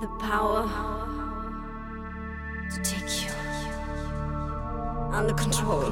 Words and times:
the 0.00 0.06
power 0.20 0.62
to 2.70 2.82
take 2.82 3.24
you 3.24 3.32
under 5.12 5.34
control. 5.34 5.90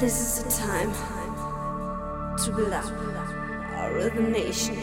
This 0.00 0.18
is 0.20 0.42
the 0.42 0.50
time 0.50 0.92
to 2.38 2.50
build 2.50 2.72
up 2.72 2.90
our 3.76 3.94
rhythm 3.94 4.32
nation. 4.32 4.76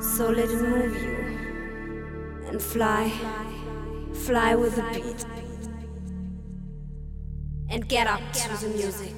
So 0.00 0.28
let 0.28 0.50
it 0.50 0.60
move 0.60 0.94
you 1.00 1.19
fly, 2.60 3.10
fly 4.12 4.54
with 4.54 4.76
the 4.76 4.82
beat. 4.92 5.24
And 7.68 7.88
get 7.88 8.06
up 8.06 8.20
to 8.32 8.66
the 8.66 8.68
music. 8.68 9.14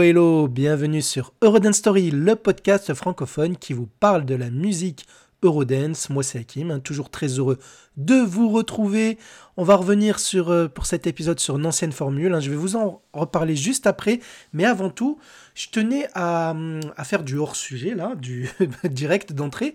Hello 0.00 0.08
hello, 0.08 0.48
bienvenue 0.48 1.02
sur 1.02 1.34
Eurodance 1.42 1.76
Story, 1.76 2.10
le 2.10 2.34
podcast 2.34 2.94
francophone 2.94 3.58
qui 3.58 3.74
vous 3.74 3.86
parle 3.86 4.24
de 4.24 4.34
la 4.34 4.48
musique 4.48 5.06
Eurodance. 5.42 6.08
Moi 6.08 6.22
c'est 6.22 6.38
Hakim, 6.38 6.70
hein, 6.70 6.80
toujours 6.80 7.10
très 7.10 7.38
heureux 7.38 7.58
de 7.98 8.14
vous 8.14 8.48
retrouver. 8.48 9.18
On 9.58 9.62
va 9.62 9.74
revenir 9.74 10.18
sur, 10.18 10.48
euh, 10.48 10.68
pour 10.68 10.86
cet 10.86 11.06
épisode 11.06 11.38
sur 11.38 11.58
une 11.58 11.66
ancienne 11.66 11.92
formule, 11.92 12.32
hein. 12.32 12.40
je 12.40 12.48
vais 12.48 12.56
vous 12.56 12.76
en 12.76 13.02
reparler 13.12 13.56
juste 13.56 13.86
après, 13.86 14.20
mais 14.54 14.64
avant 14.64 14.88
tout, 14.88 15.18
je 15.54 15.68
tenais 15.68 16.08
à, 16.14 16.52
hum, 16.52 16.80
faire 17.04 17.22
du 17.22 17.36
hors-sujet, 17.36 17.94
là, 17.94 18.14
du 18.14 18.48
direct 18.84 19.34
d'entrée, 19.34 19.74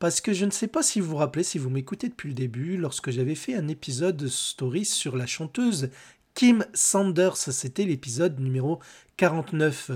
parce 0.00 0.20
que 0.20 0.34
je 0.34 0.44
ne 0.44 0.50
sais 0.50 0.68
pas 0.68 0.82
si 0.82 1.00
vous 1.00 1.12
vous 1.12 1.16
rappelez, 1.16 1.44
si 1.44 1.56
vous 1.56 1.70
m'écoutez 1.70 2.10
depuis 2.10 2.28
le 2.28 2.34
début, 2.34 2.76
lorsque 2.76 3.10
j'avais 3.10 3.36
fait 3.36 3.54
un 3.54 3.68
épisode 3.68 4.28
story 4.28 4.84
sur 4.84 5.16
la 5.16 5.24
chanteuse 5.24 5.88
Kim 6.34 6.64
Sanders, 6.72 7.36
c'était 7.36 7.84
l'épisode 7.84 8.40
numéro 8.40 8.80
49. 9.18 9.90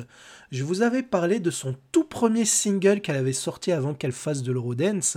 Je 0.52 0.64
vous 0.64 0.82
avais 0.82 1.02
parlé 1.02 1.40
de 1.40 1.50
son 1.50 1.74
tout 1.92 2.04
premier 2.04 2.44
single 2.44 3.00
qu'elle 3.00 3.16
avait 3.16 3.32
sorti 3.32 3.72
avant 3.72 3.94
qu'elle 3.94 4.12
fasse 4.12 4.42
de 4.42 4.52
l'Eurodance. 4.52 5.16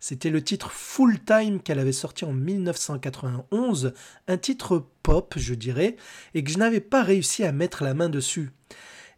C'était 0.00 0.28
le 0.28 0.42
titre 0.42 0.72
Full 0.72 1.20
Time 1.24 1.60
qu'elle 1.60 1.78
avait 1.78 1.92
sorti 1.92 2.24
en 2.24 2.32
1991, 2.32 3.94
un 4.26 4.36
titre 4.38 4.84
pop, 5.04 5.34
je 5.36 5.54
dirais, 5.54 5.96
et 6.34 6.42
que 6.42 6.50
je 6.50 6.58
n'avais 6.58 6.80
pas 6.80 7.04
réussi 7.04 7.44
à 7.44 7.52
mettre 7.52 7.84
la 7.84 7.94
main 7.94 8.08
dessus. 8.08 8.50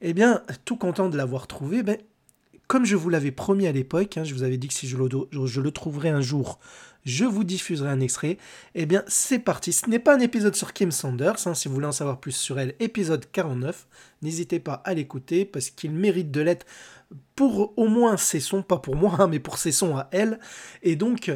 Eh 0.02 0.12
bien, 0.12 0.44
tout 0.66 0.76
content 0.76 1.08
de 1.08 1.16
l'avoir 1.16 1.46
trouvé, 1.46 1.82
ben, 1.82 1.96
comme 2.68 2.84
je 2.84 2.94
vous 2.96 3.08
l'avais 3.08 3.32
promis 3.32 3.66
à 3.66 3.72
l'époque, 3.72 4.18
hein, 4.18 4.24
je 4.24 4.34
vous 4.34 4.42
avais 4.42 4.58
dit 4.58 4.68
que 4.68 4.74
si 4.74 4.86
je 4.86 4.98
le, 4.98 5.08
je 5.46 5.60
le 5.62 5.70
trouverai 5.70 6.10
un 6.10 6.20
jour, 6.20 6.60
je 7.04 7.24
vous 7.24 7.44
diffuserai 7.44 7.88
un 7.88 8.00
extrait. 8.00 8.38
Eh 8.74 8.86
bien, 8.86 9.02
c'est 9.06 9.38
parti. 9.38 9.72
Ce 9.72 9.88
n'est 9.88 9.98
pas 9.98 10.14
un 10.14 10.20
épisode 10.20 10.54
sur 10.54 10.72
Kim 10.72 10.90
Sanders. 10.90 11.46
hein, 11.46 11.54
si 11.54 11.68
vous 11.68 11.74
voulez 11.74 11.86
en 11.86 11.92
savoir 11.92 12.20
plus 12.20 12.32
sur 12.32 12.58
elle, 12.58 12.74
épisode 12.80 13.26
49. 13.32 13.86
N'hésitez 14.22 14.60
pas 14.60 14.82
à 14.84 14.94
l'écouter 14.94 15.44
parce 15.44 15.70
qu'il 15.70 15.92
mérite 15.92 16.30
de 16.30 16.40
l'être 16.40 16.66
pour 17.34 17.72
au 17.78 17.88
moins 17.88 18.16
ses 18.16 18.40
sons, 18.40 18.62
pas 18.62 18.78
pour 18.78 18.96
moi, 18.96 19.16
hein, 19.18 19.28
mais 19.28 19.38
pour 19.38 19.58
ses 19.58 19.72
sons 19.72 19.96
à 19.96 20.08
elle. 20.10 20.38
Et 20.82 20.96
donc, 20.96 21.30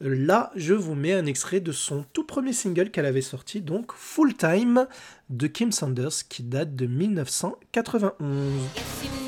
là, 0.00 0.50
je 0.56 0.74
vous 0.74 0.94
mets 0.94 1.12
un 1.12 1.26
extrait 1.26 1.60
de 1.60 1.72
son 1.72 2.04
tout 2.12 2.24
premier 2.24 2.52
single 2.52 2.90
qu'elle 2.90 3.06
avait 3.06 3.22
sorti, 3.22 3.60
donc 3.60 3.92
Full 3.94 4.34
Time 4.34 4.86
de 5.30 5.46
Kim 5.46 5.72
Sanders, 5.72 6.26
qui 6.28 6.42
date 6.42 6.74
de 6.74 6.86
1991. 6.86 9.21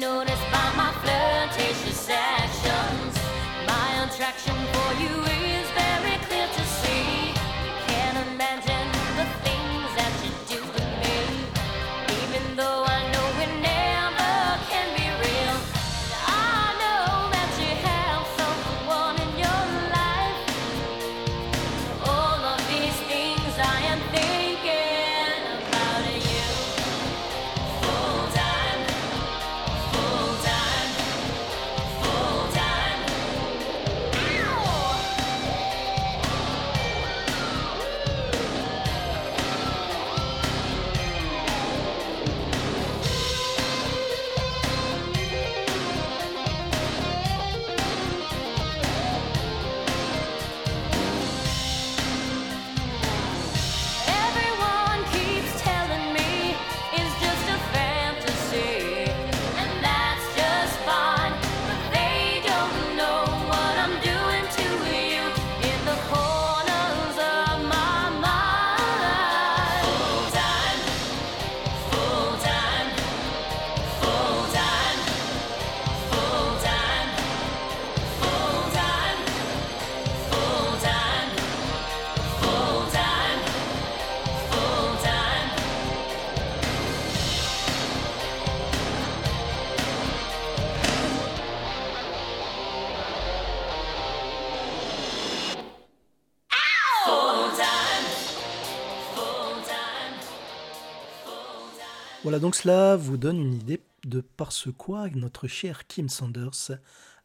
Donc 102.38 102.54
cela 102.54 102.96
vous 102.96 103.16
donne 103.16 103.38
une 103.38 103.54
idée 103.54 103.80
de 104.04 104.20
par 104.20 104.52
ce 104.52 104.70
quoi 104.70 105.08
notre 105.14 105.46
cher 105.46 105.86
Kim 105.86 106.08
Sanders 106.08 106.72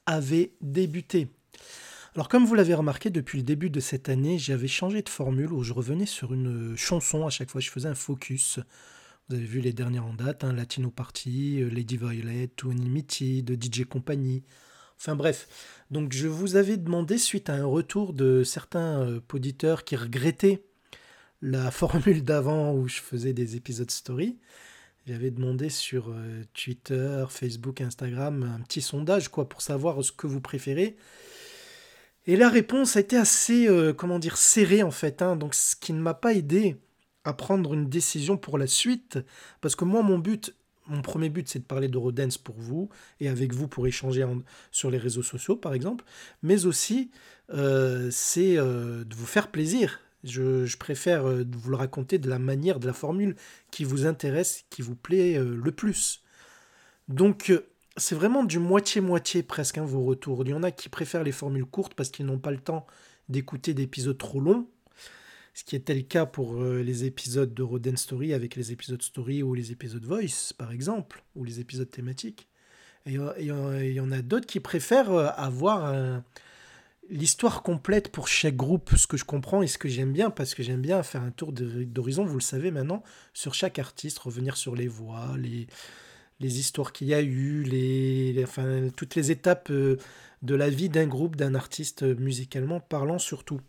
avait 0.06 0.54
débuté. 0.62 1.30
Alors 2.16 2.30
comme 2.30 2.46
vous 2.46 2.56
l'avez 2.56 2.74
remarqué, 2.74 3.10
depuis 3.10 3.38
le 3.38 3.44
début 3.44 3.70
de 3.70 3.80
cette 3.80 4.10
année, 4.10 4.38
j'avais 4.38 4.68
changé 4.68 5.02
de 5.02 5.10
formule 5.10 5.54
où 5.54 5.64
je 5.64 5.74
revenais 5.74 6.06
sur 6.06 6.34
une 6.34 6.76
chanson 6.76 7.26
à 7.26 7.30
chaque 7.30 7.50
fois, 7.50 7.62
je 7.62 7.70
faisais 7.70 7.88
un 7.88 7.96
focus. 7.96 8.60
Vous 9.30 9.36
avez 9.36 9.46
vu 9.46 9.62
les 9.62 9.74
dernières 9.74 10.06
en 10.06 10.14
date, 10.14 10.44
hein, 10.44 10.54
Latino 10.54 10.90
Party, 10.90 11.62
euh, 11.62 11.70
Lady 11.70 11.98
Violet, 11.98 12.48
Too 12.48 12.72
Unlimited, 12.72 13.64
DJ 13.64 13.86
Company. 13.86 14.44
Enfin 14.98 15.16
bref, 15.16 15.48
donc 15.92 16.14
je 16.14 16.28
vous 16.28 16.56
avais 16.56 16.78
demandé, 16.78 17.18
suite 17.18 17.50
à 17.50 17.54
un 17.54 17.66
retour 17.66 18.14
de 18.14 18.44
certains 18.44 19.02
euh, 19.02 19.20
auditeurs 19.32 19.84
qui 19.84 19.96
regrettaient 19.96 20.64
la 21.42 21.72
formule 21.72 22.24
d'avant 22.24 22.74
où 22.74 22.88
je 22.88 23.00
faisais 23.00 23.34
des 23.34 23.56
épisodes 23.56 23.92
story, 23.92 24.38
j'avais 25.10 25.32
demandé 25.32 25.70
sur 25.70 26.10
euh, 26.10 26.44
Twitter, 26.54 27.26
Facebook, 27.30 27.82
Instagram 27.82 28.44
un 28.44 28.62
petit 28.62 28.82
sondage 28.82 29.30
quoi 29.30 29.50
pour 29.50 29.64
savoir 29.64 30.04
ce 30.04 30.12
que 30.12 30.28
vous 30.28 30.40
préférez. 30.40 30.98
Et 32.28 32.36
la 32.36 32.48
réponse 32.48 32.96
a 32.96 33.00
été 33.00 33.18
assez, 33.18 33.68
euh, 33.68 33.92
comment 33.92 34.20
dire, 34.20 34.38
serrée 34.38 34.84
en 34.84 34.92
fait, 34.92 35.24
hein, 35.24 35.36
donc 35.36 35.56
ce 35.56 35.76
qui 35.76 35.94
ne 35.94 36.00
m'a 36.00 36.14
pas 36.14 36.36
aidé 36.36 36.78
à 37.24 37.34
prendre 37.34 37.74
une 37.74 37.90
décision 37.90 38.38
pour 38.38 38.60
la 38.60 38.68
suite. 38.68 39.18
Parce 39.62 39.76
que 39.76 39.84
moi, 39.84 40.04
mon 40.04 40.20
but, 40.20 40.54
mon 40.86 41.02
premier 41.02 41.30
but, 41.30 41.48
c'est 41.48 41.60
de 41.60 41.64
parler 41.64 41.88
d'Eurodance 41.88 42.38
pour 42.38 42.56
vous 42.60 42.90
et 43.20 43.30
avec 43.30 43.52
vous 43.52 43.68
pour 43.68 43.88
échanger 43.88 44.28
sur 44.70 44.92
les 44.92 45.00
réseaux 45.00 45.24
sociaux, 45.24 45.56
par 45.56 45.74
exemple. 45.74 46.06
Mais 46.44 46.68
aussi, 46.68 47.10
euh, 47.52 48.10
c'est 48.12 48.58
de 48.58 49.16
vous 49.16 49.26
faire 49.26 49.50
plaisir. 49.50 50.02
Je, 50.24 50.76
préfère 50.78 51.26
euh, 51.26 51.44
vous 51.50 51.70
le 51.70 51.78
raconter 51.78 52.18
de 52.18 52.30
la 52.30 52.40
manière, 52.40 52.80
de 52.80 52.88
la 52.88 52.94
formule 52.94 53.36
qui 53.72 53.84
vous 53.86 54.06
intéresse, 54.06 54.66
qui 54.70 54.82
vous 54.82 54.96
plaît 54.96 55.38
euh, 55.38 55.56
le 55.56 55.72
plus. 55.72 56.24
Donc, 57.08 57.50
euh, 57.50 57.68
c'est 57.96 58.16
vraiment 58.16 58.44
du 58.44 58.60
moitié-moitié 58.60 59.44
presque 59.44 59.78
hein, 59.78 59.86
vos 59.86 60.04
retours. 60.04 60.44
Il 60.44 60.50
y 60.50 60.54
en 60.54 60.64
a 60.64 60.72
qui 60.72 60.90
préfèrent 60.90 61.24
les 61.24 61.32
formules 61.32 61.66
courtes 61.66 61.94
parce 61.94 62.10
qu'ils 62.10 62.26
n'ont 62.26 62.40
pas 62.40 62.52
le 62.52 62.60
temps 62.60 62.86
d'écouter 63.30 63.74
d'épisodes 63.74 64.18
trop 64.18 64.40
longs. 64.40 64.68
Ce 65.54 65.64
qui 65.64 65.76
était 65.76 65.96
le 65.96 66.04
cas 66.04 66.26
pour 66.26 66.64
les 66.64 67.04
épisodes 67.04 67.54
de 67.54 67.64
Roden 67.64 67.98
Story 67.98 68.34
avec 68.34 68.56
les 68.56 68.72
épisodes 68.72 69.02
Story 69.02 69.44
ou 69.44 69.54
les 69.54 69.74
épisodes 69.74 70.06
Voice, 70.06 70.54
par 70.58 70.72
exemple, 70.72 71.22
ou 71.36 71.44
les 71.44 71.60
épisodes 71.60 71.90
thématiques. 71.90 72.48
Et 73.06 73.16
il 73.40 73.94
y 73.94 74.00
en 74.00 74.12
a 74.12 74.22
d'autres 74.22 74.46
qui 74.46 74.62
préfèrent 74.62 75.12
avoir 75.38 76.22
l'histoire 77.10 77.64
complète 77.64 78.12
pour 78.12 78.28
chaque 78.28 78.56
groupe, 78.56 78.92
ce 78.96 79.08
que 79.08 79.18
je 79.18 79.26
comprends 79.26 79.62
et 79.62 79.68
ce 79.68 79.78
que 79.78 79.90
j'aime 79.90 80.14
bien, 80.14 80.30
parce 80.30 80.54
que 80.54 80.64
j'aime 80.64 80.82
bien 80.82 81.02
faire 81.04 81.24
un 81.24 81.32
tour 81.32 81.52
de- 81.52 81.84
d'horizon, 81.84 82.26
vous 82.26 82.38
le 82.38 82.42
savez 82.42 82.72
maintenant, 82.72 83.04
sur 83.34 83.54
chaque 83.54 83.80
artiste, 83.80 84.20
revenir 84.20 84.58
sur 84.58 84.76
les 84.76 84.88
voix, 84.88 85.36
les, 85.38 85.68
les 86.40 86.60
histoires 86.60 86.94
qu'il 86.94 87.08
y 87.08 87.14
a 87.14 87.22
eu, 87.22 87.64
les, 87.64 88.40
enfin, 88.44 88.90
toutes 88.96 89.16
les 89.16 89.32
étapes 89.32 89.70
euh, 89.72 89.98
de 90.42 90.56
la 90.56 90.70
vie 90.70 90.90
d'un 90.90 91.08
groupe, 91.08 91.36
d'un 91.36 91.56
artiste 91.56 92.04
euh, 92.04 92.16
musicalement 92.16 92.80
parlant 92.80 93.20
surtout. 93.20 93.60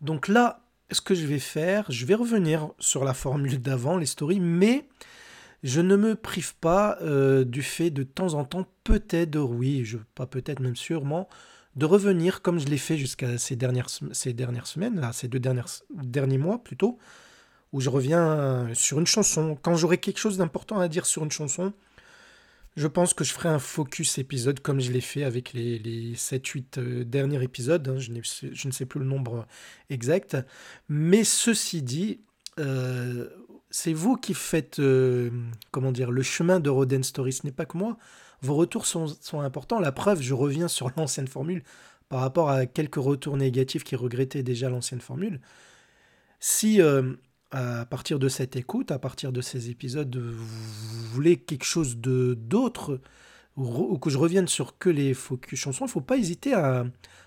Donc 0.00 0.28
là, 0.28 0.62
ce 0.92 1.00
que 1.00 1.14
je 1.14 1.26
vais 1.26 1.38
faire, 1.38 1.90
je 1.90 2.06
vais 2.06 2.14
revenir 2.14 2.70
sur 2.78 3.04
la 3.04 3.14
formule 3.14 3.60
d'avant, 3.60 3.96
les 3.96 4.06
stories, 4.06 4.40
mais 4.40 4.86
je 5.62 5.80
ne 5.80 5.96
me 5.96 6.14
prive 6.14 6.54
pas 6.56 6.98
euh, 7.02 7.44
du 7.44 7.62
fait 7.62 7.90
de 7.90 8.04
temps 8.04 8.34
en 8.34 8.44
temps, 8.44 8.66
peut-être, 8.84 9.40
oui, 9.40 9.84
je, 9.84 9.98
pas 10.14 10.26
peut-être, 10.26 10.60
même 10.60 10.76
sûrement, 10.76 11.28
de 11.76 11.84
revenir 11.86 12.42
comme 12.42 12.58
je 12.58 12.66
l'ai 12.66 12.78
fait 12.78 12.96
jusqu'à 12.96 13.38
ces 13.38 13.56
dernières, 13.56 13.88
ces 14.12 14.32
dernières 14.32 14.66
semaines, 14.66 14.98
là, 15.00 15.12
ces 15.12 15.28
deux 15.28 15.40
derniers 15.40 16.38
mois 16.38 16.62
plutôt, 16.62 16.98
où 17.72 17.80
je 17.80 17.90
reviens 17.90 18.26
euh, 18.26 18.74
sur 18.74 18.98
une 18.98 19.06
chanson. 19.06 19.58
Quand 19.60 19.76
j'aurai 19.76 19.98
quelque 19.98 20.18
chose 20.18 20.38
d'important 20.38 20.78
à 20.80 20.88
dire 20.88 21.06
sur 21.06 21.22
une 21.24 21.30
chanson, 21.30 21.72
je 22.76 22.86
pense 22.86 23.14
que 23.14 23.24
je 23.24 23.32
ferai 23.32 23.48
un 23.48 23.58
focus 23.58 24.18
épisode 24.18 24.60
comme 24.60 24.80
je 24.80 24.92
l'ai 24.92 25.00
fait 25.00 25.24
avec 25.24 25.52
les, 25.52 25.78
les 25.78 26.14
7-8 26.14 26.78
euh, 26.78 27.04
derniers 27.04 27.42
épisodes. 27.42 27.88
hein, 27.88 27.98
je, 27.98 28.12
je 28.52 28.66
ne 28.68 28.72
sais 28.72 28.86
plus 28.86 29.00
le 29.00 29.06
nombre 29.06 29.46
exact. 29.88 30.36
Mais 30.88 31.24
ceci 31.24 31.82
dit, 31.82 32.20
euh, 32.58 33.28
c'est 33.70 33.92
vous 33.92 34.16
qui 34.16 34.34
faites 34.34 34.78
euh, 34.78 35.30
comment 35.70 35.92
dire, 35.92 36.10
le 36.10 36.22
chemin 36.22 36.60
de 36.60 36.70
Roden 36.70 37.02
Story. 37.02 37.32
Ce 37.32 37.46
n'est 37.46 37.52
pas 37.52 37.66
que 37.66 37.76
moi. 37.76 37.96
Vos 38.42 38.54
retours 38.54 38.86
sont, 38.86 39.06
sont 39.06 39.40
importants. 39.40 39.80
La 39.80 39.92
preuve, 39.92 40.20
je 40.20 40.34
reviens 40.34 40.68
sur 40.68 40.90
l'ancienne 40.96 41.28
formule 41.28 41.62
par 42.08 42.20
rapport 42.20 42.50
à 42.50 42.66
quelques 42.66 42.96
retours 42.96 43.36
négatifs 43.36 43.84
qui 43.84 43.96
regrettaient 43.96 44.42
déjà 44.42 44.68
l'ancienne 44.68 45.00
formule. 45.00 45.40
Si 46.38 46.80
euh, 46.80 47.14
à 47.50 47.86
partir 47.86 48.18
de 48.18 48.28
cette 48.28 48.56
écoute, 48.56 48.90
à 48.90 48.98
partir 48.98 49.32
de 49.32 49.40
ces 49.40 49.70
épisodes, 49.70 50.14
vous 50.16 51.06
voulez 51.12 51.36
quelque 51.36 51.64
chose 51.64 51.96
de 51.96 52.34
d'autre, 52.34 53.00
ou, 53.56 53.96
que 53.98 54.10
je 54.10 54.18
revienne 54.18 54.48
sur 54.48 54.78
que 54.78 54.90
les 54.90 55.14
chansons, 55.54 55.86
il 55.86 55.88
ne 55.88 55.92
faut 55.92 56.00
pas 56.02 56.18
hésiter 56.18 56.52
à, 56.52 56.84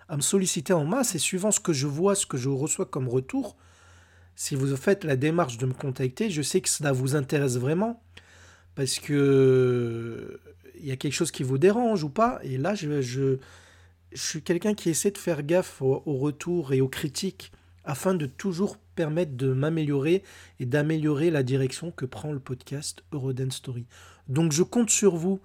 à 0.08 0.16
me 0.16 0.22
solliciter 0.22 0.74
en 0.74 0.86
masse 0.86 1.16
et 1.16 1.20
suivant 1.20 1.52
ce 1.52 1.60
que 1.60 1.74
je 1.74 1.88
vois, 1.88 2.16
ce 2.16 2.28
que 2.28 2.38
je 2.38 2.50
reçois 2.50 2.86
comme 2.86 3.10
retour, 3.10 3.58
si 4.36 4.56
vous 4.56 4.76
faites 4.78 5.04
la 5.04 5.18
démarche 5.18 5.58
de 5.58 5.66
me 5.66 5.74
contacter, 5.74 6.30
je 6.30 6.42
sais 6.42 6.62
que 6.62 6.70
cela 6.70 6.94
vous 6.94 7.16
intéresse 7.16 7.58
vraiment 7.58 8.02
parce 8.80 9.00
que 9.00 10.40
il 10.80 10.86
y 10.86 10.92
a 10.92 10.96
quelque 10.96 11.12
chose 11.12 11.32
qui 11.32 11.44
vous 11.44 11.58
dérange 11.58 12.06
ou 12.06 12.10
pas. 12.10 12.40
Et 12.44 12.58
là, 12.58 12.76
je, 12.76 13.38
suis 14.14 14.42
quelqu'un 14.42 14.74
qui 14.74 14.90
essaie 14.90 15.12
de 15.12 15.18
faire 15.18 15.44
gaffe 15.44 15.82
au, 15.82 16.02
au 16.06 16.16
retour 16.16 16.72
et 16.72 16.80
aux 16.80 16.88
critiques 16.88 17.52
afin 17.84 18.14
de 18.14 18.26
toujours 18.26 18.78
permettre 18.96 19.36
de 19.36 19.52
m'améliorer 19.52 20.24
et 20.62 20.66
d'améliorer 20.66 21.30
la 21.30 21.44
direction 21.44 21.92
que 21.92 22.06
prend 22.06 22.32
le 22.32 22.40
podcast 22.40 23.04
Eurodance 23.12 23.56
Story. 23.56 23.86
Donc 24.30 24.54
je 24.54 24.64
compte 24.64 24.90
sur 24.90 25.18
vous. 25.18 25.42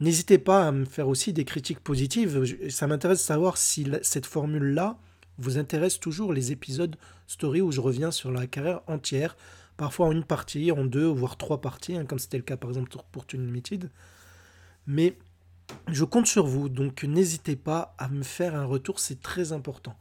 N'hésitez 0.00 0.38
pas 0.38 0.66
à 0.66 0.72
me 0.72 0.86
faire 0.86 1.08
aussi 1.08 1.34
des 1.34 1.44
critiques 1.44 1.80
positives. 1.80 2.70
Ça 2.70 2.86
m'intéresse 2.86 3.18
de 3.18 3.24
savoir 3.24 3.58
si 3.58 3.86
cette 4.00 4.24
formule-là 4.24 4.96
vous 5.36 5.58
intéresse 5.58 6.00
toujours 6.00 6.32
les 6.32 6.52
épisodes 6.52 6.96
story 7.26 7.60
où 7.60 7.70
je 7.70 7.82
reviens 7.82 8.10
sur 8.10 8.32
la 8.32 8.46
carrière 8.46 8.80
entière, 8.86 9.36
parfois 9.78 10.08
en 10.08 10.12
une 10.12 10.24
partie, 10.24 10.70
en 10.70 10.84
deux, 10.84 11.06
voire 11.06 11.38
trois 11.38 11.62
parties, 11.62 11.96
hein, 11.96 12.04
comme 12.04 12.18
c'était 12.18 12.36
le 12.36 12.42
cas 12.42 12.58
par 12.58 12.68
exemple 12.68 12.94
pour 13.10 13.24
Tune 13.26 13.46
Limited. 13.46 13.90
Mais 14.86 15.16
je 15.86 16.04
compte 16.04 16.26
sur 16.26 16.46
vous, 16.46 16.68
donc 16.68 17.04
n'hésitez 17.04 17.56
pas 17.56 17.94
à 17.96 18.08
me 18.08 18.22
faire 18.22 18.54
un 18.54 18.64
retour, 18.66 19.00
c'est 19.00 19.22
très 19.22 19.52
important. 19.52 19.96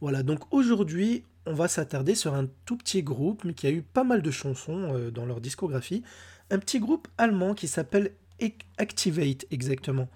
Voilà, 0.00 0.22
donc 0.22 0.40
aujourd'hui, 0.52 1.24
on 1.46 1.52
va 1.54 1.68
s'attarder 1.68 2.14
sur 2.14 2.34
un 2.34 2.46
tout 2.64 2.76
petit 2.76 3.02
groupe, 3.02 3.44
mais 3.44 3.52
qui 3.54 3.66
a 3.66 3.70
eu 3.70 3.82
pas 3.82 4.04
mal 4.04 4.22
de 4.22 4.30
chansons 4.30 4.94
euh, 4.94 5.10
dans 5.10 5.26
leur 5.26 5.40
discographie. 5.40 6.02
Un 6.50 6.58
petit 6.58 6.80
groupe 6.80 7.08
allemand 7.18 7.54
qui 7.54 7.68
s'appelle 7.68 8.12
Ac- 8.40 8.62
Activate, 8.78 9.46
exactement. 9.50 10.08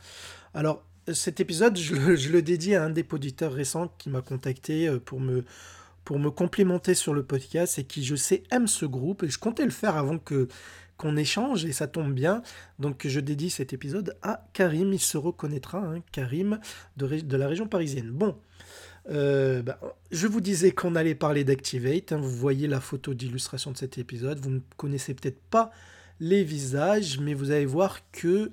Alors, 0.53 0.83
cet 1.13 1.41
épisode, 1.41 1.77
je, 1.79 1.95
le- 1.95 2.17
je 2.17 2.31
le 2.31 2.43
dédie 2.43 2.75
à 2.75 2.85
un 2.85 2.91
des 2.91 3.07
auditeurs 3.11 3.53
récents 3.53 3.93
qui 3.99 4.09
m'a 4.11 4.23
contacté 4.23 4.89
euh, 4.89 4.99
pour 4.99 5.21
me, 5.21 5.45
pour 6.05 6.19
me 6.19 6.31
complimenter 6.31 6.95
sur 6.95 7.15
le 7.15 7.23
podcast 7.23 7.79
et 7.79 7.85
qui, 7.85 8.05
je 8.05 8.15
sais, 8.17 8.43
aime 8.51 8.67
ce 8.67 8.87
groupe. 8.87 9.23
Et 9.23 9.29
je 9.29 9.39
comptais 9.39 9.65
le 9.65 9.71
faire 9.71 9.97
avant 9.97 10.19
que 10.19 10.49
qu'on 10.97 11.17
échange 11.17 11.65
et 11.65 11.73
ça 11.73 11.89
tombe 11.89 12.13
bien. 12.13 12.43
Donc, 12.79 13.07
je 13.07 13.19
dédie 13.21 13.51
cet 13.51 13.73
épisode 13.73 14.17
à 14.23 14.47
Karim. 14.53 14.93
Il 14.93 15.01
se 15.01 15.19
reconnaîtra, 15.19 15.79
hein, 15.79 16.03
Karim, 16.13 16.61
de, 16.97 17.21
de 17.21 17.37
la 17.37 17.49
région 17.49 17.67
parisienne. 17.67 18.11
Bon. 18.11 18.37
Euh, 19.11 19.63
bah, 19.63 19.79
je 20.13 20.27
vous 20.27 20.41
disais 20.41 20.71
qu'on 20.71 20.95
allait 20.95 21.15
parler 21.15 21.45
d'Activate. 21.45 22.13
hein. 22.13 22.17
vous 22.17 22.31
voyez 22.31 22.69
la 22.69 22.81
photo 22.81 23.13
d'illustration 23.13 23.73
de 23.73 23.77
cet 23.77 23.99
épisode. 23.99 24.39
Vous 24.39 24.51
ne 24.51 24.61
connaissez 24.77 25.15
peut-être 25.15 25.41
pas 25.51 25.73
les 26.21 26.45
visages, 26.45 27.19
mais 27.19 27.35
vous 27.35 27.51
allez 27.51 27.67
voir 27.67 27.99
que 28.13 28.51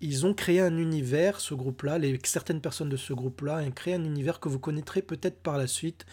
ils 0.00 0.24
ont 0.24 0.32
créé 0.32 0.60
un 0.60 0.78
univers, 0.78 1.40
ce 1.40 1.52
groupe-là, 1.54 1.98
certaines 2.24 2.62
personnes 2.62 2.88
de 2.88 2.96
ce 2.96 3.12
groupe-là 3.12 3.58
ont 3.58 3.70
créé 3.70 3.94
un 3.94 4.04
univers 4.04 4.40
que 4.40 4.48
vous 4.48 4.58
connaîtrez 4.58 5.02
peut-être 5.02 5.40
par 5.40 5.58
la 5.58 5.66
suite. 5.66 6.06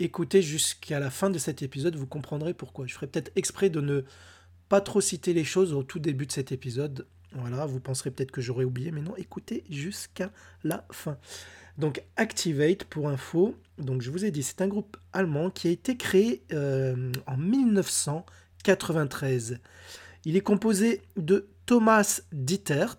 Écoutez 0.00 0.42
jusqu'à 0.42 0.98
la 0.98 1.08
fin 1.08 1.30
de 1.30 1.38
cet 1.38 1.62
épisode, 1.62 1.94
vous 1.94 2.08
comprendrez 2.08 2.52
pourquoi. 2.52 2.84
Je 2.86 2.94
ferai 2.94 3.06
peut-être 3.06 3.30
exprès 3.36 3.70
de 3.70 3.80
ne 3.80 4.02
pas 4.68 4.80
trop 4.80 5.00
citer 5.00 5.32
les 5.32 5.44
choses 5.44 5.72
au 5.72 5.84
tout 5.84 6.00
début 6.00 6.26
de 6.26 6.32
cet 6.32 6.50
épisode. 6.50 7.06
Voilà, 7.32 7.64
vous 7.64 7.78
penserez 7.78 8.10
peut-être 8.10 8.32
que 8.32 8.40
j'aurais 8.40 8.64
oublié, 8.64 8.90
mais 8.90 9.02
non, 9.02 9.14
écoutez 9.16 9.62
jusqu'à 9.70 10.32
la 10.64 10.84
fin. 10.90 11.16
Donc 11.78 12.02
Activate, 12.16 12.82
pour 12.84 13.08
info, 13.08 13.54
donc 13.78 14.02
je 14.02 14.10
vous 14.10 14.24
ai 14.24 14.32
dit, 14.32 14.42
c'est 14.42 14.62
un 14.62 14.68
groupe 14.68 14.96
allemand 15.12 15.50
qui 15.50 15.68
a 15.68 15.70
été 15.70 15.96
créé 15.96 16.42
euh, 16.52 17.12
en 17.26 17.36
1993. 17.36 19.60
Il 20.24 20.36
est 20.36 20.40
composé 20.40 21.02
de 21.16 21.46
Thomas 21.66 22.22
Dietert 22.32 22.96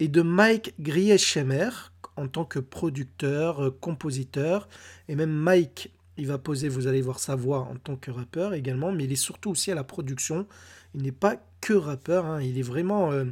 et 0.00 0.08
de 0.08 0.22
Mike 0.22 0.74
Grieschemer 0.80 1.70
en 2.16 2.28
tant 2.28 2.44
que 2.44 2.58
producteur, 2.58 3.64
euh, 3.64 3.70
compositeur, 3.70 4.68
et 5.08 5.16
même 5.16 5.32
Mike, 5.32 5.92
il 6.16 6.26
va 6.26 6.38
poser, 6.38 6.68
vous 6.68 6.86
allez 6.86 7.02
voir 7.02 7.18
sa 7.18 7.34
voix 7.34 7.60
en 7.60 7.76
tant 7.76 7.96
que 7.96 8.10
rappeur 8.10 8.54
également, 8.54 8.92
mais 8.92 9.04
il 9.04 9.12
est 9.12 9.16
surtout 9.16 9.50
aussi 9.50 9.70
à 9.70 9.74
la 9.74 9.84
production. 9.84 10.46
Il 10.94 11.02
n'est 11.02 11.12
pas 11.12 11.36
que 11.60 11.72
rappeur, 11.74 12.26
hein, 12.26 12.40
il 12.42 12.58
est 12.58 12.62
vraiment... 12.62 13.12
euh, 13.12 13.24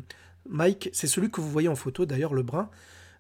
Mike, 0.49 0.91
c'est 0.93 1.07
celui 1.07 1.31
que 1.31 1.41
vous 1.41 1.51
voyez 1.51 1.69
en 1.69 1.77
photo 1.77 2.07
d'ailleurs, 2.07 2.35
le 2.35 2.43
brun. 2.43 2.69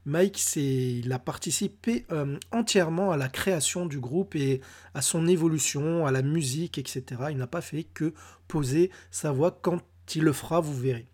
Mike, 0.04 0.38
c'est, 0.38 0.64
il 0.64 1.12
a 1.12 1.20
participé 1.20 2.04
euh, 2.10 2.36
entièrement 2.50 3.12
à 3.12 3.16
la 3.16 3.28
création 3.28 3.86
du 3.86 4.00
groupe 4.00 4.34
et 4.34 4.60
à 4.94 5.02
son 5.02 5.28
évolution, 5.28 6.06
à 6.06 6.10
la 6.10 6.22
musique, 6.22 6.78
etc. 6.78 7.04
Il 7.30 7.36
n'a 7.36 7.46
pas 7.46 7.60
fait 7.60 7.84
que 7.84 8.12
poser 8.48 8.90
sa 9.12 9.30
voix. 9.30 9.56
Quand 9.62 9.80
il 10.16 10.22
le 10.22 10.32
fera, 10.32 10.60
vous 10.60 10.76
verrez. 10.76 11.11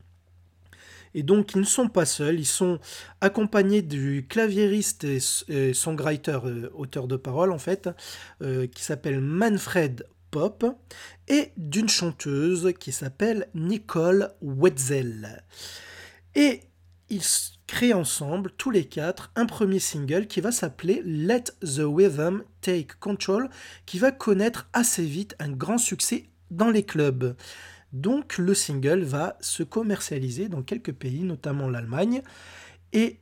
Et 1.14 1.22
donc, 1.22 1.54
ils 1.54 1.60
ne 1.60 1.66
sont 1.66 1.88
pas 1.88 2.06
seuls, 2.06 2.38
ils 2.38 2.46
sont 2.46 2.78
accompagnés 3.20 3.82
du 3.82 4.26
claviériste 4.28 5.04
et, 5.04 5.72
songwriter, 5.72 6.38
euh, 6.44 6.70
auteur 6.74 7.08
de 7.08 7.16
paroles 7.16 7.52
en 7.52 7.58
fait, 7.58 7.88
euh, 8.42 8.66
qui 8.66 8.82
s'appelle 8.82 9.20
Manfred 9.20 10.06
Pop, 10.30 10.64
et 11.28 11.52
d'une 11.56 11.88
chanteuse 11.88 12.72
qui 12.78 12.92
s'appelle 12.92 13.48
Nicole 13.54 14.30
Wetzel. 14.42 15.42
Et 16.34 16.60
ils 17.10 17.22
créent 17.66 17.94
ensemble, 17.94 18.50
tous 18.56 18.70
les 18.70 18.84
quatre, 18.84 19.30
un 19.36 19.46
premier 19.46 19.78
single 19.78 20.26
qui 20.26 20.40
va 20.40 20.52
s'appeler 20.52 21.02
Let 21.04 21.44
the 21.62 21.82
Rhythm 21.84 22.42
Take 22.60 22.94
Control, 23.00 23.48
qui 23.86 23.98
va 23.98 24.10
connaître 24.10 24.68
assez 24.72 25.04
vite 25.04 25.34
un 25.38 25.50
grand 25.50 25.78
succès 25.78 26.28
dans 26.50 26.70
les 26.70 26.82
clubs. 26.82 27.36
Donc 27.92 28.38
le 28.38 28.54
single 28.54 29.02
va 29.02 29.37
se 29.40 29.62
commercialiser 29.62 30.49
dans 30.49 30.62
quelques 30.62 30.92
pays, 30.92 31.23
notamment 31.23 31.68
l'Allemagne. 31.68 32.23
Et 32.92 33.21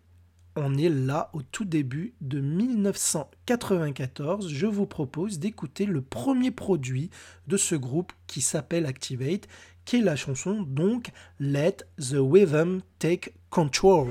on 0.56 0.76
est 0.76 0.88
là 0.88 1.30
au 1.34 1.42
tout 1.42 1.64
début 1.64 2.14
de 2.20 2.40
1994. 2.40 4.48
Je 4.48 4.66
vous 4.66 4.86
propose 4.86 5.38
d'écouter 5.38 5.86
le 5.86 6.00
premier 6.00 6.50
produit 6.50 7.10
de 7.46 7.56
ce 7.56 7.74
groupe 7.74 8.12
qui 8.26 8.40
s'appelle 8.40 8.86
Activate, 8.86 9.48
qui 9.84 9.96
est 9.96 10.02
la 10.02 10.16
chanson 10.16 10.62
donc 10.62 11.10
Let 11.38 11.76
the 11.98 12.16
Rhythm 12.18 12.80
Take 12.98 13.34
Control. 13.50 14.08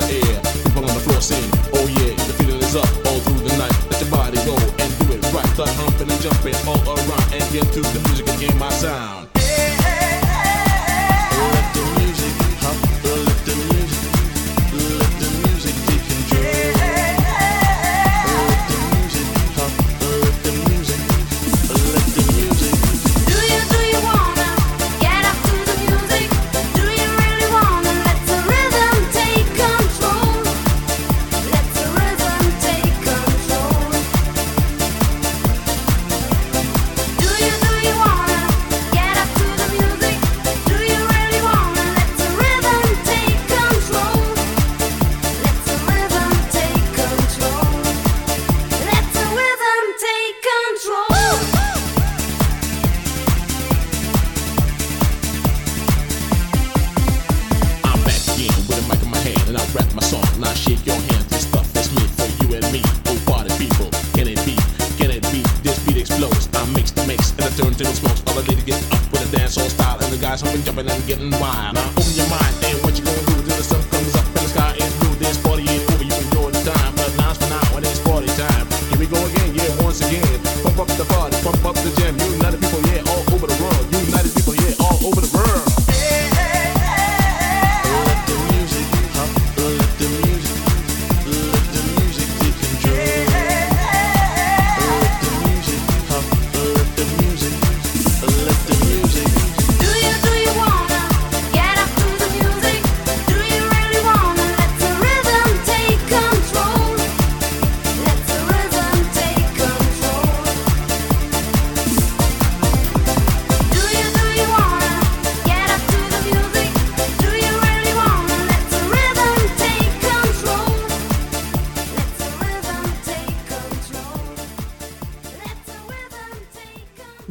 The 0.00 0.16
air. 0.28 0.38
People 0.64 0.84
on 0.88 0.94
the 0.94 1.02
floor 1.04 1.20
sing, 1.20 1.44
oh 1.74 1.86
yeah, 1.98 2.14
the 2.16 2.34
feeling 2.38 2.60
is 2.60 2.76
up 2.76 2.88
all 3.06 3.20
through 3.20 3.42
the 3.46 3.54
night. 3.56 3.74
Let 3.90 4.00
your 4.00 4.10
body 4.10 4.38
go 4.48 4.54
and 4.56 4.90
do 4.98 5.04
it 5.14 5.20
right. 5.32 5.46
Start 5.54 5.70
humping 5.80 6.10
and 6.10 6.20
jumping 6.20 6.56
all 6.66 6.89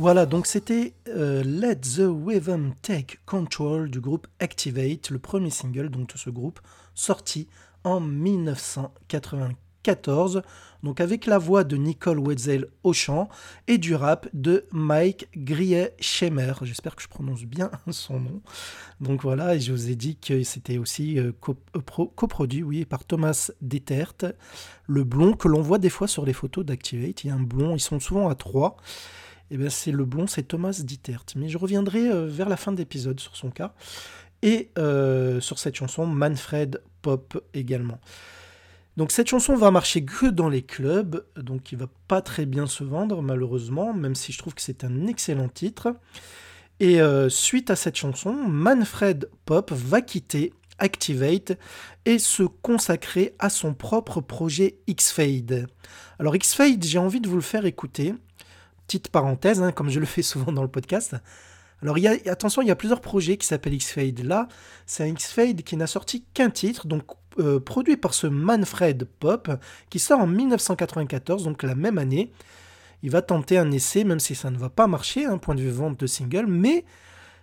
Voilà, 0.10 0.26
donc 0.26 0.48
c'était 0.48 0.96
euh, 1.08 1.44
Let 1.44 1.82
the 1.82 2.02
Rhythm 2.26 2.72
Take 2.82 3.20
Control 3.28 3.92
du 3.92 4.00
groupe 4.00 4.26
Activate, 4.40 5.12
le 5.12 5.20
premier 5.20 5.52
single 5.52 5.90
donc, 5.90 6.12
de 6.12 6.18
ce 6.18 6.32
groupe, 6.32 6.60
sorti 6.96 7.48
en 7.84 8.00
1994, 8.00 10.42
donc 10.82 11.00
avec 11.00 11.28
la 11.28 11.38
voix 11.38 11.64
de 11.64 11.78
Nicole 11.78 12.18
Wetzel 12.18 12.70
au 12.82 12.92
chant 12.92 13.30
et 13.68 13.78
du 13.78 13.94
rap 13.94 14.28
de 14.34 14.66
Mike 14.72 15.28
Grier-Schemer. 15.38 16.54
J'espère 16.64 16.96
que 16.96 17.04
je 17.04 17.08
prononce 17.08 17.44
bien 17.44 17.70
son 17.92 18.20
nom. 18.20 18.42
Donc 19.02 19.22
voilà, 19.22 19.54
et 19.54 19.60
je 19.60 19.72
vous 19.72 19.92
ai 19.92 19.96
dit 19.96 20.16
que 20.16 20.42
c'était 20.42 20.80
aussi 20.80 21.20
euh, 21.20 21.34
euh, 21.76 21.82
pro- 21.86 22.08
coproduit 22.08 22.64
oui, 22.64 22.84
par 22.84 23.06
Thomas 23.06 23.52
Detert, 23.62 24.16
le 24.88 25.04
blond 25.04 25.34
que 25.34 25.48
l'on 25.48 25.62
voit 25.62 25.78
des 25.78 25.92
fois 25.92 26.08
sur 26.08 26.26
les 26.26 26.34
photos 26.34 26.66
d'Activate. 26.66 27.26
Il 27.26 27.28
y 27.28 27.30
a 27.30 27.36
un 27.36 27.44
blond, 27.44 27.76
ils 27.76 27.80
sont 27.80 28.00
souvent 28.00 28.28
à 28.28 28.34
trois. 28.34 28.76
Eh 29.52 29.58
ben, 29.58 29.70
c'est 29.70 29.92
le 29.92 30.06
blond, 30.06 30.28
c'est 30.28 30.44
Thomas 30.44 30.80
Dittert. 30.84 31.26
Mais 31.36 31.50
je 31.50 31.58
reviendrai 31.58 32.10
euh, 32.10 32.28
vers 32.28 32.50
la 32.50 32.58
fin 32.58 32.72
de 32.72 32.78
l'épisode 32.78 33.20
sur 33.20 33.36
son 33.36 33.50
cas. 33.50 33.74
Et 34.42 34.70
euh, 34.78 35.42
sur 35.42 35.60
cette 35.60 35.76
chanson, 35.76 36.06
Manfred 36.06 36.82
Pop 37.02 37.44
également. 37.54 38.00
Donc 38.98 39.12
cette 39.12 39.30
chanson 39.30 39.56
va 39.56 39.72
marcher 39.72 40.04
que 40.04 40.26
dans 40.26 40.50
les 40.50 40.62
clubs, 40.62 41.26
donc 41.38 41.72
il 41.72 41.78
va 41.78 41.88
pas 42.08 42.22
très 42.22 42.46
bien 42.46 42.68
se 42.68 42.84
vendre 42.84 43.22
malheureusement, 43.22 43.94
même 43.94 44.16
si 44.16 44.34
je 44.34 44.38
trouve 44.38 44.54
que 44.54 44.62
c'est 44.62 44.84
un 44.84 45.08
excellent 45.08 45.48
titre. 45.48 45.96
Et 46.82 47.02
euh, 47.02 47.30
suite 47.30 47.70
à 47.70 47.76
cette 47.76 47.96
chanson, 47.96 48.34
Manfred 48.34 49.30
Pop 49.46 49.72
va 49.72 50.02
quitter 50.02 50.54
Activate 50.80 51.58
et 52.06 52.20
se 52.20 52.44
consacrer 52.44 53.36
à 53.38 53.50
son 53.50 53.74
propre 53.74 54.22
projet 54.22 54.80
X-Fade. 54.88 55.68
Alors 56.20 56.36
X-Fade, 56.36 56.84
j'ai 56.84 57.00
envie 57.00 57.20
de 57.20 57.28
vous 57.28 57.36
le 57.36 57.42
faire 57.42 57.66
écouter. 57.66 58.14
Petite 58.90 59.10
parenthèse, 59.10 59.62
hein, 59.62 59.72
comme 59.72 59.92
je 59.92 60.00
le 60.00 60.08
fais 60.08 60.24
souvent 60.24 60.52
dans 60.52 60.64
le 60.64 60.68
podcast. 60.68 61.16
Alors 61.84 62.00
y 62.00 62.08
a, 62.08 62.14
attention, 62.26 62.64
il 62.64 62.70
y 62.70 62.72
a 62.72 62.76
plusieurs 62.76 63.02
projets 63.02 63.38
qui 63.38 63.46
s'appellent 63.46 63.76
X-Fade. 63.76 64.24
Là, 64.24 64.48
c'est 64.88 65.04
un 65.04 65.08
X-Fade 65.10 65.62
qui 65.62 65.78
n'a 65.78 65.86
sorti 65.86 66.24
qu'un 66.34 66.50
titre, 66.50 66.88
donc 66.88 67.04
euh, 67.38 67.60
produit 67.60 67.98
par 67.98 68.16
ce 68.16 68.26
Manfred 68.26 69.08
Pop, 69.20 69.52
qui 69.92 70.00
sort 70.00 70.22
en 70.22 70.26
1994, 70.26 71.44
donc 71.44 71.62
la 71.62 71.76
même 71.76 72.00
année. 72.00 72.32
Il 73.04 73.12
va 73.12 73.22
tenter 73.22 73.60
un 73.60 73.70
essai, 73.70 74.04
même 74.04 74.20
si 74.20 74.34
ça 74.34 74.50
ne 74.50 74.58
va 74.58 74.70
pas 74.70 74.88
marcher, 74.88 75.24
un 75.24 75.38
point 75.38 75.54
de 75.54 75.62
vue 75.62 75.70
vente 75.70 76.00
de 76.00 76.08
single, 76.08 76.48
mais 76.48 76.84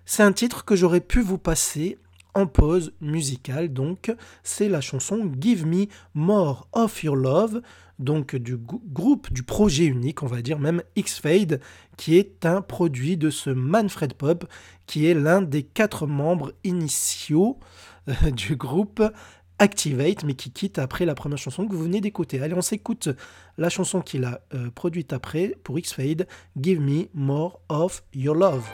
c'est 0.04 0.24
un 0.24 0.32
titre 0.32 0.64
que 0.64 0.74
j'aurais 0.74 1.00
pu 1.00 1.20
vous 1.20 1.38
passer 1.38 1.96
en 2.34 2.48
pause 2.48 2.92
musicale, 3.00 3.72
donc 3.72 4.12
c'est 4.42 4.68
la 4.68 4.80
chanson 4.80 5.30
Give 5.40 5.64
Me 5.64 5.86
More 6.12 6.66
of 6.72 7.04
Your 7.04 7.14
Love, 7.14 7.62
donc 7.98 8.36
du 8.36 8.56
groupe, 8.56 9.32
du 9.32 9.42
projet 9.42 9.84
unique, 9.84 10.22
on 10.22 10.26
va 10.26 10.42
dire 10.42 10.58
même 10.58 10.82
X-Fade, 10.96 11.60
qui 11.96 12.16
est 12.16 12.44
un 12.44 12.62
produit 12.62 13.16
de 13.16 13.30
ce 13.30 13.50
Manfred 13.50 14.14
Pop, 14.14 14.44
qui 14.86 15.06
est 15.06 15.14
l'un 15.14 15.42
des 15.42 15.62
quatre 15.62 16.06
membres 16.06 16.52
initiaux 16.64 17.58
euh, 18.08 18.30
du 18.30 18.56
groupe 18.56 19.02
Activate, 19.58 20.24
mais 20.24 20.34
qui 20.34 20.50
quitte 20.50 20.78
après 20.78 21.06
la 21.06 21.14
première 21.14 21.38
chanson 21.38 21.66
que 21.66 21.74
vous 21.74 21.84
venez 21.84 22.02
d'écouter. 22.02 22.42
Allez, 22.42 22.52
on 22.52 22.60
s'écoute 22.60 23.08
la 23.56 23.70
chanson 23.70 24.02
qu'il 24.02 24.24
a 24.24 24.42
euh, 24.52 24.70
produite 24.70 25.14
après 25.14 25.56
pour 25.64 25.78
X-Fade, 25.78 26.26
Give 26.60 26.78
Me 26.78 27.06
More 27.14 27.60
of 27.70 28.04
Your 28.12 28.34
Love. 28.34 28.68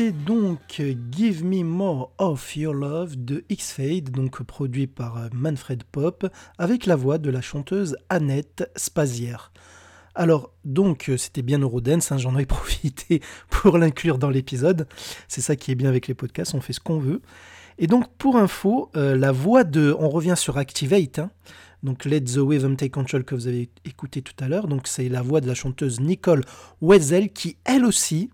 Donc 0.00 0.80
Give 1.10 1.44
Me 1.44 1.64
More 1.64 2.12
of 2.18 2.56
Your 2.56 2.72
Love 2.72 3.16
de 3.16 3.44
X-Fade, 3.48 4.10
donc 4.10 4.40
produit 4.44 4.86
par 4.86 5.28
Manfred 5.32 5.82
Pop, 5.82 6.28
avec 6.56 6.86
la 6.86 6.94
voix 6.94 7.18
de 7.18 7.30
la 7.30 7.40
chanteuse 7.40 7.96
Annette 8.08 8.70
Spazière. 8.76 9.52
Alors, 10.14 10.52
donc, 10.64 11.10
c'était 11.16 11.42
bien 11.42 11.58
Eurodance, 11.58 12.12
hein, 12.12 12.18
j'en 12.18 12.38
ai 12.38 12.46
profité 12.46 13.20
pour 13.50 13.76
l'inclure 13.76 14.18
dans 14.18 14.30
l'épisode. 14.30 14.86
C'est 15.26 15.40
ça 15.40 15.56
qui 15.56 15.72
est 15.72 15.74
bien 15.74 15.88
avec 15.88 16.06
les 16.06 16.14
podcasts, 16.14 16.54
on 16.54 16.60
fait 16.60 16.72
ce 16.72 16.80
qu'on 16.80 17.00
veut. 17.00 17.20
Et 17.78 17.88
donc, 17.88 18.06
pour 18.18 18.36
info, 18.36 18.90
euh, 18.94 19.16
la 19.16 19.32
voix 19.32 19.64
de. 19.64 19.96
On 19.98 20.10
revient 20.10 20.34
sur 20.36 20.58
Activate, 20.58 21.18
hein, 21.18 21.30
donc 21.82 22.04
Let 22.04 22.20
the 22.20 22.38
Rhythm 22.38 22.76
Take 22.76 22.90
Control 22.90 23.24
que 23.24 23.34
vous 23.34 23.48
avez 23.48 23.68
écouté 23.84 24.22
tout 24.22 24.34
à 24.38 24.48
l'heure. 24.48 24.68
Donc, 24.68 24.86
c'est 24.86 25.08
la 25.08 25.22
voix 25.22 25.40
de 25.40 25.48
la 25.48 25.54
chanteuse 25.54 25.98
Nicole 25.98 26.44
Wetzel 26.80 27.32
qui, 27.32 27.56
elle 27.64 27.84
aussi, 27.84 28.30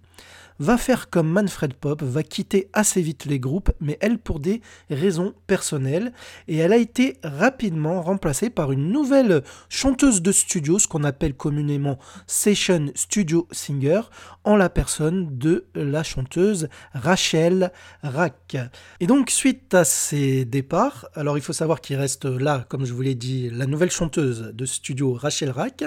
va 0.58 0.76
faire 0.76 1.10
comme 1.10 1.28
Manfred 1.28 1.74
Pop, 1.74 2.02
va 2.02 2.22
quitter 2.22 2.68
assez 2.72 3.02
vite 3.02 3.24
les 3.24 3.40
groupes, 3.40 3.72
mais 3.80 3.98
elle 4.00 4.18
pour 4.18 4.40
des 4.40 4.62
raisons 4.90 5.34
personnelles. 5.46 6.12
Et 6.48 6.56
elle 6.58 6.72
a 6.72 6.76
été 6.76 7.16
rapidement 7.22 8.02
remplacée 8.02 8.50
par 8.50 8.72
une 8.72 8.90
nouvelle 8.90 9.42
chanteuse 9.68 10.22
de 10.22 10.32
studio, 10.32 10.78
ce 10.78 10.88
qu'on 10.88 11.04
appelle 11.04 11.34
communément 11.34 11.98
Session 12.26 12.90
Studio 12.94 13.48
Singer, 13.50 14.02
en 14.44 14.56
la 14.56 14.68
personne 14.68 15.38
de 15.38 15.66
la 15.74 16.02
chanteuse 16.02 16.68
Rachel 16.92 17.72
Rack. 18.02 18.56
Et 19.00 19.06
donc 19.06 19.30
suite 19.30 19.74
à 19.74 19.84
ces 19.84 20.44
départs, 20.44 21.06
alors 21.14 21.38
il 21.38 21.42
faut 21.42 21.52
savoir 21.52 21.80
qu'il 21.80 21.96
reste 21.96 22.24
là, 22.24 22.64
comme 22.68 22.84
je 22.84 22.92
vous 22.92 23.02
l'ai 23.02 23.14
dit, 23.14 23.50
la 23.50 23.66
nouvelle 23.66 23.90
chanteuse 23.90 24.52
de 24.54 24.66
studio 24.66 25.14
Rachel 25.14 25.50
Rack, 25.50 25.84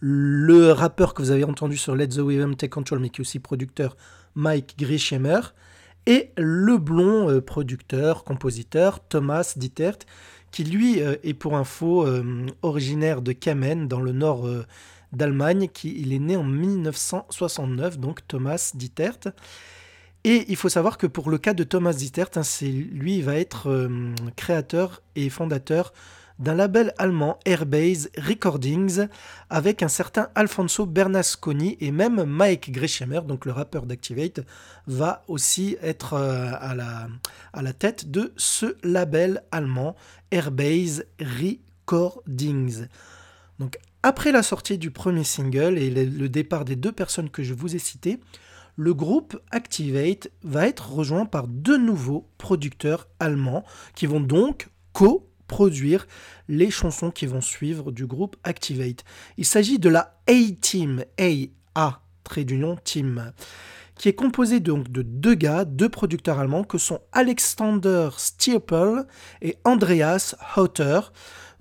le 0.00 0.72
rappeur 0.72 1.14
que 1.14 1.22
vous 1.22 1.30
avez 1.30 1.44
entendu 1.44 1.76
sur 1.76 1.94
Let 1.94 2.08
the 2.08 2.20
Rhythm 2.20 2.54
Take 2.54 2.70
Control, 2.70 2.98
mais 2.98 3.10
qui 3.10 3.20
est 3.20 3.22
aussi 3.22 3.38
producteur, 3.38 3.96
Mike 4.34 4.76
Grisheimer, 4.78 5.40
et 6.06 6.30
le 6.36 6.78
blond 6.78 7.28
euh, 7.28 7.40
producteur, 7.40 8.24
compositeur, 8.24 9.00
Thomas 9.00 9.54
Dittert, 9.56 9.98
qui 10.52 10.64
lui 10.64 11.02
euh, 11.02 11.16
est 11.24 11.34
pour 11.34 11.56
info 11.56 12.06
euh, 12.06 12.46
originaire 12.62 13.22
de 13.22 13.32
Kamen, 13.32 13.88
dans 13.88 14.00
le 14.00 14.12
nord 14.12 14.48
d'Allemagne, 15.12 15.68
qui 15.72 15.96
il 15.98 16.12
est 16.12 16.18
né 16.18 16.36
en 16.36 16.44
1969, 16.44 17.98
donc 17.98 18.26
Thomas 18.28 18.72
Dittert. 18.74 19.18
Et 20.24 20.44
il 20.48 20.56
faut 20.56 20.68
savoir 20.68 20.98
que 20.98 21.06
pour 21.06 21.30
le 21.30 21.38
cas 21.38 21.54
de 21.54 21.64
Thomas 21.64 21.92
Dittert, 21.92 22.30
hein, 22.36 22.42
c'est 22.42 22.66
lui 22.66 23.18
il 23.18 23.24
va 23.24 23.36
être 23.36 23.88
créateur 24.34 25.02
et 25.14 25.30
fondateur 25.30 25.92
d'un 26.38 26.54
label 26.54 26.92
allemand 26.98 27.38
Airbase 27.44 28.10
Recordings 28.18 29.06
avec 29.50 29.82
un 29.82 29.88
certain 29.88 30.28
Alfonso 30.34 30.86
Bernasconi 30.86 31.76
et 31.80 31.90
même 31.90 32.24
Mike 32.24 32.72
Grisheimer, 32.72 33.20
donc 33.26 33.46
le 33.46 33.52
rappeur 33.52 33.86
d'Activate, 33.86 34.40
va 34.86 35.24
aussi 35.28 35.76
être 35.82 36.14
euh, 36.14 36.50
à 36.58 36.74
la, 36.74 37.08
à 37.52 37.62
la 37.62 37.72
tête 37.72 38.10
de 38.10 38.32
ce 38.36 38.76
label 38.82 39.42
allemand 39.50 39.96
Airbase 40.30 41.04
Recordings. 41.20 42.86
Donc 43.58 43.78
après 44.02 44.30
la 44.30 44.44
sortie 44.44 44.78
du 44.78 44.92
premier 44.92 45.24
single 45.24 45.78
et 45.78 45.90
le, 45.90 46.28
départ 46.28 46.64
des 46.64 46.76
deux 46.76 46.92
personnes 46.92 47.28
que 47.30 47.42
je 47.42 47.54
vous 47.54 47.74
ai 47.74 47.80
citées, 47.80 48.20
le 48.76 48.94
groupe 48.94 49.40
Activate 49.50 50.30
va 50.44 50.68
être 50.68 50.92
rejoint 50.92 51.26
par 51.26 51.48
deux 51.48 51.78
nouveaux 51.78 52.28
producteurs 52.38 53.08
allemands 53.18 53.64
qui 53.94 54.06
vont 54.06 54.20
donc 54.20 54.68
co-produire 55.46 56.06
les 56.48 56.70
chansons 56.70 57.10
qui 57.10 57.26
vont 57.26 57.40
suivre 57.40 57.92
du 57.92 58.06
groupe 58.06 58.36
Activate. 58.44 59.04
Il 59.36 59.44
s'agit 59.44 59.78
de 59.78 59.88
la 59.88 60.18
A-Team, 60.28 61.04
A, 61.74 62.00
trait 62.24 62.44
d'union 62.44 62.76
Team, 62.82 63.32
qui 63.96 64.08
est 64.08 64.14
composée 64.14 64.60
donc 64.60 64.90
de 64.90 65.02
deux 65.02 65.34
gars, 65.34 65.64
deux 65.64 65.88
producteurs 65.88 66.38
allemands 66.38 66.64
que 66.64 66.78
sont 66.78 67.00
Alexander 67.12 68.10
Stierpel 68.16 69.06
et 69.42 69.56
Andreas 69.64 70.34
Hauter. 70.56 71.00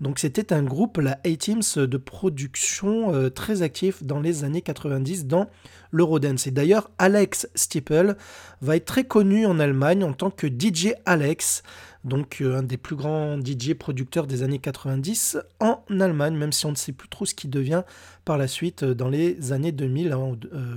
Donc 0.01 0.19
c'était 0.19 0.51
un 0.51 0.61
groupe, 0.61 0.97
la 0.97 1.19
A-Teams, 1.23 1.61
de 1.77 1.97
production 1.97 3.13
euh, 3.13 3.29
très 3.29 3.61
actif 3.61 4.03
dans 4.03 4.19
les 4.19 4.43
années 4.43 4.61
90 4.61 5.25
dans 5.25 5.49
l'Eurodance. 5.91 6.47
Et 6.47 6.51
d'ailleurs, 6.51 6.89
Alex 6.97 7.47
Stiepel 7.55 8.17
va 8.61 8.75
être 8.75 8.85
très 8.85 9.05
connu 9.05 9.45
en 9.45 9.57
Allemagne 9.57 10.03
en 10.03 10.11
tant 10.11 10.31
que 10.31 10.47
DJ 10.47 10.95
Alex, 11.05 11.63
donc 12.05 12.37
euh, 12.41 12.59
un 12.59 12.63
des 12.63 12.77
plus 12.77 12.95
grands 12.95 13.37
DJ 13.43 13.73
producteurs 13.73 14.27
des 14.27 14.43
années 14.43 14.59
90 14.59 15.39
en 15.59 15.83
Allemagne, 15.99 16.35
même 16.35 16.51
si 16.51 16.65
on 16.67 16.71
ne 16.71 16.75
sait 16.75 16.91
plus 16.91 17.09
trop 17.09 17.25
ce 17.25 17.33
qu'il 17.33 17.49
devient 17.49 17.81
par 18.23 18.37
la 18.37 18.47
suite 18.47 18.83
euh, 18.83 18.93
dans 18.93 19.09
les 19.09 19.51
années 19.51 19.71
2000. 19.71 20.11
hein, 20.13 20.37
euh, 20.53 20.75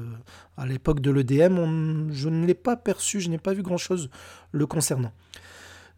à 0.56 0.66
l'époque 0.66 1.00
de 1.00 1.10
l'EDM, 1.10 2.10
je 2.10 2.28
ne 2.30 2.46
l'ai 2.46 2.54
pas 2.54 2.76
perçu, 2.76 3.20
je 3.20 3.28
n'ai 3.28 3.38
pas 3.38 3.52
vu 3.52 3.62
grand-chose 3.62 4.10
le 4.52 4.66
concernant. 4.66 5.12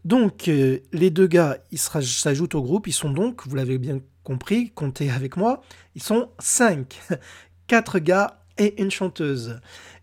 Donc, 0.03 0.47
les 0.47 1.09
deux 1.11 1.27
gars, 1.27 1.59
ils 1.71 1.77
s'ajoutent 1.77 2.55
au 2.55 2.63
groupe. 2.63 2.87
Ils 2.87 2.91
sont 2.93 3.11
donc, 3.11 3.45
vous 3.47 3.55
l'avez 3.55 3.77
bien 3.77 3.99
compris, 4.23 4.71
comptez 4.71 5.11
avec 5.11 5.37
moi, 5.37 5.61
ils 5.93 6.01
sont 6.01 6.29
cinq. 6.39 6.99
Quatre 7.67 7.99
gars 7.99 8.41
et 8.57 8.81
une 8.81 8.91
chanteuse. 8.91 9.59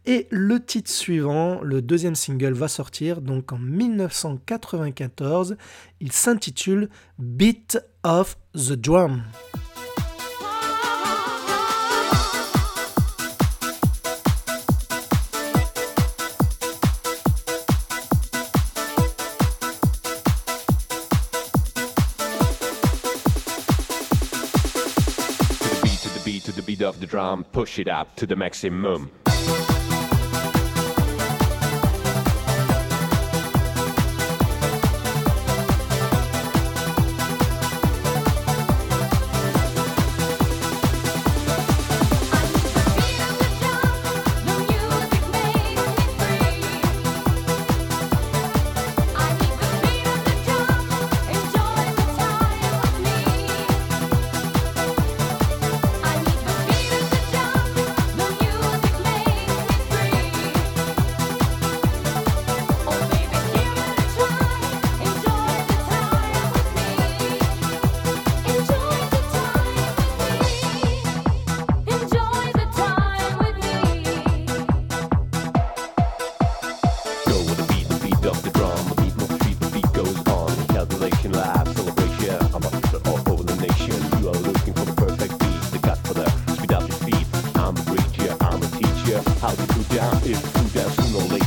Et 0.07 0.27
le 0.31 0.65
titre 0.65 0.91
suivant, 0.91 1.61
le 1.61 1.83
deuxième 1.83 2.15
single, 2.15 2.55
va 2.55 2.69
sortir 2.69 3.21
donc 3.21 3.53
en 3.53 3.59
1994. 3.59 5.57
Il 6.01 6.13
s'intitule 6.13 6.89
Beat 7.19 7.79
of 8.05 8.39
the 8.55 8.73
Drum. 8.73 9.23
Beat 26.69 26.83
of 26.83 27.01
the 27.01 27.07
drum, 27.07 27.45
push 27.45 27.79
it 27.79 27.89
up 27.89 28.15
to 28.17 28.27
the 28.27 28.37
maximum. 28.37 29.11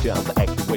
Or 0.05 0.13
later. 0.13 0.19
I'm 0.19 0.23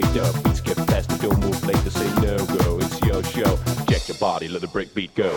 the. 0.02 0.42
Beats 0.42 0.60
get 0.60 0.76
faster, 0.76 1.16
don't 1.18 1.38
move 1.40 1.66
later. 1.66 1.90
Say 1.90 2.08
no 2.20 2.36
go, 2.36 2.78
it's 2.78 3.00
your 3.02 3.22
show. 3.24 3.58
Check 3.88 4.08
your 4.08 4.18
body, 4.18 4.48
let 4.48 4.60
the 4.60 4.68
break 4.68 4.94
beat 4.94 5.14
go. 5.14 5.30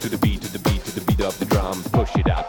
To 0.00 0.08
the 0.08 0.18
beat, 0.18 0.42
to 0.42 0.52
the 0.52 0.58
beat, 0.58 0.84
to 0.84 1.00
the 1.00 1.04
beat 1.06 1.20
of 1.20 1.38
the 1.38 1.46
drum, 1.46 1.82
push 1.92 2.14
it 2.16 2.28
up 2.28 2.43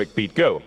breakbeat 0.00 0.34
go. 0.34 0.62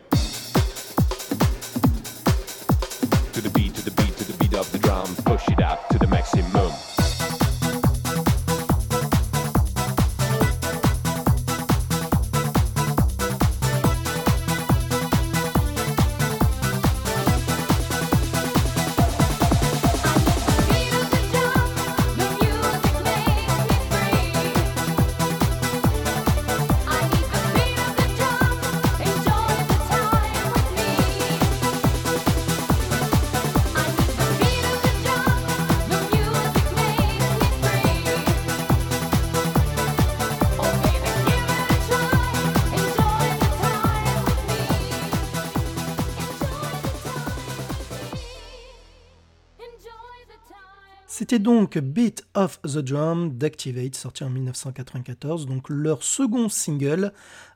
C'était 51.34 51.46
donc 51.46 51.80
Beat 51.80 52.28
of 52.36 52.62
the 52.62 52.78
Drum 52.78 53.36
d'Activate, 53.36 53.96
sorti 53.96 54.24
en 54.24 54.30
1994, 54.30 55.48
donc 55.48 55.67
leur 55.67 56.04
second 56.04 56.48
single 56.48 57.12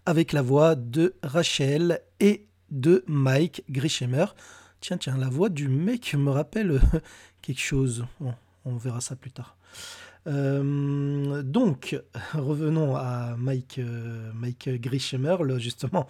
avec 0.08 0.34
la 0.34 0.42
voix 0.42 0.74
de 0.74 1.14
Rachel 1.22 2.02
et 2.20 2.48
de 2.72 3.04
Mike 3.06 3.66
Grishemer. 3.70 4.26
Tiens, 4.82 4.98
tiens, 4.98 5.16
la 5.16 5.30
voix 5.30 5.50
du 5.50 5.68
mec 5.68 6.16
me 6.16 6.32
rappelle 6.32 6.72
euh, 6.72 6.80
quelque 7.44 7.62
chose. 7.62 8.08
On 8.66 8.78
verra 8.78 9.00
ça 9.00 9.16
plus 9.16 9.30
tard. 9.30 9.56
Euh, 10.26 11.44
donc, 11.44 12.02
revenons 12.34 12.96
à 12.96 13.36
Mike, 13.38 13.78
euh, 13.78 15.60
justement 15.60 16.08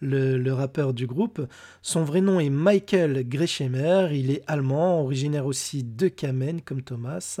le, 0.00 0.50
rappeur 0.52 0.94
du 0.94 1.06
groupe. 1.06 1.46
Son 1.82 2.04
vrai 2.04 2.20
nom 2.20 2.40
est 2.40 2.50
Michael 2.50 3.28
Grishemer. 3.28 4.08
Il 4.12 4.30
est 4.30 4.42
allemand, 4.46 5.00
originaire 5.02 5.46
aussi 5.46 5.84
de 5.84 6.08
Kamen, 6.08 6.60
comme 6.62 6.82
Thomas. 6.82 7.40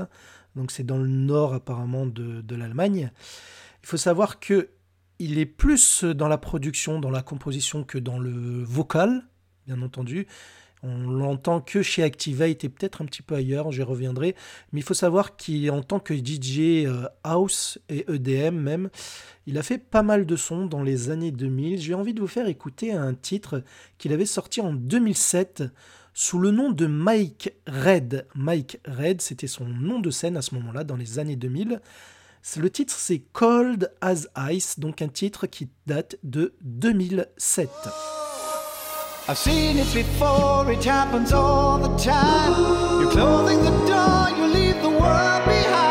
Donc, 0.56 0.70
c'est 0.70 0.84
dans 0.84 0.98
le 0.98 1.06
nord 1.06 1.54
apparemment 1.54 2.06
de, 2.06 2.40
de 2.40 2.54
l'Allemagne. 2.56 3.10
Il 3.82 3.86
faut 3.86 3.96
savoir 3.96 4.40
que 4.40 4.70
il 5.18 5.38
est 5.38 5.46
plus 5.46 6.04
dans 6.04 6.28
la 6.28 6.38
production, 6.38 6.98
dans 6.98 7.10
la 7.10 7.22
composition 7.22 7.84
que 7.84 7.98
dans 7.98 8.18
le 8.18 8.64
vocal, 8.64 9.22
bien 9.66 9.82
entendu. 9.82 10.26
On 10.82 11.10
l'entend 11.10 11.60
que 11.60 11.82
chez 11.82 12.02
Activate 12.02 12.64
et 12.64 12.68
peut-être 12.70 13.02
un 13.02 13.04
petit 13.04 13.20
peu 13.22 13.34
ailleurs, 13.34 13.70
j'y 13.70 13.82
reviendrai. 13.82 14.34
Mais 14.72 14.80
il 14.80 14.82
faut 14.82 14.94
savoir 14.94 15.36
qu'en 15.36 15.82
tant 15.82 16.00
que 16.00 16.14
DJ 16.14 16.86
euh, 16.86 17.06
House 17.22 17.78
et 17.90 18.06
EDM 18.10 18.54
même, 18.56 18.88
il 19.46 19.58
a 19.58 19.62
fait 19.62 19.78
pas 19.78 20.02
mal 20.02 20.24
de 20.24 20.36
sons 20.36 20.64
dans 20.66 20.82
les 20.82 21.10
années 21.10 21.32
2000. 21.32 21.80
J'ai 21.80 21.92
envie 21.94 22.14
de 22.14 22.20
vous 22.20 22.26
faire 22.26 22.46
écouter 22.48 22.92
un 22.92 23.12
titre 23.14 23.62
qu'il 23.98 24.12
avait 24.14 24.24
sorti 24.26 24.60
en 24.62 24.72
2007 24.72 25.64
sous 26.14 26.38
le 26.38 26.50
nom 26.50 26.70
de 26.70 26.86
Mike 26.86 27.52
Red. 27.66 28.26
Mike 28.34 28.78
Red, 28.86 29.20
c'était 29.20 29.46
son 29.46 29.66
nom 29.66 30.00
de 30.00 30.10
scène 30.10 30.36
à 30.36 30.42
ce 30.42 30.54
moment-là, 30.54 30.82
dans 30.84 30.96
les 30.96 31.18
années 31.18 31.36
2000. 31.36 31.80
C'est- 32.42 32.58
Le 32.60 32.70
titre, 32.70 32.94
c'est 32.96 33.18
Cold 33.32 33.92
as 34.00 34.26
Ice, 34.50 34.78
donc 34.80 35.02
un 35.02 35.08
titre 35.08 35.46
qui 35.46 35.68
date 35.86 36.16
de 36.22 36.54
2007. 36.62 37.68
I've 39.30 39.38
seen 39.38 39.78
it 39.78 39.94
before, 39.94 40.68
it 40.72 40.82
happens 40.82 41.32
all 41.32 41.78
the 41.78 41.96
time. 41.96 43.00
You're 43.00 43.12
closing 43.12 43.62
the 43.62 43.70
door, 43.86 44.28
you 44.36 44.52
leave 44.52 44.82
the 44.82 44.90
world 44.90 45.44
behind. 45.46 45.89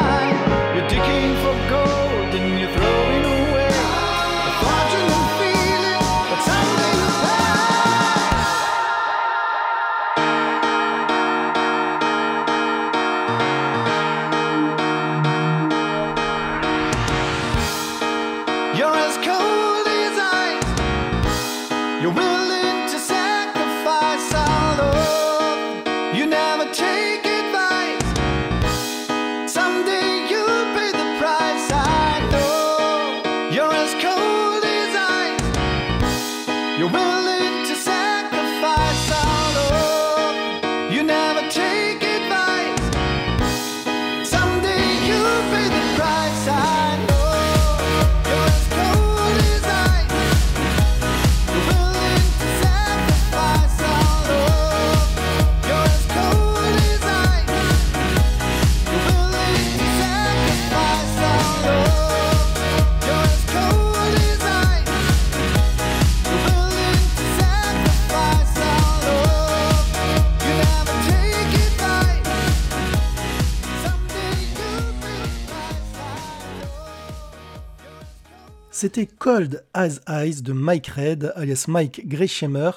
C'était 78.81 79.07
Cold 79.07 79.65
as 79.73 79.99
Ice 80.25 80.41
de 80.41 80.53
Mike 80.53 80.87
Red, 80.87 81.33
alias 81.35 81.65
Mike 81.67 82.07
Gresheimer. 82.07 82.71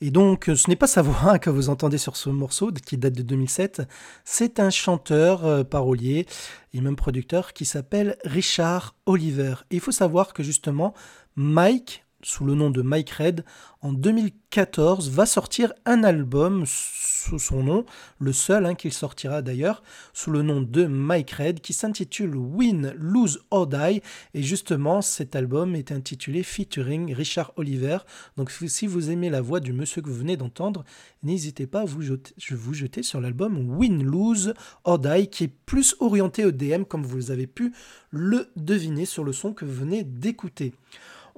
Et 0.00 0.12
donc, 0.12 0.48
euh, 0.48 0.54
ce 0.54 0.70
n'est 0.70 0.76
pas 0.76 0.86
sa 0.86 1.02
voix 1.02 1.40
que 1.40 1.50
vous 1.50 1.70
entendez 1.70 1.98
sur 1.98 2.16
ce 2.16 2.30
morceau 2.30 2.70
qui 2.70 2.96
date 2.96 3.14
de 3.14 3.22
2007. 3.22 3.82
C'est 4.24 4.60
un 4.60 4.70
chanteur, 4.70 5.44
euh, 5.44 5.64
parolier 5.64 6.26
et 6.72 6.80
même 6.80 6.94
producteur 6.94 7.52
qui 7.52 7.64
s'appelle 7.64 8.16
Richard 8.24 8.94
Oliver. 9.06 9.54
Et 9.72 9.74
il 9.74 9.80
faut 9.80 9.90
savoir 9.90 10.34
que 10.34 10.44
justement, 10.44 10.94
Mike, 11.34 12.04
sous 12.22 12.44
le 12.44 12.54
nom 12.54 12.70
de 12.70 12.82
Mike 12.82 13.10
Red, 13.10 13.44
en 13.82 13.92
2014, 13.92 15.10
va 15.10 15.26
sortir 15.26 15.72
un 15.86 16.04
album 16.04 16.64
sous 16.66 17.38
son 17.38 17.62
nom, 17.62 17.84
le 18.18 18.32
seul 18.32 18.66
hein, 18.66 18.74
qu'il 18.74 18.92
sortira 18.92 19.42
d'ailleurs, 19.42 19.82
sous 20.12 20.30
le 20.30 20.42
nom 20.42 20.60
de 20.60 20.86
Mike 20.86 21.30
Red, 21.32 21.60
qui 21.60 21.72
s'intitule 21.72 22.36
Win, 22.36 22.94
Lose 22.98 23.40
or 23.50 23.66
Die. 23.66 24.02
Et 24.34 24.42
justement, 24.42 25.02
cet 25.02 25.36
album 25.36 25.74
est 25.74 25.92
intitulé 25.92 26.42
Featuring 26.42 27.14
Richard 27.14 27.52
Oliver. 27.56 27.98
Donc 28.36 28.50
si 28.50 28.86
vous 28.86 29.10
aimez 29.10 29.30
la 29.30 29.40
voix 29.40 29.60
du 29.60 29.72
monsieur 29.72 30.02
que 30.02 30.08
vous 30.08 30.16
venez 30.16 30.36
d'entendre, 30.36 30.84
n'hésitez 31.22 31.66
pas 31.66 31.80
à 31.80 31.84
vous 31.84 32.02
jeter, 32.02 32.34
je 32.38 32.54
vous 32.54 32.74
jeter 32.74 33.02
sur 33.02 33.20
l'album 33.20 33.70
Win, 33.70 34.02
Lose 34.02 34.54
or 34.84 34.98
Die, 34.98 35.28
qui 35.28 35.44
est 35.44 35.52
plus 35.66 35.96
orienté 36.00 36.44
au 36.44 36.52
DM, 36.52 36.84
comme 36.84 37.04
vous 37.04 37.30
avez 37.30 37.46
pu 37.46 37.72
le 38.10 38.50
deviner 38.56 39.04
sur 39.04 39.24
le 39.24 39.32
son 39.32 39.52
que 39.52 39.64
vous 39.64 39.72
venez 39.72 40.04
d'écouter. 40.04 40.72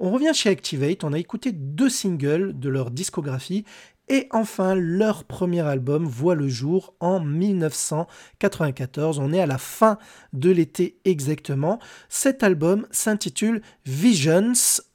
On 0.05 0.11
revient 0.11 0.33
chez 0.33 0.49
Activate, 0.49 1.05
on 1.05 1.13
a 1.13 1.17
écouté 1.17 1.53
deux 1.53 1.87
singles 1.87 2.59
de 2.59 2.67
leur 2.67 2.91
discographie 2.91 3.63
et 4.09 4.27
enfin, 4.31 4.75
leur 4.75 5.23
premier 5.23 5.61
album 5.61 6.03
voit 6.03 6.35
le 6.35 6.49
jour 6.49 6.93
en 6.99 7.21
1994. 7.21 9.19
On 9.19 9.31
est 9.31 9.39
à 9.39 9.45
la 9.45 9.57
fin 9.57 9.97
de 10.33 10.49
l'été 10.49 10.97
exactement. 11.05 11.79
Cet 12.09 12.43
album 12.43 12.85
s'intitule 12.91 13.61
Visions 13.85 14.51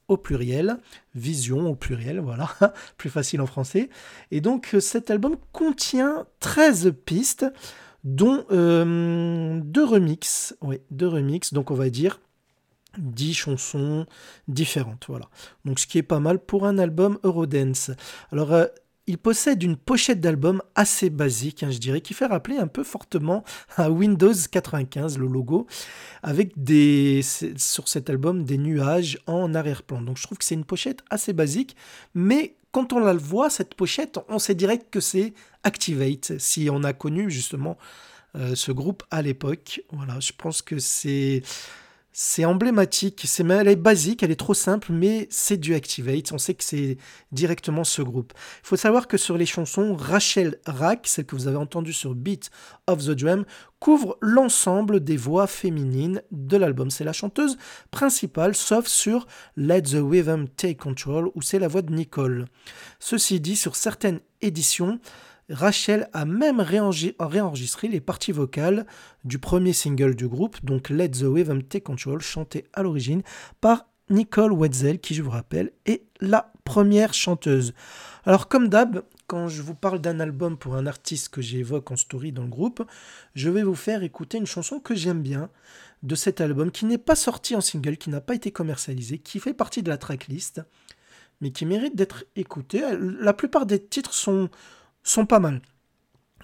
au 0.09 0.18
pluriel, 0.18 0.77
Vision 1.14 1.71
au 1.71 1.75
pluriel, 1.75 2.21
voilà, 2.21 2.51
plus 2.99 3.09
facile 3.09 3.40
en 3.40 3.47
français. 3.47 3.88
Et 4.31 4.42
donc 4.42 4.77
cet 4.79 5.11
album 5.11 5.37
contient 5.53 6.27
13 6.40 6.92
pistes, 7.07 7.47
dont 8.05 8.44
euh, 8.51 9.59
deux 9.64 9.87
remixes, 9.87 10.55
oui, 10.61 10.83
deux 10.90 11.09
remixes, 11.09 11.55
donc 11.55 11.71
on 11.71 11.75
va 11.77 11.88
dire 11.88 12.21
10 12.98 13.34
chansons 13.34 14.06
différentes, 14.46 15.04
voilà. 15.08 15.26
Donc 15.64 15.78
ce 15.78 15.87
qui 15.87 15.98
est 15.98 16.02
pas 16.02 16.20
mal 16.20 16.38
pour 16.38 16.66
un 16.66 16.78
album 16.78 17.18
Eurodance. 17.24 17.90
Alors 18.32 18.52
euh, 18.52 18.66
il 19.08 19.16
possède 19.16 19.62
une 19.62 19.76
pochette 19.76 20.20
d'album 20.20 20.62
assez 20.74 21.08
basique, 21.08 21.62
hein, 21.62 21.70
je 21.70 21.78
dirais, 21.78 22.02
qui 22.02 22.12
fait 22.12 22.26
rappeler 22.26 22.58
un 22.58 22.66
peu 22.66 22.84
fortement 22.84 23.42
à 23.76 23.90
Windows 23.90 24.34
95, 24.50 25.18
le 25.18 25.26
logo, 25.26 25.66
avec 26.22 26.62
des, 26.62 27.22
sur 27.56 27.88
cet 27.88 28.11
album 28.11 28.44
des 28.44 28.58
nuages 28.58 29.18
en 29.26 29.54
arrière-plan. 29.54 30.02
Donc 30.02 30.18
je 30.18 30.24
trouve 30.24 30.37
que 30.37 30.44
c'est 30.44 30.54
une 30.54 30.66
pochette 30.66 31.00
assez 31.08 31.32
basique, 31.32 31.74
mais 32.14 32.56
quand 32.70 32.92
on 32.92 32.98
la 32.98 33.14
voit, 33.14 33.48
cette 33.48 33.74
pochette, 33.74 34.18
on 34.28 34.38
sait 34.38 34.54
direct 34.54 34.88
que 34.90 35.00
c'est 35.00 35.32
Activate, 35.64 36.38
si 36.38 36.68
on 36.70 36.84
a 36.84 36.92
connu 36.92 37.30
justement 37.30 37.78
euh, 38.37 38.54
ce 38.54 38.72
groupe 38.72 39.02
à 39.11 39.22
l'époque. 39.22 39.82
Voilà, 39.90 40.20
je 40.20 40.32
pense 40.37 40.61
que 40.61 40.78
c'est... 40.78 41.42
C'est 42.12 42.44
emblématique, 42.44 43.23
c'est, 43.27 43.47
elle 43.49 43.68
est 43.68 43.77
basique, 43.77 44.23
elle 44.23 44.31
est 44.31 44.37
trop 44.37 44.55
simple, 44.55 44.92
mais 44.92 45.29
c'est 45.31 45.57
du 45.57 45.75
Activate. 45.75 46.33
On 46.33 46.38
sait 46.38 46.55
que 46.55 46.64
c'est 46.64 46.97
directement 47.31 47.85
ce 47.85 48.03
groupe. 48.03 48.33
Il 48.64 48.66
faut 48.66 48.77
savoir 48.77 49.07
que 49.07 49.16
sur 49.16 49.37
les 49.37 49.47
chansons, 49.47 49.94
Rachel 49.94 50.59
Rack, 50.66 51.07
celle 51.07 51.27
que 51.27 51.37
vous 51.37 51.47
avez 51.47 51.59
entendue 51.59 51.92
sur 51.92 52.14
Beat 52.14 52.51
of 52.87 53.05
the 53.05 53.11
Drum, 53.11 53.44
couvre 53.79 54.16
l'ensemble 54.21 55.01
des 55.01 55.16
voix 55.16 55.47
féminines 55.47 56.23
de 56.33 56.57
l'album. 56.57 56.90
C'est 56.90 57.05
la 57.05 57.12
chanteuse 57.12 57.57
principale, 57.90 58.57
sauf 58.57 58.88
sur 58.88 59.27
Let 59.57 59.83
the 59.83 59.99
Rhythm 60.03 60.49
Take 60.49 60.77
Control, 60.77 61.31
où 61.35 61.42
c'est 61.42 61.59
la 61.61 61.68
voix 61.68 61.83
de 61.83 61.92
Nicole. 61.92 62.47
Ceci 62.99 63.38
dit, 63.38 63.55
sur 63.55 63.77
certaines 63.77 64.21
éditions, 64.40 64.99
Rachel 65.50 66.08
a 66.12 66.24
même 66.24 66.61
réenregistré 66.61 67.88
les 67.88 68.00
parties 68.00 68.32
vocales 68.32 68.87
du 69.24 69.38
premier 69.38 69.72
single 69.72 70.14
du 70.14 70.28
groupe, 70.28 70.62
donc 70.64 70.90
Let 70.90 71.11
the 71.11 71.24
Rhythm 71.24 71.62
Take 71.62 71.84
Control, 71.84 72.20
chanté 72.20 72.64
à 72.74 72.82
l'origine 72.82 73.22
par 73.61 73.87
Nicole 74.11 74.52
Wetzel, 74.52 75.00
qui 75.00 75.14
je 75.14 75.22
vous 75.22 75.30
rappelle 75.30 75.72
est 75.87 76.02
la 76.20 76.52
première 76.64 77.14
chanteuse. 77.14 77.74
Alors 78.24 78.48
comme 78.48 78.68
d'hab, 78.68 79.02
quand 79.26 79.48
je 79.48 79.62
vous 79.62 79.74
parle 79.74 80.00
d'un 80.00 80.20
album 80.20 80.56
pour 80.56 80.76
un 80.76 80.87
artiste 80.87 81.28
que 81.28 81.42
j'évoque 81.42 81.90
en 81.90 81.96
story 81.96 82.32
dans 82.32 82.42
le 82.42 82.48
groupe, 82.48 82.82
je 83.34 83.50
vais 83.50 83.62
vous 83.62 83.74
faire 83.74 84.02
écouter 84.02 84.38
une 84.38 84.46
chanson 84.46 84.80
que 84.80 84.94
j'aime 84.94 85.22
bien 85.22 85.50
de 86.02 86.14
cet 86.14 86.40
album, 86.40 86.70
qui 86.70 86.84
n'est 86.84 86.98
pas 86.98 87.16
sorti 87.16 87.56
en 87.56 87.61
single, 87.61 87.96
qui 87.96 88.11
n'a 88.11 88.20
pas 88.20 88.34
été 88.34 88.52
commercialisé, 88.52 89.18
qui 89.18 89.40
fait 89.40 89.54
partie 89.54 89.82
de 89.82 89.88
la 89.88 89.98
tracklist, 89.98 90.62
mais 91.40 91.50
qui 91.50 91.66
mérite 91.66 91.96
d'être 91.96 92.24
écouté. 92.37 92.82
La 93.20 93.32
plupart 93.32 93.66
des 93.66 93.82
titres 93.82 94.14
sont 94.14 94.48
sont 95.02 95.26
pas 95.26 95.40
mal. 95.40 95.62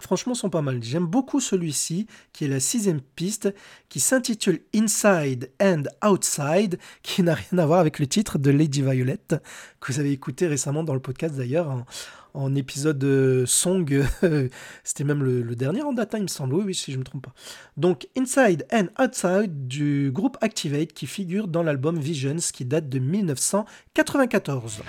Franchement, 0.01 0.35
sont 0.35 0.51
pas 0.51 0.63
mal. 0.63 0.83
J'aime 0.83 1.07
beaucoup 1.07 1.41
celui-ci, 1.41 2.07
qui 2.33 2.45
est 2.45 2.49
la 2.49 2.59
sixième 2.59 3.01
piste, 3.01 3.55
qui 3.89 4.01
s'intitule 4.01 4.61
Inside 4.75 5.53
and 5.63 5.85
Outside, 6.05 6.79
qui 7.03 7.23
n'a 7.23 7.35
rien 7.35 7.59
à 7.59 7.67
voir 7.67 7.79
avec 7.79 8.01
le 8.01 8.07
titre 8.09 8.39
de 8.39 8.51
Lady 8.51 8.83
Violette, 8.83 9.37
que 9.81 9.93
vous 9.93 10.01
avez 10.01 10.11
écouté 10.11 10.49
récemment 10.49 10.83
dans 10.83 10.95
le 10.95 11.01
podcast 11.01 11.37
d'ailleurs, 11.37 11.71
en, 11.71 11.87
en, 12.35 12.55
épisode 12.57 13.03
euh, 13.05 13.47
song. 13.47 14.05
C'était 14.85 15.05
même 15.05 15.23
le, 15.23 15.43
le, 15.43 15.55
dernier 15.55 15.83
en 15.83 15.93
data, 15.93 16.17
hein, 16.17 16.21
il 16.21 16.25
me 16.25 16.29
semble, 16.29 16.57
oui, 16.57 16.75
si 16.75 16.91
je 16.91 16.97
ne 16.97 17.01
me 17.01 17.05
trompe 17.05 17.27
pas. 17.27 17.35
Donc, 17.77 18.09
Inside 18.17 18.67
and 18.73 18.89
Outside 19.01 19.69
du 19.69 20.11
groupe 20.13 20.37
Activate, 20.41 20.93
qui 20.93 21.07
figure 21.07 21.47
dans 21.47 21.63
l'album 21.63 22.01
Visions, 22.01 22.37
qui 22.53 22.65
date 22.65 22.89
de 22.89 22.99
1994. 22.99 24.83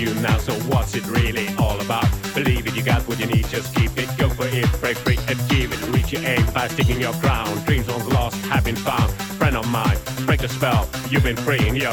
you 0.00 0.14
now, 0.14 0.38
so 0.38 0.54
what's 0.72 0.94
it 0.94 1.06
really 1.08 1.46
all 1.58 1.78
about? 1.80 2.08
Believe 2.34 2.66
it, 2.66 2.74
you 2.74 2.82
got 2.82 3.02
what 3.06 3.20
you 3.20 3.26
need, 3.26 3.46
just 3.48 3.74
keep 3.74 3.96
it, 3.98 4.08
go 4.16 4.28
for 4.30 4.46
it, 4.46 4.66
break 4.80 4.96
free 4.96 5.18
and 5.28 5.38
give 5.48 5.72
it. 5.72 5.80
Reach 5.94 6.12
your 6.12 6.22
aim 6.24 6.46
by 6.54 6.68
sticking 6.68 7.00
your 7.00 7.12
crown. 7.14 7.46
Dreams 7.64 7.88
long 7.88 8.08
lost 8.08 8.36
have 8.46 8.64
been 8.64 8.76
found. 8.76 9.12
Friend 9.38 9.56
of 9.56 9.68
mine, 9.68 9.98
break 10.26 10.40
the 10.40 10.48
spell, 10.48 10.88
you've 11.10 11.24
been 11.24 11.36
free 11.36 11.68
and 11.68 11.76
you're. 11.76 11.90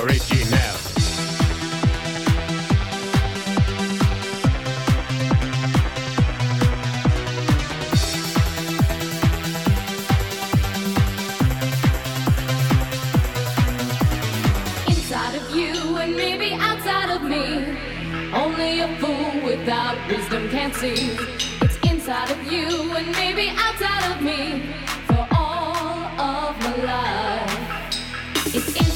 Only 18.60 18.80
a 18.80 18.88
fool 18.98 19.46
without 19.46 19.96
wisdom 20.08 20.50
can't 20.50 20.74
see. 20.74 21.16
It's 21.62 21.78
inside 21.92 22.32
of 22.32 22.52
you 22.52 22.92
and 22.96 23.12
maybe 23.12 23.50
outside 23.50 24.16
of 24.16 24.24
me 24.24 24.74
for 25.06 25.28
all 25.32 26.08
of 26.20 26.60
my 26.64 26.76
life. 26.84 28.56
It's 28.56 28.87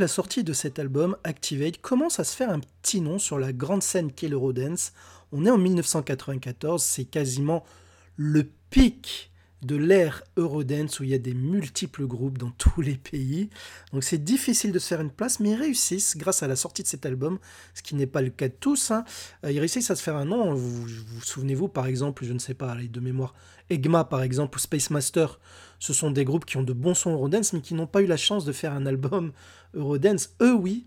la 0.00 0.08
sortie 0.08 0.44
de 0.44 0.54
cet 0.54 0.78
album, 0.78 1.16
Activate 1.24 1.80
commence 1.80 2.18
à 2.20 2.24
se 2.24 2.34
faire 2.34 2.50
un 2.50 2.60
petit 2.60 3.02
nom 3.02 3.18
sur 3.18 3.38
la 3.38 3.52
grande 3.52 3.82
scène 3.82 4.10
qu'est 4.10 4.28
l'Eurodance. 4.28 4.92
On 5.30 5.44
est 5.44 5.50
en 5.50 5.58
1994, 5.58 6.82
c'est 6.82 7.04
quasiment 7.04 7.64
le 8.16 8.48
pic 8.70 9.30
de 9.62 9.76
l'ère 9.76 10.22
Eurodance 10.38 11.00
où 11.00 11.04
il 11.04 11.10
y 11.10 11.14
a 11.14 11.18
des 11.18 11.34
multiples 11.34 12.06
groupes 12.06 12.38
dans 12.38 12.50
tous 12.52 12.80
les 12.80 12.94
pays. 12.94 13.50
Donc 13.92 14.02
c'est 14.02 14.24
difficile 14.24 14.72
de 14.72 14.78
se 14.78 14.88
faire 14.88 15.02
une 15.02 15.10
place, 15.10 15.38
mais 15.38 15.50
ils 15.50 15.56
réussissent, 15.56 16.16
grâce 16.16 16.42
à 16.42 16.48
la 16.48 16.56
sortie 16.56 16.82
de 16.82 16.88
cet 16.88 17.04
album, 17.04 17.38
ce 17.74 17.82
qui 17.82 17.94
n'est 17.94 18.06
pas 18.06 18.22
le 18.22 18.30
cas 18.30 18.48
de 18.48 18.54
tous, 18.58 18.90
hein. 18.90 19.04
euh, 19.44 19.52
ils 19.52 19.58
réussissent 19.58 19.90
à 19.90 19.96
se 19.96 20.02
faire 20.02 20.16
un 20.16 20.24
nom. 20.24 20.54
Vous 20.54 20.86
vous, 20.86 21.20
souvenez-vous, 21.20 21.68
par 21.68 21.86
exemple, 21.86 22.24
je 22.24 22.32
ne 22.32 22.38
sais 22.38 22.54
pas, 22.54 22.74
de 22.74 23.00
mémoire, 23.00 23.34
Egma, 23.68 24.04
par 24.04 24.22
exemple, 24.22 24.56
ou 24.56 24.60
Space 24.60 24.88
Master, 24.88 25.38
ce 25.80 25.92
sont 25.92 26.12
des 26.12 26.24
groupes 26.24 26.44
qui 26.44 26.58
ont 26.58 26.62
de 26.62 26.72
bons 26.72 26.94
sons 26.94 27.12
Eurodance, 27.12 27.52
mais 27.52 27.60
qui 27.60 27.74
n'ont 27.74 27.88
pas 27.88 28.02
eu 28.02 28.06
la 28.06 28.16
chance 28.16 28.44
de 28.44 28.52
faire 28.52 28.72
un 28.72 28.86
album 28.86 29.32
Eurodance. 29.74 30.36
Eux 30.40 30.54
oui, 30.54 30.86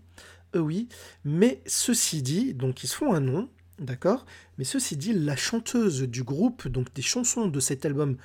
eux 0.54 0.60
oui. 0.60 0.88
Mais 1.24 1.60
ceci 1.66 2.22
dit, 2.22 2.54
donc 2.54 2.82
ils 2.82 2.86
se 2.86 2.96
font 2.96 3.12
un 3.12 3.20
nom. 3.20 3.50
D'accord? 3.80 4.24
Mais 4.56 4.64
ceci 4.64 4.96
dit, 4.96 5.12
la 5.12 5.34
chanteuse 5.34 6.02
du 6.02 6.22
groupe, 6.22 6.68
donc 6.68 6.94
des 6.94 7.02
chansons 7.02 7.48
de 7.48 7.58
cet 7.58 7.84
album 7.84 8.16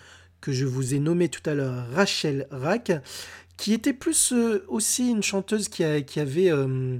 que 0.41 0.51
je 0.51 0.65
vous 0.65 0.93
ai 0.93 0.99
nommé 0.99 1.27
tout 1.27 1.47
à 1.49 1.55
l'heure, 1.55 1.89
Rachel 1.91 2.47
Rack, 2.51 2.91
qui 3.57 3.73
était 3.73 3.93
plus 3.93 4.31
euh, 4.31 4.63
aussi 4.67 5.09
une 5.09 5.23
chanteuse 5.23 5.67
qui, 5.67 5.83
avait... 5.83 6.51
euh, 6.51 6.99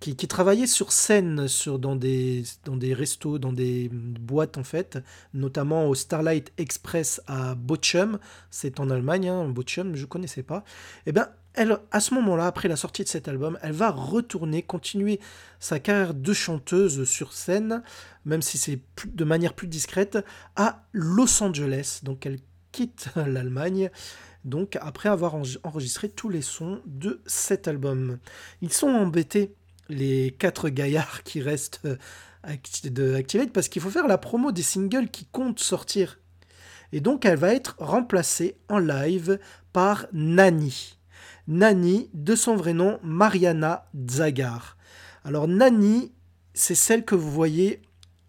qui, 0.00 0.14
travaillait 0.14 0.66
sur 0.66 0.92
scène 0.92 1.48
sur, 1.48 1.78
dans, 1.78 1.96
des, 1.96 2.44
dans 2.64 2.76
des 2.76 2.94
restos, 2.94 3.38
dans 3.38 3.52
des 3.52 3.88
boîtes 3.90 4.56
en 4.56 4.64
fait, 4.64 4.98
notamment 5.34 5.88
au 5.88 5.94
Starlight 5.94 6.52
Express 6.56 7.20
à 7.26 7.54
Bochum, 7.54 8.18
c'est 8.50 8.80
en 8.80 8.90
Allemagne, 8.90 9.28
hein, 9.28 9.48
Bochum, 9.48 9.96
je 9.96 10.02
ne 10.02 10.06
connaissais 10.06 10.42
pas. 10.44 10.64
Et 11.06 11.12
bien, 11.12 11.28
elle, 11.54 11.78
à 11.90 11.98
ce 11.98 12.14
moment-là, 12.14 12.46
après 12.46 12.68
la 12.68 12.76
sortie 12.76 13.02
de 13.02 13.08
cet 13.08 13.26
album, 13.26 13.58
elle 13.62 13.72
va 13.72 13.90
retourner, 13.90 14.62
continuer 14.62 15.18
sa 15.58 15.80
carrière 15.80 16.14
de 16.14 16.32
chanteuse 16.32 17.02
sur 17.04 17.32
scène, 17.32 17.82
même 18.24 18.42
si 18.42 18.58
c'est 18.58 18.80
de 19.06 19.24
manière 19.24 19.54
plus 19.54 19.66
discrète, 19.66 20.18
à 20.54 20.84
Los 20.92 21.42
Angeles. 21.42 22.00
Donc 22.04 22.26
elle 22.26 22.38
quitte 22.70 23.08
l'Allemagne, 23.16 23.90
donc 24.44 24.78
après 24.80 25.08
avoir 25.08 25.36
enre- 25.36 25.58
enregistré 25.64 26.08
tous 26.08 26.28
les 26.28 26.42
sons 26.42 26.80
de 26.86 27.20
cet 27.26 27.66
album. 27.66 28.18
Ils 28.62 28.72
sont 28.72 28.88
embêtés, 28.88 29.52
les 29.88 30.34
quatre 30.38 30.68
gaillards 30.68 31.22
qui 31.22 31.40
restent 31.40 31.80
euh, 31.84 31.96
de 32.84 33.14
Activate, 33.14 33.52
parce 33.52 33.68
qu'il 33.68 33.82
faut 33.82 33.90
faire 33.90 34.06
la 34.06 34.18
promo 34.18 34.52
des 34.52 34.62
singles 34.62 35.08
qui 35.08 35.26
comptent 35.26 35.60
sortir. 35.60 36.18
Et 36.92 37.00
donc 37.00 37.24
elle 37.24 37.38
va 37.38 37.52
être 37.52 37.74
remplacée 37.78 38.56
en 38.68 38.78
live 38.78 39.38
par 39.72 40.06
Nani. 40.12 40.96
Nani, 41.46 42.10
de 42.14 42.34
son 42.34 42.56
vrai 42.56 42.74
nom, 42.74 42.98
Mariana 43.02 43.88
Zagar. 44.08 44.76
Alors 45.24 45.48
Nani, 45.48 46.12
c'est 46.54 46.74
celle 46.74 47.04
que 47.04 47.14
vous 47.14 47.30
voyez 47.30 47.82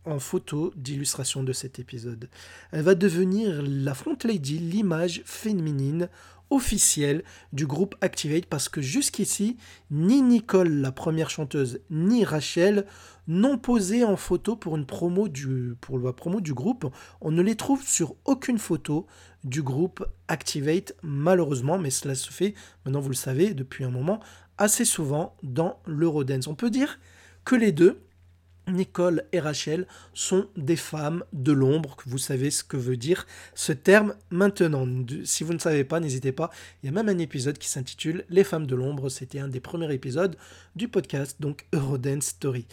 en 0.05 0.19
photo 0.19 0.73
d'illustration 0.75 1.43
de 1.43 1.53
cet 1.53 1.79
épisode. 1.79 2.29
Elle 2.71 2.83
va 2.83 2.95
devenir 2.95 3.61
la 3.61 3.93
front 3.93 4.17
lady, 4.23 4.57
l'image 4.57 5.21
féminine 5.25 6.09
officielle 6.49 7.23
du 7.53 7.67
groupe 7.67 7.95
Activate 8.01 8.45
parce 8.45 8.69
que 8.69 8.81
jusqu'ici, 8.81 9.57
ni 9.91 10.21
Nicole, 10.21 10.69
la 10.69 10.91
première 10.91 11.29
chanteuse, 11.29 11.79
ni 11.89 12.23
Rachel 12.23 12.85
n'ont 13.27 13.57
posé 13.57 14.03
en 14.03 14.17
photo 14.17 14.55
pour 14.55 14.75
une 14.75 14.85
promo 14.85 15.27
du, 15.27 15.75
pour 15.81 15.99
la 15.99 16.13
promo 16.13 16.41
du 16.41 16.53
groupe. 16.53 16.91
On 17.21 17.31
ne 17.31 17.41
les 17.41 17.55
trouve 17.55 17.83
sur 17.83 18.15
aucune 18.25 18.57
photo 18.57 19.05
du 19.43 19.61
groupe 19.61 20.05
Activate, 20.27 20.95
malheureusement, 21.03 21.77
mais 21.77 21.91
cela 21.91 22.15
se 22.15 22.31
fait, 22.31 22.55
maintenant 22.85 22.99
vous 22.99 23.09
le 23.09 23.15
savez, 23.15 23.53
depuis 23.53 23.83
un 23.83 23.91
moment, 23.91 24.19
assez 24.57 24.85
souvent 24.85 25.35
dans 25.43 25.79
l'Eurodance. 25.85 26.47
On 26.47 26.55
peut 26.55 26.69
dire 26.69 26.99
que 27.45 27.55
les 27.55 27.71
deux, 27.71 28.01
Nicole 28.67 29.23
et 29.31 29.39
Rachel 29.39 29.87
sont 30.13 30.47
des 30.55 30.75
femmes 30.75 31.23
de 31.33 31.51
l'ombre, 31.51 31.97
vous 32.05 32.17
savez 32.17 32.51
ce 32.51 32.63
que 32.63 32.77
veut 32.77 32.97
dire 32.97 33.25
ce 33.55 33.71
terme 33.71 34.15
maintenant. 34.29 34.87
Si 35.23 35.43
vous 35.43 35.53
ne 35.53 35.59
savez 35.59 35.83
pas, 35.83 35.99
n'hésitez 35.99 36.31
pas. 36.31 36.49
Il 36.81 36.87
y 36.87 36.89
a 36.89 36.91
même 36.91 37.09
un 37.09 37.17
épisode 37.19 37.57
qui 37.57 37.67
s'intitule 37.67 38.25
Les 38.29 38.43
femmes 38.43 38.67
de 38.67 38.75
l'ombre. 38.75 39.09
C'était 39.09 39.39
un 39.39 39.47
des 39.47 39.59
premiers 39.59 39.93
épisodes 39.93 40.35
du 40.75 40.87
podcast, 40.87 41.37
donc 41.39 41.65
Eurodance 41.73 42.25
Story. 42.25 42.67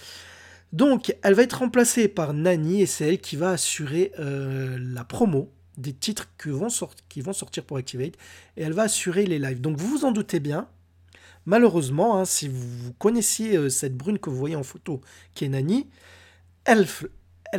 Donc, 0.72 1.14
elle 1.22 1.34
va 1.34 1.42
être 1.42 1.58
remplacée 1.58 2.08
par 2.08 2.34
Nani 2.34 2.82
et 2.82 2.86
c'est 2.86 3.08
elle 3.08 3.20
qui 3.20 3.36
va 3.36 3.50
assurer 3.50 4.12
euh, 4.18 4.78
la 4.80 5.04
promo 5.04 5.50
des 5.78 5.92
titres 5.92 6.28
qui 6.38 6.50
vont 6.50 6.68
sortir 7.32 7.64
pour 7.64 7.76
Activate 7.76 8.14
et 8.56 8.62
elle 8.62 8.72
va 8.72 8.82
assurer 8.82 9.26
les 9.26 9.38
lives. 9.38 9.60
Donc, 9.60 9.76
vous 9.76 9.88
vous 9.88 10.04
en 10.04 10.12
doutez 10.12 10.40
bien. 10.40 10.68
Malheureusement, 11.46 12.18
hein, 12.18 12.24
si 12.24 12.48
vous 12.48 12.92
connaissiez 12.98 13.56
euh, 13.56 13.68
cette 13.68 13.96
brune 13.96 14.18
que 14.18 14.28
vous 14.30 14.36
voyez 14.36 14.56
en 14.56 14.64
photo, 14.64 15.00
qui 15.34 15.44
est 15.44 15.48
Nani, 15.48 15.88
elle, 16.64 16.86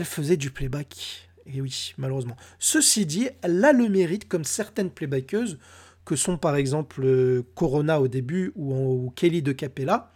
faisait 0.04 0.38
du 0.38 0.52
playback. 0.52 1.30
Et 1.46 1.62
oui, 1.62 1.94
malheureusement. 1.98 2.36
Ceci 2.60 3.06
dit, 3.06 3.30
elle 3.42 3.64
a 3.64 3.72
le 3.72 3.88
mérite, 3.88 4.28
comme 4.28 4.44
certaines 4.44 4.92
playbackeuses, 4.92 5.58
que 6.04 6.18
sont 6.18 6.38
par 6.38 6.58
exemple 6.58 7.02
euh, 7.04 7.44
Corona 7.56 8.02
au 8.02 8.10
début 8.10 8.52
ou, 8.56 9.12
Kelly 9.16 9.42
de 9.42 9.54
Capella, 9.54 10.12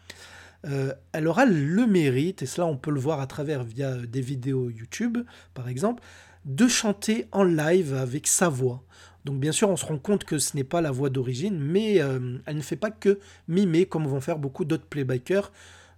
euh, 0.67 0.93
elle 1.13 1.27
aura 1.27 1.45
le 1.45 1.87
mérite, 1.87 2.43
et 2.43 2.45
cela 2.45 2.67
on 2.67 2.77
peut 2.77 2.91
le 2.91 2.99
voir 2.99 3.19
à 3.19 3.27
travers 3.27 3.63
via 3.63 3.95
des 3.95 4.21
vidéos 4.21 4.69
YouTube 4.69 5.17
par 5.53 5.69
exemple, 5.69 6.03
de 6.45 6.67
chanter 6.67 7.27
en 7.31 7.43
live 7.43 7.93
avec 7.93 8.27
sa 8.27 8.49
voix. 8.49 8.83
Donc 9.25 9.39
bien 9.39 9.51
sûr 9.51 9.69
on 9.69 9.77
se 9.77 9.85
rend 9.85 9.97
compte 9.97 10.23
que 10.23 10.39
ce 10.39 10.55
n'est 10.55 10.63
pas 10.63 10.81
la 10.81 10.91
voix 10.91 11.09
d'origine, 11.09 11.59
mais 11.59 12.01
euh, 12.01 12.37
elle 12.45 12.57
ne 12.57 12.61
fait 12.61 12.75
pas 12.75 12.91
que 12.91 13.19
mimer 13.47 13.85
comme 13.85 14.07
vont 14.07 14.21
faire 14.21 14.37
beaucoup 14.37 14.65
d'autres 14.65 14.85
playbackers 14.85 15.51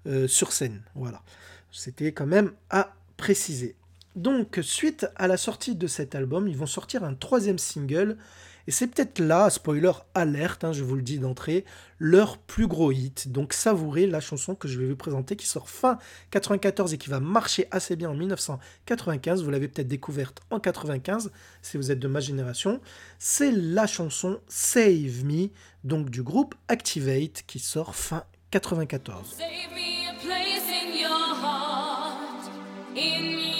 euh, 0.07 0.27
sur 0.27 0.51
scène. 0.51 0.81
Voilà. 0.95 1.21
C'était 1.71 2.11
quand 2.11 2.27
même 2.27 2.51
à 2.69 2.93
préciser. 3.17 3.75
Donc 4.15 4.59
suite 4.61 5.07
à 5.15 5.27
la 5.27 5.37
sortie 5.37 5.75
de 5.75 5.87
cet 5.87 6.13
album, 6.13 6.47
ils 6.47 6.57
vont 6.57 6.67
sortir 6.67 7.03
un 7.03 7.15
troisième 7.15 7.57
single 7.57 8.17
et 8.67 8.71
c'est 8.71 8.87
peut-être 8.87 9.19
là, 9.19 9.49
spoiler 9.49 9.91
alerte, 10.13 10.63
hein, 10.63 10.71
je 10.71 10.83
vous 10.83 10.95
le 10.95 11.01
dis 11.01 11.19
d'entrée, 11.19 11.65
leur 11.99 12.37
plus 12.37 12.67
gros 12.67 12.91
hit. 12.91 13.29
Donc 13.29 13.53
savourez 13.53 14.07
la 14.07 14.21
chanson 14.21 14.55
que 14.55 14.67
je 14.67 14.79
vais 14.79 14.87
vous 14.87 14.95
présenter 14.95 15.35
qui 15.35 15.45
sort 15.45 15.69
fin 15.69 15.97
94 16.31 16.93
et 16.93 16.97
qui 16.97 17.09
va 17.09 17.19
marcher 17.19 17.67
assez 17.71 17.95
bien 17.95 18.09
en 18.09 18.13
1995. 18.13 19.43
Vous 19.43 19.51
l'avez 19.51 19.67
peut-être 19.67 19.87
découverte 19.87 20.41
en 20.49 20.59
95 20.59 21.31
si 21.61 21.77
vous 21.77 21.91
êtes 21.91 21.99
de 21.99 22.07
ma 22.07 22.21
génération. 22.21 22.79
C'est 23.19 23.51
la 23.51 23.85
chanson 23.85 24.39
Save 24.47 25.25
Me, 25.25 25.49
donc 25.83 26.09
du 26.09 26.23
groupe 26.23 26.55
Activate 26.69 27.43
qui 27.45 27.59
sort 27.59 27.95
fin 27.95 28.23
94. 28.51 29.35
Save 29.37 29.47
me 29.75 30.09
a 30.09 30.13
place 30.21 30.69
in 30.69 30.97
your 30.97 31.35
heart, 31.35 32.49
in 32.95 33.52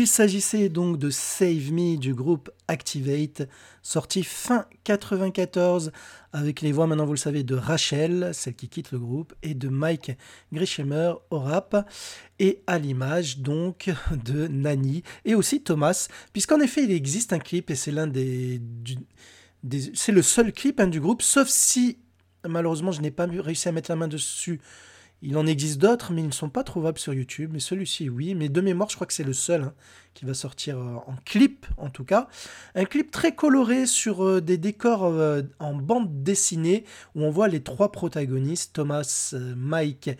Il 0.00 0.06
s'agissait 0.06 0.68
donc 0.68 0.96
de 0.96 1.10
Save 1.10 1.72
Me 1.72 1.96
du 1.96 2.14
groupe 2.14 2.50
Activate, 2.68 3.48
sorti 3.82 4.22
fin 4.22 4.64
94 4.84 5.90
avec 6.32 6.60
les 6.60 6.70
voix 6.70 6.86
maintenant 6.86 7.04
vous 7.04 7.14
le 7.14 7.18
savez 7.18 7.42
de 7.42 7.56
Rachel, 7.56 8.30
celle 8.32 8.54
qui 8.54 8.68
quitte 8.68 8.92
le 8.92 9.00
groupe, 9.00 9.34
et 9.42 9.54
de 9.54 9.68
Mike 9.68 10.12
Grishemer 10.52 11.14
au 11.30 11.40
rap, 11.40 11.90
et 12.38 12.62
à 12.68 12.78
l'image 12.78 13.38
donc 13.40 13.90
de 14.24 14.46
Nani 14.46 15.02
et 15.24 15.34
aussi 15.34 15.62
Thomas, 15.64 16.06
puisqu'en 16.32 16.60
effet 16.60 16.84
il 16.84 16.92
existe 16.92 17.32
un 17.32 17.40
clip 17.40 17.68
et 17.68 17.74
c'est 17.74 17.90
l'un 17.90 18.06
des- 18.06 18.62
c'est 19.94 20.12
le 20.12 20.22
seul 20.22 20.52
clip 20.52 20.78
hein, 20.78 20.86
du 20.86 21.00
groupe, 21.00 21.22
sauf 21.22 21.48
si 21.48 21.98
malheureusement 22.46 22.92
je 22.92 23.00
n'ai 23.00 23.10
pas 23.10 23.26
réussi 23.26 23.68
à 23.68 23.72
mettre 23.72 23.90
la 23.90 23.96
main 23.96 24.06
dessus. 24.06 24.60
Il 25.20 25.36
en 25.36 25.46
existe 25.46 25.78
d'autres, 25.80 26.12
mais 26.12 26.20
ils 26.20 26.28
ne 26.28 26.32
sont 26.32 26.48
pas 26.48 26.62
trouvables 26.62 26.98
sur 26.98 27.12
YouTube. 27.12 27.50
Mais 27.52 27.60
celui-ci, 27.60 28.08
oui. 28.08 28.34
Mais 28.34 28.48
de 28.48 28.60
mémoire, 28.60 28.88
je 28.88 28.94
crois 28.94 29.06
que 29.06 29.12
c'est 29.12 29.24
le 29.24 29.32
seul 29.32 29.62
hein, 29.62 29.74
qui 30.14 30.24
va 30.24 30.34
sortir 30.34 30.78
euh, 30.78 30.94
en 31.06 31.16
clip, 31.24 31.66
en 31.76 31.90
tout 31.90 32.04
cas. 32.04 32.28
Un 32.74 32.84
clip 32.84 33.10
très 33.10 33.34
coloré 33.34 33.86
sur 33.86 34.24
euh, 34.24 34.40
des 34.40 34.58
décors 34.58 35.04
euh, 35.04 35.42
en 35.58 35.74
bande 35.74 36.22
dessinée 36.22 36.84
où 37.16 37.24
on 37.24 37.30
voit 37.30 37.48
les 37.48 37.62
trois 37.62 37.90
protagonistes, 37.90 38.74
Thomas, 38.74 39.34
Mike 39.56 40.10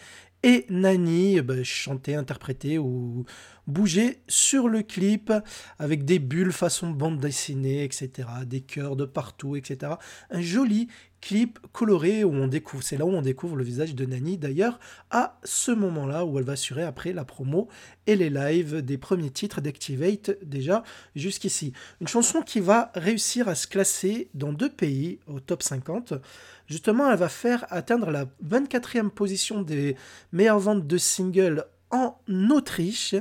et 0.42 0.66
Nani, 0.68 1.40
bah, 1.40 1.62
chanter, 1.62 2.14
interpréter 2.14 2.78
ou 2.78 3.24
bouger 3.69 4.23
sur 4.27 4.66
le 4.69 4.83
clip 4.83 5.33
avec 5.79 6.05
des 6.05 6.19
bulles 6.19 6.53
façon 6.53 6.91
bande 6.91 7.21
dessinée, 7.21 7.85
etc. 7.85 8.29
Des 8.47 8.62
cœurs 8.62 8.97
de 8.97 9.05
partout, 9.05 9.55
etc. 9.55 9.93
Un 10.31 10.41
joli 10.41 10.89
clip 11.21 11.59
coloré 11.73 12.25
où 12.25 12.33
on 12.33 12.47
découvre, 12.47 12.83
c'est 12.83 12.97
là 12.97 13.05
où 13.05 13.11
on 13.11 13.23
découvre 13.23 13.57
le 13.57 13.64
visage 13.64 13.95
de 13.95 14.07
Nani 14.07 14.39
d'ailleurs, 14.39 14.79
à 15.11 15.39
ce 15.45 15.71
moment-là 15.71 16.25
où 16.25 16.39
elle 16.39 16.45
va 16.45 16.53
assurer 16.53 16.85
après 16.85 17.12
la 17.12 17.25
promo 17.25 17.69
et 18.07 18.16
les 18.16 18.31
lives 18.31 18.83
des 18.83 18.99
premiers 18.99 19.31
titres 19.31 19.61
d'Activate 19.61 20.39
déjà 20.43 20.83
jusqu'ici. 21.14 21.73
Une 22.01 22.09
chanson 22.09 22.43
qui 22.43 22.61
va 22.61 22.91
réussir 22.95 23.49
à 23.49 23.55
se 23.55 23.66
classer 23.66 24.31
dans 24.35 24.53
deux 24.53 24.71
pays 24.71 25.19
au 25.27 25.41
top 25.41 25.62
50. 25.62 26.14
Justement, 26.66 27.11
elle 27.11 27.19
va 27.19 27.29
faire 27.29 27.66
atteindre 27.71 28.11
la 28.11 28.27
24e 28.47 29.11
position 29.11 29.62
des 29.62 29.97
meilleures 30.33 30.61
ventes 30.61 30.87
de 30.87 30.99
singles 30.99 31.64
en 31.91 32.19
Autriche 32.51 33.14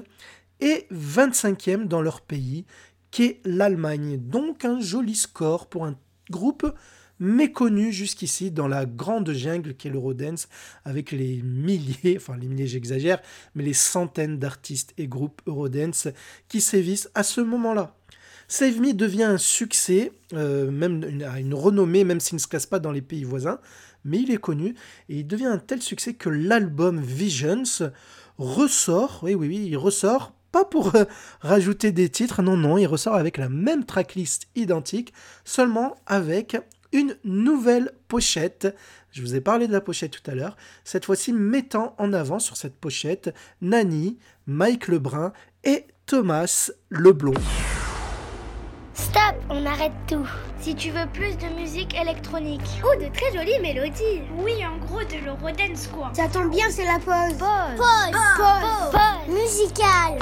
et 0.60 0.88
25e 0.92 1.88
dans 1.88 2.02
leur 2.02 2.22
pays, 2.22 2.66
qui 3.12 3.24
est 3.24 3.42
l'Allemagne. 3.46 4.18
Donc 4.18 4.66
un 4.66 4.80
joli 4.80 5.16
score 5.16 5.68
pour 5.68 5.86
un 5.86 5.96
groupe 6.30 6.72
méconnu 7.20 7.92
jusqu'ici 7.92 8.52
dans 8.52 8.68
la 8.68 8.86
grande 8.86 9.32
jungle 9.32 9.74
qu'est 9.74 9.90
l'Eurodance, 9.90 10.48
avec 10.86 11.12
les 11.12 11.42
milliers, 11.42 12.16
enfin 12.18 12.38
les 12.38 12.48
milliers 12.48 12.68
j'exagère, 12.68 13.22
mais 13.56 13.64
les 13.64 13.74
centaines 13.74 14.38
d'artistes 14.38 14.94
et 14.98 15.08
groupes 15.08 15.42
Eurodance 15.48 16.08
qui 16.48 16.62
sévissent 16.62 17.10
à 17.16 17.24
ce 17.24 17.42
moment-là. 17.42 17.96
Save 18.50 18.80
Me 18.80 18.94
devient 18.94 19.24
un 19.24 19.38
succès, 19.38 20.12
euh, 20.34 20.72
même 20.72 21.04
une, 21.04 21.28
une 21.38 21.54
renommée, 21.54 22.06
même 22.06 22.22
s'il 22.22 22.36
ne 22.36 22.42
se 22.42 22.48
classe 22.48 22.66
pas 22.66 22.80
dans 22.80 22.94
les 22.94 23.02
pays 23.02 23.26
voisins, 23.26 23.60
mais 24.06 24.20
il 24.20 24.32
est 24.32 24.38
connu 24.38 24.76
et 25.10 25.20
il 25.20 25.28
devient 25.28 25.48
un 25.48 25.58
tel 25.58 25.82
succès 25.82 26.14
que 26.14 26.30
l'album 26.30 27.02
Visions 27.02 27.92
ressort, 28.38 29.20
oui, 29.24 29.34
oui, 29.34 29.48
oui, 29.48 29.68
il 29.68 29.78
ressort, 29.78 30.34
pas 30.52 30.66
pour 30.66 30.96
euh, 30.96 31.06
rajouter 31.42 31.92
des 31.92 32.10
titres, 32.10 32.42
non, 32.42 32.58
non, 32.58 32.78
il 32.78 32.88
ressort 32.88 33.16
avec 33.16 33.38
la 33.38 33.50
même 33.50 33.86
tracklist 33.86 34.48
identique, 34.56 35.14
seulement 35.46 35.96
avec 36.06 36.58
une 36.92 37.18
nouvelle 37.24 37.92
pochette. 38.08 38.76
Je 39.12 39.22
vous 39.22 39.36
ai 39.36 39.42
parlé 39.42 39.68
de 39.68 39.74
la 39.74 39.82
pochette 39.82 40.12
tout 40.12 40.32
à 40.32 40.36
l'heure, 40.36 40.58
cette 40.84 41.06
fois-ci 41.06 41.34
mettant 41.34 41.96
en 41.98 42.14
avant 42.14 42.40
sur 42.40 42.58
cette 42.58 42.76
pochette 42.76 43.34
Nani, 43.62 44.18
Mike 44.46 44.88
Lebrun 44.88 45.34
et 45.64 45.86
Thomas 46.06 46.72
Leblond. 46.90 47.34
Stop, 48.98 49.36
on 49.52 49.64
arrête 49.66 49.94
tout. 50.08 50.28
Si 50.60 50.74
tu 50.74 50.90
veux 50.90 51.06
plus 51.14 51.38
de 51.38 51.54
musique 51.56 51.96
électronique. 51.96 52.62
Oh, 52.84 53.00
de 53.00 53.08
très 53.14 53.32
jolies 53.32 53.60
mélodies. 53.62 54.24
Oui, 54.40 54.54
en 54.66 54.78
gros, 54.86 55.04
de 55.04 55.24
l'eurodance, 55.24 55.88
quoi. 55.94 56.12
Ça 56.16 56.28
tombe 56.28 56.50
bien, 56.50 56.66
c'est 56.72 56.84
la 56.84 56.98
pause. 56.98 57.38
Pause. 57.38 57.78
Pause. 57.78 58.20
Pause. 58.38 58.92
Pause. 58.92 59.36
Musicale. 59.36 60.20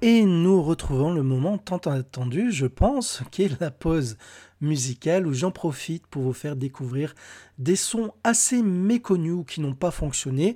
Et 0.00 0.22
nous 0.24 0.62
retrouvons 0.62 1.12
le 1.12 1.24
moment 1.24 1.58
tant 1.58 1.78
attendu, 1.78 2.52
je 2.52 2.66
pense, 2.66 3.22
qui 3.32 3.42
est 3.42 3.60
la 3.60 3.72
pause 3.72 4.16
musicale 4.60 5.26
où 5.26 5.32
j'en 5.32 5.50
profite 5.50 6.06
pour 6.06 6.22
vous 6.22 6.32
faire 6.32 6.54
découvrir 6.54 7.14
des 7.58 7.74
sons 7.74 8.12
assez 8.22 8.62
méconnus 8.62 9.32
ou 9.32 9.44
qui 9.44 9.60
n'ont 9.60 9.74
pas 9.74 9.90
fonctionné 9.90 10.54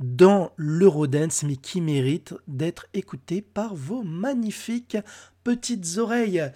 dans 0.00 0.52
l'Eurodance 0.56 1.42
mais 1.42 1.56
qui 1.56 1.80
méritent 1.80 2.34
d'être 2.46 2.86
écoutés 2.94 3.42
par 3.42 3.74
vos 3.74 4.02
magnifiques 4.02 4.98
petites 5.44 5.98
oreilles. 5.98 6.50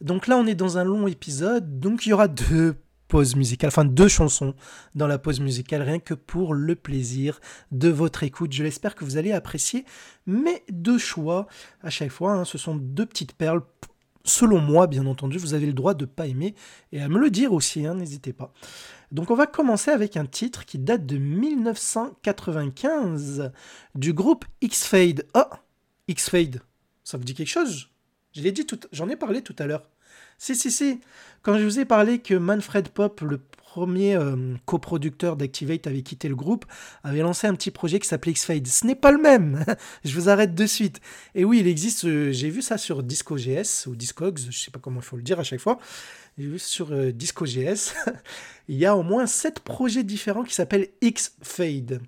Donc 0.00 0.26
là 0.26 0.36
on 0.36 0.46
est 0.46 0.54
dans 0.54 0.78
un 0.78 0.84
long 0.84 1.06
épisode, 1.06 1.80
donc 1.80 2.06
il 2.06 2.10
y 2.10 2.12
aura 2.12 2.28
deux 2.28 2.76
pauses 3.12 3.36
musicales, 3.36 3.68
enfin 3.68 3.84
deux 3.84 4.08
chansons 4.08 4.54
dans 4.94 5.06
la 5.06 5.18
pause 5.18 5.40
musicale, 5.40 5.82
rien 5.82 5.98
que 5.98 6.14
pour 6.14 6.54
le 6.54 6.74
plaisir 6.74 7.40
de 7.70 7.90
votre 7.90 8.22
écoute. 8.22 8.54
Je 8.54 8.62
l'espère 8.62 8.94
que 8.94 9.04
vous 9.04 9.18
allez 9.18 9.32
apprécier 9.32 9.84
mes 10.26 10.62
deux 10.70 10.96
choix 10.96 11.46
à 11.82 11.90
chaque 11.90 12.10
fois. 12.10 12.32
hein. 12.32 12.44
ce 12.46 12.56
sont 12.56 12.74
deux 12.74 13.04
petites 13.04 13.34
perles. 13.34 13.60
Selon 14.24 14.60
moi, 14.60 14.86
bien 14.86 15.04
entendu, 15.06 15.36
vous 15.36 15.52
avez 15.52 15.66
le 15.66 15.72
droit 15.74 15.92
de 15.92 16.04
ne 16.04 16.10
pas 16.10 16.26
aimer 16.26 16.54
et 16.92 17.02
à 17.02 17.08
me 17.08 17.18
le 17.18 17.28
dire 17.28 17.52
aussi, 17.52 17.84
hein, 17.84 17.96
n'hésitez 17.96 18.32
pas. 18.32 18.54
Donc 19.12 19.30
on 19.30 19.34
va 19.34 19.46
commencer 19.46 19.90
avec 19.90 20.16
un 20.16 20.24
titre 20.26 20.64
qui 20.64 20.78
date 20.78 21.04
de 21.06 21.18
1995 21.18 23.52
du 23.94 24.12
groupe 24.14 24.44
X-Fade. 24.62 25.26
Oh 25.34 25.44
X-Fade, 26.08 26.62
ça 27.04 27.18
vous 27.18 27.24
dit 27.24 27.34
quelque 27.34 27.48
chose 27.48 27.90
Je 28.34 28.40
l'ai 28.42 28.54
j'en 28.90 29.08
ai 29.10 29.16
parlé 29.16 29.42
tout 29.42 29.54
à 29.58 29.66
l'heure. 29.66 29.90
Si, 30.38 30.56
si, 30.56 30.70
si. 30.72 31.00
Quand 31.42 31.58
je 31.58 31.64
vous 31.64 31.78
ai 31.78 31.84
parlé 31.84 32.20
que 32.20 32.34
Manfred 32.34 32.88
Pop, 32.88 33.20
le 33.20 33.38
premier 33.38 34.16
euh, 34.16 34.54
coproducteur 34.66 35.36
d'Activate, 35.36 35.86
avait 35.86 36.02
quitté 36.02 36.28
le 36.28 36.34
groupe, 36.34 36.64
avait 37.04 37.20
lancé 37.20 37.46
un 37.46 37.54
petit 37.54 37.70
projet 37.70 38.00
qui 38.00 38.08
s'appelait 38.08 38.32
X-Fade. 38.32 38.66
Ce 38.66 38.86
n'est 38.86 38.94
pas 38.96 39.12
le 39.12 39.18
même. 39.18 39.64
je 40.04 40.18
vous 40.18 40.28
arrête 40.28 40.54
de 40.54 40.66
suite. 40.66 41.00
Et 41.34 41.44
oui, 41.44 41.60
il 41.60 41.68
existe. 41.68 42.04
euh, 42.06 42.32
J'ai 42.32 42.50
vu 42.50 42.60
ça 42.60 42.76
sur 42.78 43.02
DiscoGS 43.02 43.86
ou 43.86 43.94
Discogs, 43.94 44.40
je 44.50 44.58
sais 44.58 44.70
pas 44.70 44.80
comment 44.80 45.00
il 45.00 45.06
faut 45.06 45.16
le 45.16 45.22
dire 45.22 45.38
à 45.38 45.44
chaque 45.44 45.60
fois. 45.60 45.78
Sur 46.56 46.92
euh, 46.92 47.12
il 48.68 48.76
y 48.76 48.86
a 48.86 48.96
au 48.96 49.02
moins 49.02 49.26
sept 49.26 49.60
projets 49.60 50.02
différents 50.02 50.44
qui 50.44 50.54
s'appellent 50.54 50.88
X-Fade. 51.02 52.00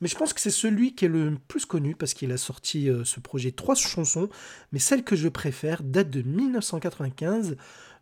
Mais 0.00 0.08
je 0.08 0.16
pense 0.16 0.32
que 0.32 0.40
c'est 0.40 0.50
celui 0.50 0.94
qui 0.94 1.06
est 1.06 1.08
le 1.08 1.36
plus 1.48 1.66
connu 1.66 1.96
parce 1.96 2.14
qu'il 2.14 2.30
a 2.32 2.36
sorti 2.36 2.88
euh, 2.88 3.04
ce 3.04 3.18
projet 3.20 3.50
trois 3.50 3.74
chansons, 3.74 4.28
mais 4.70 4.78
celle 4.78 5.02
que 5.02 5.16
je 5.16 5.28
préfère 5.28 5.82
date 5.82 6.10
de 6.10 6.22
1995. 6.22 7.56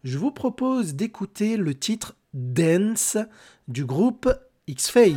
Je 0.05 0.19
vous 0.19 0.33
propose 0.33 0.95
d'écouter 0.95 1.57
le 1.57 1.75
titre 1.75 2.17
Dance 2.35 3.17
du 3.69 3.85
groupe 3.85 4.33
X-Fade. 4.67 5.17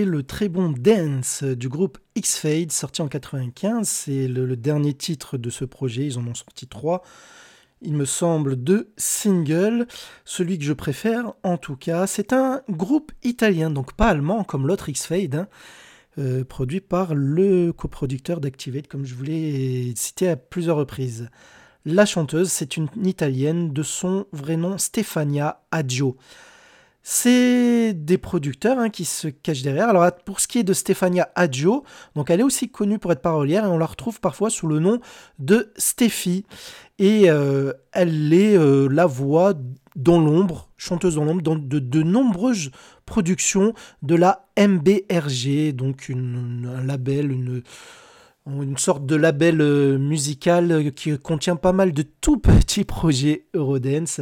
Le 0.00 0.22
très 0.22 0.48
bon 0.48 0.70
Dance 0.70 1.44
du 1.44 1.68
groupe 1.68 1.98
X-Fade, 2.14 2.72
sorti 2.72 3.02
en 3.02 3.08
95. 3.08 3.86
C'est 3.86 4.26
le, 4.26 4.56
dernier 4.56 4.94
titre 4.94 5.36
de 5.36 5.50
ce 5.50 5.64
projet. 5.64 6.06
Ils 6.06 6.18
en 6.18 6.26
ont 6.26 6.34
sorti 6.34 6.66
trois. 6.66 7.02
Il 7.82 7.94
me 7.94 8.04
semble 8.04 8.56
deux 8.56 8.92
singles. 8.96 9.86
Celui 10.24 10.58
que 10.58 10.64
je 10.64 10.72
préfère, 10.72 11.34
en 11.42 11.58
tout 11.58 11.76
cas, 11.76 12.06
c'est 12.06 12.32
un 12.32 12.62
groupe 12.70 13.12
italien, 13.22 13.70
donc 13.70 13.92
pas 13.92 14.08
allemand 14.08 14.44
comme 14.44 14.66
l'autre 14.66 14.88
X-Fade, 14.88 15.34
hein, 15.34 15.48
euh, 16.18 16.44
produit 16.44 16.80
par 16.80 17.14
le 17.14 17.72
coproducteur 17.72 18.40
d'Activate, 18.40 18.88
comme 18.88 19.04
je 19.04 19.14
vous 19.14 19.24
l'ai 19.24 19.92
cité 19.94 20.28
à 20.28 20.36
plusieurs 20.36 20.76
reprises. 20.76 21.28
La 21.84 22.06
chanteuse, 22.06 22.50
c'est 22.50 22.76
une 22.76 22.88
italienne 23.04 23.72
de 23.72 23.82
son 23.82 24.26
vrai 24.32 24.56
nom 24.56 24.78
Stefania 24.78 25.62
Aggio. 25.70 26.16
C'est 27.04 27.94
des 27.94 28.16
producteurs 28.16 28.78
hein, 28.78 28.88
qui 28.88 29.04
se 29.04 29.26
cachent 29.26 29.62
derrière. 29.62 29.88
Alors 29.88 30.08
pour 30.24 30.38
ce 30.38 30.46
qui 30.46 30.60
est 30.60 30.62
de 30.62 30.72
Stefania 30.72 31.30
Aggio, 31.34 31.82
donc 32.14 32.30
elle 32.30 32.40
est 32.40 32.44
aussi 32.44 32.70
connue 32.70 32.98
pour 33.00 33.10
être 33.10 33.22
parolière 33.22 33.64
et 33.64 33.68
on 33.68 33.78
la 33.78 33.86
retrouve 33.86 34.20
parfois 34.20 34.50
sous 34.50 34.68
le 34.68 34.78
nom 34.78 35.00
de 35.40 35.72
Steffi. 35.76 36.44
Et 37.00 37.28
euh, 37.28 37.72
elle 37.92 38.32
est 38.32 38.56
euh, 38.56 38.88
la 38.88 39.06
voix 39.06 39.54
dans 39.96 40.20
l'ombre, 40.20 40.70
chanteuse 40.76 41.16
dans 41.16 41.24
l'ombre, 41.24 41.42
dans 41.42 41.56
de, 41.56 41.80
de 41.80 42.02
nombreuses 42.04 42.70
productions 43.04 43.74
de 44.02 44.14
la 44.14 44.46
MBRG, 44.56 45.72
donc 45.74 46.08
une- 46.08 46.72
un 46.72 46.84
label, 46.84 47.32
une, 47.32 47.62
sorte 48.78 49.04
de 49.06 49.16
label 49.16 49.60
euh, 49.60 49.98
musical 49.98 50.92
qui 50.94 51.18
contient 51.18 51.56
pas 51.56 51.72
mal 51.72 51.92
de 51.92 52.02
tout 52.20 52.38
petits 52.38 52.84
projets 52.86 53.46
Eurodance, 53.54 54.20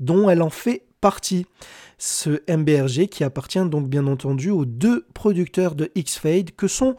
dont 0.00 0.30
elle 0.30 0.40
en 0.42 0.50
fait 0.50 0.86
partie. 1.02 1.46
Ce 2.04 2.42
MBRG 2.52 3.06
qui 3.06 3.22
appartient 3.22 3.64
donc 3.64 3.88
bien 3.88 4.08
entendu 4.08 4.50
aux 4.50 4.64
deux 4.64 5.06
producteurs 5.14 5.76
de 5.76 5.92
X-Fade 5.94 6.50
que 6.50 6.66
sont 6.66 6.96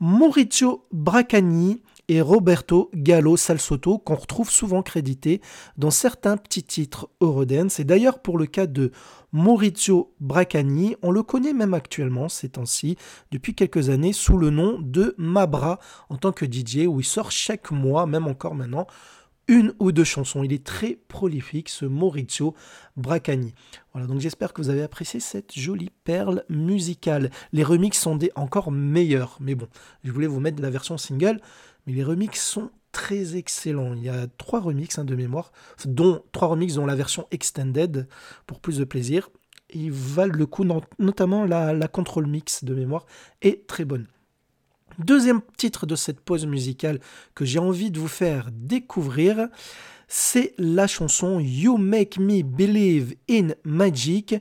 Maurizio 0.00 0.86
Braccani 0.92 1.82
et 2.08 2.22
Roberto 2.22 2.90
Gallo 2.94 3.36
Salsotto 3.36 3.98
qu'on 3.98 4.14
retrouve 4.14 4.50
souvent 4.50 4.82
crédités 4.82 5.42
dans 5.76 5.90
certains 5.90 6.38
petits 6.38 6.62
titres 6.62 7.10
Eurodance. 7.20 7.80
Et 7.80 7.84
d'ailleurs 7.84 8.20
pour 8.20 8.38
le 8.38 8.46
cas 8.46 8.66
de 8.66 8.92
Maurizio 9.30 10.14
Braccani, 10.20 10.96
on 11.02 11.10
le 11.10 11.22
connaît 11.22 11.52
même 11.52 11.74
actuellement 11.74 12.30
ces 12.30 12.48
temps-ci, 12.48 12.96
depuis 13.32 13.54
quelques 13.54 13.90
années, 13.90 14.14
sous 14.14 14.38
le 14.38 14.48
nom 14.48 14.78
de 14.80 15.14
Mabra 15.18 15.78
en 16.08 16.16
tant 16.16 16.32
que 16.32 16.46
DJ, 16.46 16.86
où 16.86 17.00
il 17.00 17.04
sort 17.04 17.30
chaque 17.30 17.70
mois, 17.72 18.06
même 18.06 18.26
encore 18.26 18.54
maintenant, 18.54 18.86
une 19.48 19.74
ou 19.78 19.92
deux 19.92 20.04
chansons. 20.04 20.42
Il 20.42 20.52
est 20.52 20.64
très 20.64 20.98
prolifique, 21.08 21.68
ce 21.68 21.84
Maurizio 21.84 22.54
Braccani. 22.96 23.54
Voilà, 23.92 24.06
donc 24.06 24.20
j'espère 24.20 24.52
que 24.52 24.60
vous 24.60 24.70
avez 24.70 24.82
apprécié 24.82 25.20
cette 25.20 25.58
jolie 25.58 25.90
perle 26.04 26.44
musicale. 26.48 27.30
Les 27.52 27.62
remixes 27.62 28.00
sont 28.00 28.16
des 28.16 28.32
encore 28.34 28.72
meilleurs, 28.72 29.36
mais 29.40 29.54
bon, 29.54 29.68
je 30.04 30.12
voulais 30.12 30.26
vous 30.26 30.40
mettre 30.40 30.60
la 30.62 30.70
version 30.70 30.98
single, 30.98 31.40
mais 31.86 31.92
les 31.92 32.04
remixes 32.04 32.44
sont 32.44 32.70
très 32.92 33.36
excellents. 33.36 33.94
Il 33.94 34.02
y 34.02 34.08
a 34.08 34.26
trois 34.38 34.60
remixes 34.60 34.98
hein, 34.98 35.04
de 35.04 35.14
mémoire, 35.14 35.52
dont 35.84 36.22
trois 36.32 36.48
remixes 36.48 36.74
dont 36.74 36.86
la 36.86 36.94
version 36.94 37.26
extended 37.30 38.08
pour 38.46 38.60
plus 38.60 38.78
de 38.78 38.84
plaisir. 38.84 39.28
Ils 39.74 39.92
valent 39.92 40.34
le 40.34 40.46
coup, 40.46 40.64
notamment 40.98 41.44
la, 41.44 41.72
la 41.72 41.88
control 41.88 42.26
mix 42.26 42.64
de 42.64 42.74
mémoire 42.74 43.04
est 43.42 43.66
très 43.66 43.84
bonne. 43.84 44.06
Deuxième 44.98 45.42
titre 45.58 45.84
de 45.84 45.94
cette 45.94 46.20
pause 46.20 46.46
musicale 46.46 47.00
que 47.34 47.44
j'ai 47.44 47.58
envie 47.58 47.90
de 47.90 47.98
vous 47.98 48.08
faire 48.08 48.48
découvrir, 48.50 49.48
c'est 50.08 50.54
la 50.56 50.86
chanson 50.86 51.38
You 51.38 51.76
Make 51.76 52.18
Me 52.18 52.42
Believe 52.42 53.14
in 53.28 53.48
Magic 53.64 54.36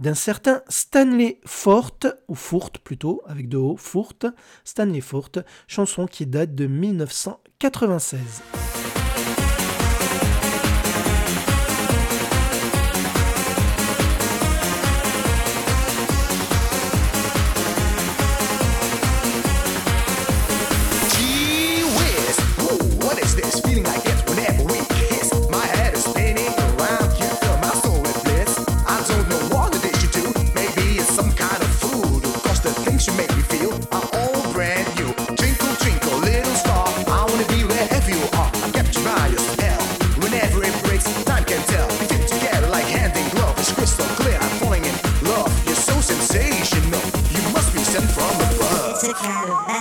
d'un 0.00 0.14
certain 0.14 0.62
Stanley 0.68 1.38
Forte, 1.44 2.08
ou 2.26 2.34
Fourte 2.34 2.78
plutôt, 2.78 3.22
avec 3.26 3.48
deux 3.48 3.58
O, 3.58 3.76
Fourte, 3.76 4.26
Stanley 4.64 5.00
Forte, 5.00 5.38
chanson 5.68 6.06
qui 6.06 6.26
date 6.26 6.56
de 6.56 6.66
1996. 6.66 8.81
Calvary. 49.22 49.71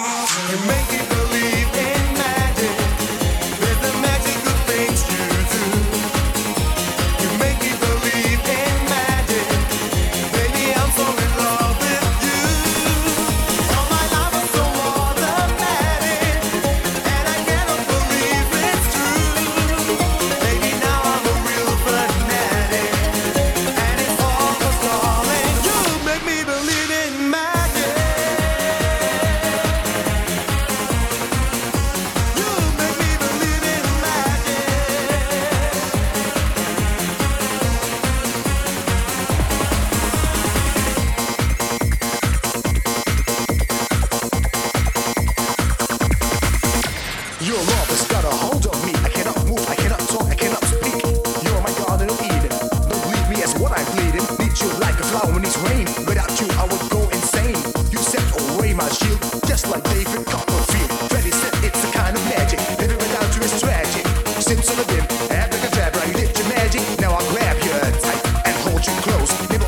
close. 69.02 69.61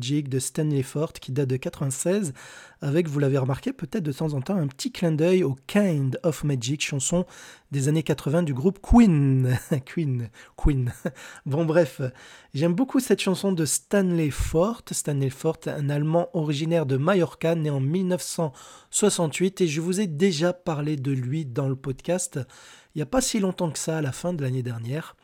De 0.00 0.38
Stanley 0.38 0.82
Ford 0.82 1.12
qui 1.12 1.30
date 1.30 1.48
de 1.50 1.56
96 1.58 2.32
avec, 2.80 3.06
vous 3.06 3.18
l'avez 3.18 3.36
remarqué 3.36 3.74
peut-être 3.74 4.02
de 4.02 4.12
temps 4.12 4.32
en 4.32 4.40
temps, 4.40 4.56
un 4.56 4.66
petit 4.66 4.90
clin 4.90 5.12
d'œil 5.12 5.44
au 5.44 5.54
Kind 5.66 6.18
of 6.22 6.42
Magic, 6.42 6.82
chanson 6.82 7.26
des 7.70 7.88
années 7.88 8.02
80 8.02 8.44
du 8.44 8.54
groupe 8.54 8.78
Queen. 8.80 9.58
Queen, 9.84 10.30
Queen. 10.56 10.90
Bon 11.44 11.66
bref, 11.66 12.00
j'aime 12.54 12.72
beaucoup 12.72 12.98
cette 12.98 13.20
chanson 13.20 13.52
de 13.52 13.66
Stanley 13.66 14.30
Ford. 14.30 14.80
Stanley 14.90 15.28
Ford, 15.28 15.58
un 15.66 15.90
Allemand 15.90 16.30
originaire 16.32 16.86
de 16.86 16.96
Mallorca, 16.96 17.54
né 17.54 17.68
en 17.68 17.80
1968 17.80 19.60
et 19.60 19.66
je 19.66 19.82
vous 19.82 20.00
ai 20.00 20.06
déjà 20.06 20.54
parlé 20.54 20.96
de 20.96 21.12
lui 21.12 21.44
dans 21.44 21.68
le 21.68 21.76
podcast 21.76 22.40
il 22.94 22.98
n'y 22.98 23.02
a 23.02 23.06
pas 23.06 23.20
si 23.20 23.38
longtemps 23.38 23.70
que 23.70 23.78
ça, 23.78 23.98
à 23.98 24.02
la 24.02 24.12
fin 24.12 24.32
de 24.32 24.42
l'année 24.42 24.62
dernière 24.62 25.14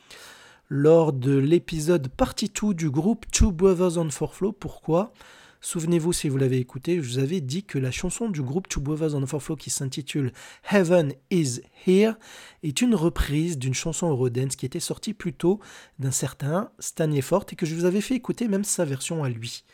lors 0.68 1.12
de 1.12 1.36
l'épisode 1.36 2.08
partie 2.08 2.50
2 2.50 2.74
du 2.74 2.90
groupe 2.90 3.26
Two 3.30 3.52
Brothers 3.52 3.98
on 3.98 4.10
Four 4.10 4.34
Flow. 4.34 4.52
Pourquoi? 4.52 5.12
Souvenez-vous, 5.60 6.12
si 6.12 6.28
vous 6.28 6.36
l'avez 6.36 6.58
écouté, 6.58 6.96
je 6.96 7.08
vous 7.08 7.18
avais 7.18 7.40
dit 7.40 7.64
que 7.64 7.78
la 7.78 7.90
chanson 7.90 8.28
du 8.28 8.42
groupe 8.42 8.68
Two 8.68 8.80
Brothers 8.80 9.14
on 9.14 9.26
Four 9.26 9.42
Flow 9.42 9.56
qui 9.56 9.70
s'intitule 9.70 10.32
Heaven 10.70 11.12
is 11.30 11.60
Here 11.86 12.14
est 12.62 12.82
une 12.82 12.94
reprise 12.94 13.58
d'une 13.58 13.74
chanson 13.74 14.10
Eurodance 14.10 14.56
qui 14.56 14.66
était 14.66 14.80
sortie 14.80 15.14
plus 15.14 15.32
tôt 15.32 15.60
d'un 15.98 16.10
certain 16.10 16.70
Stanley 16.78 17.22
Fort 17.22 17.46
et 17.52 17.56
que 17.56 17.66
je 17.66 17.74
vous 17.74 17.84
avais 17.84 18.00
fait 18.00 18.14
écouter 18.14 18.48
même 18.48 18.64
sa 18.64 18.84
version 18.84 19.22
à 19.22 19.28
lui. 19.28 19.64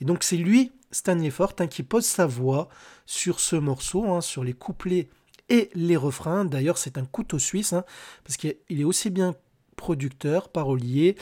Et 0.00 0.04
donc 0.04 0.24
c'est 0.24 0.36
lui, 0.36 0.72
Stanley 0.90 1.30
Fort, 1.30 1.54
hein, 1.58 1.66
qui 1.66 1.82
pose 1.82 2.04
sa 2.04 2.26
voix 2.26 2.68
sur 3.06 3.40
ce 3.40 3.56
morceau, 3.56 4.04
hein, 4.12 4.20
sur 4.20 4.44
les 4.44 4.52
couplets 4.52 5.08
et 5.48 5.70
les 5.74 5.96
refrains. 5.96 6.44
D'ailleurs, 6.44 6.78
c'est 6.78 6.98
un 6.98 7.04
couteau 7.04 7.38
suisse, 7.38 7.72
hein, 7.72 7.84
parce 8.24 8.36
qu'il 8.36 8.54
est 8.68 8.84
aussi 8.84 9.10
bien 9.10 9.34
producteur, 9.74 10.48
parolier 10.48 11.16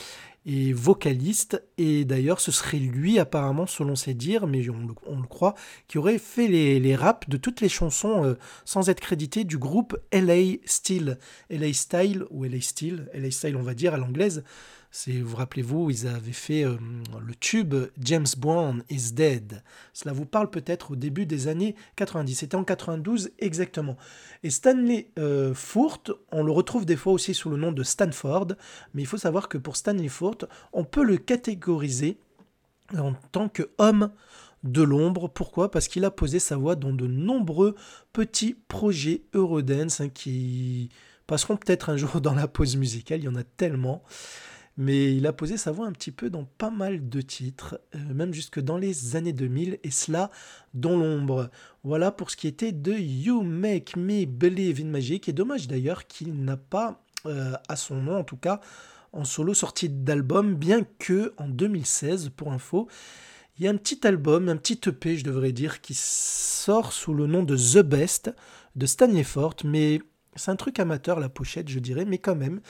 et 0.44 0.72
vocaliste. 0.72 1.62
Et 1.78 2.04
d'ailleurs, 2.04 2.40
ce 2.40 2.50
serait 2.50 2.78
lui, 2.78 3.18
apparemment, 3.18 3.66
selon 3.66 3.94
ses 3.94 4.14
dires, 4.14 4.46
mais 4.46 4.68
on 4.68 5.16
le, 5.20 5.26
croit, 5.26 5.54
qui 5.88 5.98
aurait 5.98 6.18
fait 6.18 6.48
les, 6.48 6.96
raps 6.96 7.28
de 7.28 7.36
toutes 7.36 7.60
les 7.60 7.68
chansons 7.68 8.24
euh, 8.24 8.34
sans 8.64 8.88
être 8.88 9.00
crédité 9.00 9.44
du 9.44 9.58
groupe 9.58 9.96
LA 10.12 10.56
Style. 10.64 11.18
LA 11.50 11.72
Style, 11.72 12.24
ou 12.30 12.44
LA 12.44 12.60
Style, 12.60 13.08
LA 13.14 13.30
Style, 13.30 13.56
on 13.56 13.62
va 13.62 13.74
dire 13.74 13.94
à 13.94 13.98
l'anglaise. 13.98 14.44
C'est, 14.94 15.22
vous 15.22 15.36
rappelez-vous, 15.36 15.88
ils 15.88 16.06
avaient 16.06 16.32
fait 16.32 16.66
euh, 16.66 16.76
le 17.26 17.34
tube 17.34 17.74
James 17.98 18.26
Brown 18.36 18.84
is 18.90 19.12
Dead. 19.14 19.62
Cela 19.94 20.12
vous 20.12 20.26
parle 20.26 20.50
peut-être 20.50 20.90
au 20.90 20.96
début 20.96 21.24
des 21.24 21.48
années 21.48 21.74
90. 21.96 22.34
C'était 22.34 22.56
en 22.56 22.62
92 22.64 23.30
exactement. 23.38 23.96
Et 24.42 24.50
Stanley 24.50 25.08
euh, 25.18 25.54
on 26.30 26.42
le 26.42 26.52
retrouve 26.52 26.84
des 26.84 26.96
fois 26.96 27.14
aussi 27.14 27.32
sous 27.32 27.48
le 27.48 27.56
nom 27.56 27.72
de 27.72 27.82
Stanford, 27.82 28.48
mais 28.92 29.00
il 29.00 29.06
faut 29.06 29.16
savoir 29.16 29.48
que 29.48 29.56
pour 29.56 29.76
Stanley 29.76 30.08
Furt, 30.08 30.44
on 30.74 30.84
peut 30.84 31.04
le 31.04 31.16
catégoriser 31.16 32.18
en 32.94 33.14
tant 33.32 33.48
qu'homme 33.48 34.10
de 34.62 34.82
l'ombre. 34.82 35.28
Pourquoi? 35.28 35.70
Parce 35.70 35.88
qu'il 35.88 36.04
a 36.04 36.10
posé 36.10 36.38
sa 36.38 36.58
voix 36.58 36.76
dans 36.76 36.92
de 36.92 37.06
nombreux 37.06 37.76
petits 38.12 38.58
projets 38.68 39.22
Eurodance 39.32 40.02
hein, 40.02 40.10
qui 40.10 40.90
passeront 41.26 41.56
peut-être 41.56 41.88
un 41.88 41.96
jour 41.96 42.20
dans 42.20 42.34
la 42.34 42.46
pause 42.46 42.76
musicale. 42.76 43.20
Il 43.20 43.24
y 43.24 43.28
en 43.28 43.36
a 43.36 43.44
tellement 43.44 44.02
mais 44.76 45.14
il 45.14 45.26
a 45.26 45.32
posé 45.32 45.56
sa 45.56 45.70
voix 45.70 45.86
un 45.86 45.92
petit 45.92 46.12
peu 46.12 46.30
dans 46.30 46.44
pas 46.44 46.70
mal 46.70 47.08
de 47.08 47.20
titres, 47.20 47.80
euh, 47.94 47.98
même 48.14 48.32
jusque 48.32 48.60
dans 48.60 48.78
les 48.78 49.16
années 49.16 49.32
2000, 49.32 49.78
et 49.82 49.90
cela 49.90 50.30
dans 50.74 50.96
l'ombre. 50.96 51.50
Voilà 51.84 52.10
pour 52.10 52.30
ce 52.30 52.36
qui 52.36 52.48
était 52.48 52.72
de 52.72 52.92
You 52.92 53.42
Make 53.42 53.96
Me 53.96 54.24
Believe 54.24 54.80
in 54.80 54.88
Magic, 54.88 55.28
et 55.28 55.32
dommage 55.32 55.68
d'ailleurs 55.68 56.06
qu'il 56.06 56.44
n'a 56.44 56.56
pas, 56.56 57.04
euh, 57.26 57.52
à 57.68 57.76
son 57.76 57.96
nom 57.96 58.16
en 58.16 58.24
tout 58.24 58.36
cas, 58.36 58.60
en 59.12 59.24
solo 59.24 59.52
sorti 59.52 59.88
d'album, 59.90 60.54
bien 60.54 60.86
que 60.98 61.34
en 61.36 61.48
2016, 61.48 62.30
pour 62.30 62.52
info, 62.52 62.88
il 63.58 63.64
y 63.64 63.68
a 63.68 63.70
un 63.70 63.76
petit 63.76 64.06
album, 64.06 64.48
un 64.48 64.56
petit 64.56 64.80
EP, 64.88 65.18
je 65.18 65.24
devrais 65.24 65.52
dire, 65.52 65.82
qui 65.82 65.94
sort 65.94 66.92
sous 66.92 67.12
le 67.12 67.26
nom 67.26 67.42
de 67.42 67.56
The 67.56 67.84
Best 67.84 68.34
de 68.74 68.86
Stanley 68.86 69.24
Fort, 69.24 69.56
mais 69.64 70.00
c'est 70.34 70.50
un 70.50 70.56
truc 70.56 70.80
amateur 70.80 71.20
la 71.20 71.28
pochette, 71.28 71.68
je 71.68 71.78
dirais, 71.78 72.06
mais 72.06 72.18
quand 72.18 72.34
même, 72.34 72.60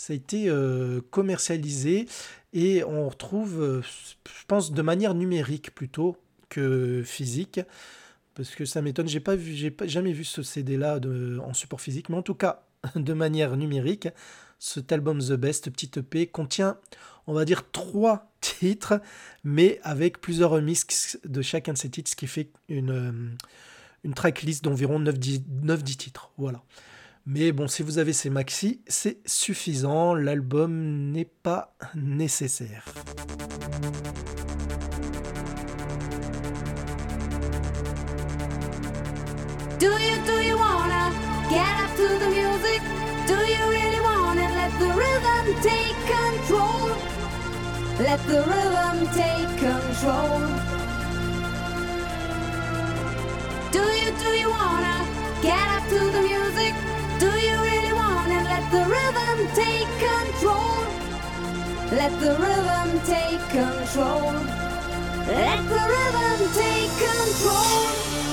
ça 0.00 0.14
a 0.14 0.16
été 0.16 0.48
euh, 0.48 1.02
commercialisé 1.10 2.06
et 2.54 2.82
on 2.84 3.06
retrouve, 3.10 3.60
euh, 3.60 3.82
je 3.82 4.44
pense, 4.48 4.72
de 4.72 4.80
manière 4.80 5.12
numérique 5.12 5.74
plutôt 5.74 6.16
que 6.48 7.02
physique. 7.04 7.60
Parce 8.32 8.54
que 8.54 8.64
ça 8.64 8.80
m'étonne, 8.80 9.08
j'ai 9.08 9.20
pas 9.20 9.36
vu, 9.36 9.52
j'ai 9.52 9.76
jamais 9.84 10.12
vu 10.12 10.24
ce 10.24 10.42
CD-là 10.42 11.00
en 11.44 11.52
support 11.52 11.82
physique, 11.82 12.08
mais 12.08 12.16
en 12.16 12.22
tout 12.22 12.34
cas, 12.34 12.62
de 12.96 13.12
manière 13.12 13.58
numérique, 13.58 14.08
cet 14.58 14.90
album 14.90 15.18
The 15.18 15.34
Best, 15.34 15.68
petit 15.68 15.90
EP, 15.98 16.28
contient, 16.28 16.78
on 17.26 17.34
va 17.34 17.44
dire, 17.44 17.70
trois 17.70 18.32
titres, 18.40 19.02
mais 19.44 19.80
avec 19.82 20.22
plusieurs 20.22 20.52
remixes 20.52 21.18
de 21.26 21.42
chacun 21.42 21.74
de 21.74 21.78
ces 21.78 21.90
titres, 21.90 22.10
ce 22.10 22.16
qui 22.16 22.26
fait 22.26 22.50
une, 22.70 22.90
euh, 22.90 23.36
une 24.04 24.14
tracklist 24.14 24.64
d'environ 24.64 24.98
9-10 24.98 25.96
titres. 25.98 26.30
Voilà. 26.38 26.62
Mais 27.32 27.52
bon, 27.52 27.68
si 27.68 27.84
vous 27.84 27.98
avez 27.98 28.12
ces 28.12 28.28
maxi, 28.28 28.80
c'est 28.88 29.18
suffisant, 29.24 30.14
l'album 30.14 31.12
n'est 31.12 31.30
pas 31.44 31.76
nécessaire. 31.94 32.84
Do 39.78 39.86
you, 39.86 40.16
do 40.26 40.42
you 40.42 40.56
wanna 40.56 41.12
get 41.48 41.70
up 41.78 41.94
to 41.94 42.18
the 42.18 42.30
music? 42.34 42.82
Do 43.28 43.34
you 43.34 43.62
really 43.70 44.00
wanna 44.00 44.48
let 44.58 44.72
the 44.80 44.90
rhythm 44.90 45.54
take 45.62 45.94
control? 46.10 46.90
Let 48.00 48.18
the 48.26 48.42
rhythm 48.42 49.06
take 49.14 49.56
control. 49.56 50.40
Do 53.70 53.78
you, 53.78 54.10
do 54.18 54.30
you 54.36 54.50
wanna 54.50 55.06
get 55.42 55.68
up 55.68 55.88
to 55.90 56.10
the 56.10 56.22
music? 56.22 56.89
Do 57.20 57.26
you 57.26 57.56
really 57.60 57.92
wanna 57.92 58.40
let 58.44 58.64
the 58.70 58.82
rhythm 58.94 59.38
take 59.54 59.90
control? 60.08 60.80
Let 61.92 62.12
the 62.18 62.32
rhythm 62.44 62.88
take 63.04 63.44
control. 63.50 64.32
Let 65.28 65.60
the 65.68 65.82
rhythm 65.92 66.40
take 66.56 66.92
control. 67.08 68.29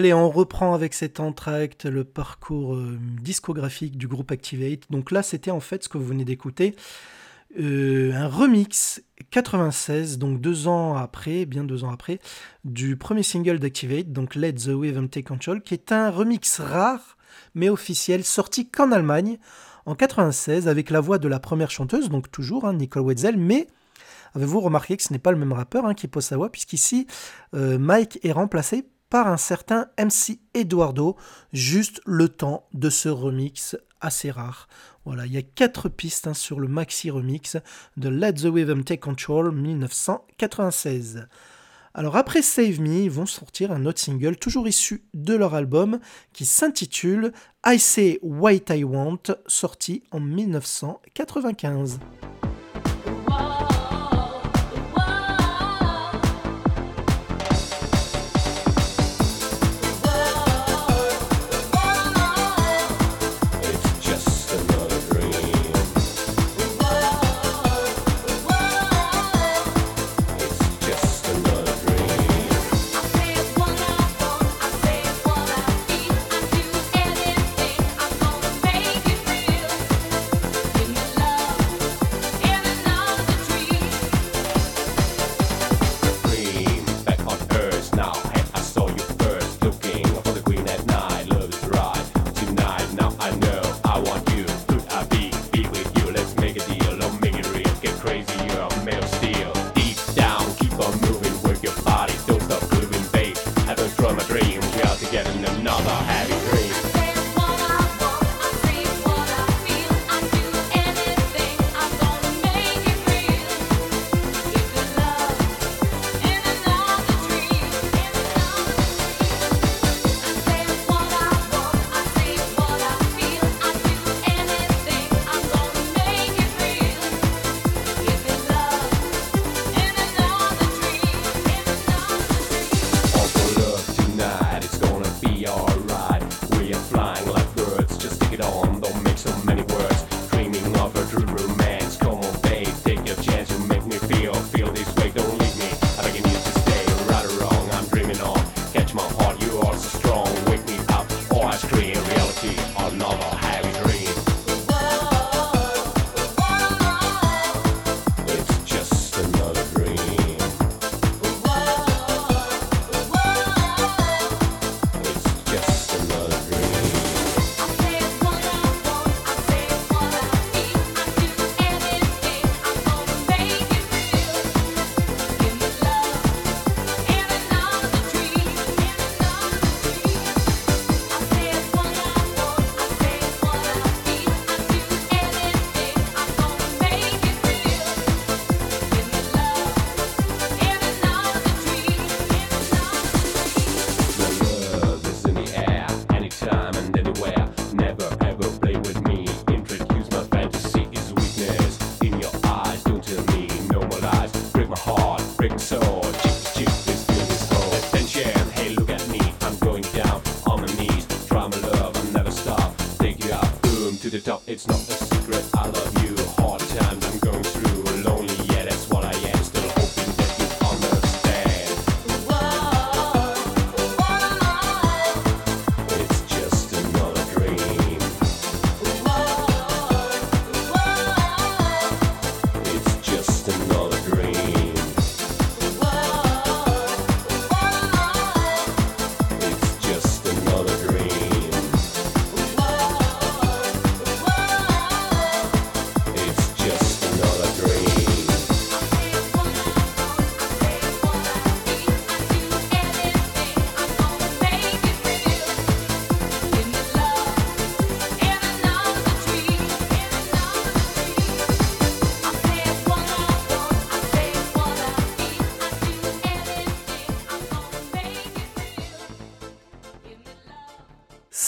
Allez, 0.00 0.14
on 0.14 0.30
reprend 0.30 0.72
avec 0.72 0.94
cet 0.94 1.20
entracte 1.20 1.84
le 1.84 2.04
parcours 2.04 2.74
euh, 2.74 2.98
discographique 3.20 3.98
du 3.98 4.08
groupe 4.08 4.30
Activate. 4.30 4.90
Donc 4.90 5.10
là, 5.10 5.22
c'était 5.22 5.50
en 5.50 5.60
fait 5.60 5.84
ce 5.84 5.90
que 5.90 5.98
vous 5.98 6.06
venez 6.06 6.24
d'écouter, 6.24 6.74
euh, 7.58 8.10
un 8.14 8.26
remix 8.26 9.02
96, 9.30 10.16
donc 10.16 10.40
deux 10.40 10.68
ans 10.68 10.96
après, 10.96 11.44
bien 11.44 11.64
deux 11.64 11.84
ans 11.84 11.90
après, 11.90 12.18
du 12.64 12.96
premier 12.96 13.22
single 13.22 13.58
d'Activate, 13.58 14.10
donc 14.10 14.36
Let 14.36 14.54
the 14.54 14.70
Rhythm 14.70 15.08
Take 15.08 15.24
Control, 15.24 15.60
qui 15.60 15.74
est 15.74 15.92
un 15.92 16.08
remix 16.08 16.60
rare 16.60 17.18
mais 17.54 17.68
officiel, 17.68 18.24
sorti 18.24 18.70
qu'en 18.70 18.92
Allemagne 18.92 19.36
en 19.84 19.94
96 19.94 20.66
avec 20.66 20.88
la 20.88 21.00
voix 21.00 21.18
de 21.18 21.28
la 21.28 21.40
première 21.40 21.70
chanteuse, 21.70 22.08
donc 22.08 22.30
toujours 22.30 22.64
hein, 22.64 22.72
Nicole 22.72 23.02
Wetzel, 23.02 23.36
mais 23.36 23.66
avez-vous 24.34 24.60
remarqué 24.60 24.96
que 24.96 25.02
ce 25.02 25.12
n'est 25.12 25.18
pas 25.18 25.30
le 25.30 25.36
même 25.38 25.52
rappeur 25.52 25.84
hein, 25.84 25.92
qui 25.92 26.08
pose 26.08 26.24
sa 26.24 26.38
voix, 26.38 26.50
puisqu'ici 26.50 27.06
euh, 27.52 27.78
Mike 27.78 28.18
est 28.22 28.32
remplacé 28.32 28.86
par 29.10 29.26
un 29.28 29.36
certain 29.36 29.88
MC 29.98 30.38
Eduardo, 30.54 31.16
juste 31.52 32.00
le 32.06 32.28
temps 32.28 32.66
de 32.72 32.88
ce 32.88 33.08
remix 33.08 33.76
assez 34.00 34.30
rare. 34.30 34.68
Voilà, 35.04 35.26
il 35.26 35.32
y 35.32 35.38
a 35.38 35.42
quatre 35.42 35.88
pistes 35.88 36.26
hein, 36.26 36.34
sur 36.34 36.60
le 36.60 36.68
maxi 36.68 37.10
remix 37.10 37.56
de 37.96 38.08
Let 38.08 38.34
the 38.34 38.46
Rhythm 38.46 38.84
Take 38.84 39.00
Control 39.00 39.52
1996. 39.52 41.26
Alors 41.92 42.16
après 42.16 42.40
Save 42.42 42.80
Me, 42.80 43.02
ils 43.02 43.10
vont 43.10 43.26
sortir 43.26 43.72
un 43.72 43.84
autre 43.84 43.98
single 43.98 44.36
toujours 44.36 44.68
issu 44.68 45.02
de 45.12 45.34
leur 45.34 45.54
album 45.54 45.98
qui 46.32 46.46
s'intitule 46.46 47.32
I 47.66 47.80
Say 47.80 48.20
What 48.22 48.70
I 48.70 48.84
Want, 48.84 49.22
sorti 49.46 50.04
en 50.12 50.20
1995. 50.20 51.98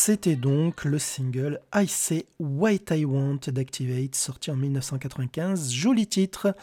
C'était 0.04 0.34
donc 0.34 0.84
le 0.84 0.98
single 0.98 1.60
I 1.72 1.86
Say 1.86 2.26
What 2.40 2.90
I 2.90 3.04
Want 3.04 3.38
d'Activate, 3.46 4.16
sorti 4.16 4.50
en 4.50 4.56
1995. 4.56 5.70
Joli 5.70 6.08
titre 6.08 6.56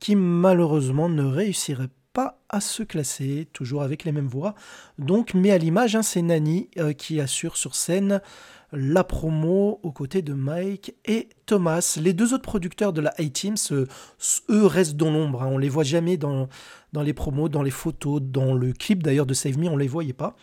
qui 0.00 0.14
malheureusement 0.14 1.08
ne 1.08 1.24
réussirait 1.24 1.88
pas 2.12 2.42
à 2.50 2.60
se 2.60 2.82
classer, 2.82 3.48
toujours 3.54 3.80
avec 3.80 4.04
les 4.04 4.12
mêmes 4.12 4.26
voix. 4.26 4.54
Donc, 4.98 5.32
mais 5.32 5.50
à 5.50 5.56
l'image, 5.56 5.96
hein, 5.96 6.02
c'est 6.02 6.20
Nani 6.20 6.68
euh, 6.76 6.92
qui 6.92 7.22
assure 7.22 7.56
sur 7.56 7.74
scène 7.74 8.20
la 8.70 9.02
promo 9.02 9.80
aux 9.82 9.92
côtés 9.92 10.20
de 10.20 10.34
Mike 10.34 10.94
et 11.06 11.30
Thomas. 11.46 11.98
Les 11.98 12.12
deux 12.12 12.34
autres 12.34 12.42
producteurs 12.42 12.92
de 12.92 13.00
la 13.00 13.14
A-Team, 13.16 13.54
eux 14.50 14.66
restent 14.66 14.96
dans 14.96 15.10
l'ombre. 15.10 15.42
hein. 15.42 15.48
On 15.50 15.56
les 15.56 15.70
voit 15.70 15.84
jamais 15.84 16.18
dans, 16.18 16.50
dans 16.92 17.02
les 17.02 17.14
promos, 17.14 17.48
dans 17.48 17.62
les 17.62 17.70
photos, 17.70 18.20
dans 18.20 18.52
le 18.52 18.74
clip 18.74 19.02
d'ailleurs 19.02 19.24
de 19.24 19.32
Save 19.32 19.58
Me, 19.58 19.68
on 19.68 19.78
les 19.78 19.88
voyait 19.88 20.12
pas. 20.12 20.36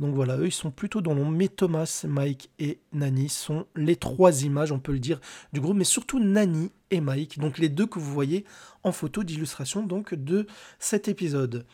Donc 0.00 0.14
voilà, 0.14 0.38
eux 0.38 0.46
ils 0.46 0.52
sont 0.52 0.70
plutôt 0.70 1.02
dans 1.02 1.12
l'ombre, 1.12 1.30
mais 1.30 1.48
Thomas, 1.48 2.04
Mike 2.08 2.50
et 2.58 2.80
Nani 2.92 3.28
sont 3.28 3.66
les 3.76 3.96
trois 3.96 4.44
images, 4.44 4.72
on 4.72 4.78
peut 4.80 4.92
le 4.92 4.98
dire, 4.98 5.20
du 5.52 5.60
groupe, 5.60 5.76
mais 5.76 5.84
surtout 5.84 6.18
Nani 6.18 6.72
et 6.90 7.02
Mike, 7.02 7.38
donc 7.38 7.58
les 7.58 7.68
deux 7.68 7.86
que 7.86 7.98
vous 7.98 8.12
voyez 8.12 8.46
en 8.82 8.92
photo 8.92 9.22
d'illustration 9.22 9.82
donc 9.82 10.14
de 10.14 10.46
cet 10.78 11.08
épisode. 11.08 11.66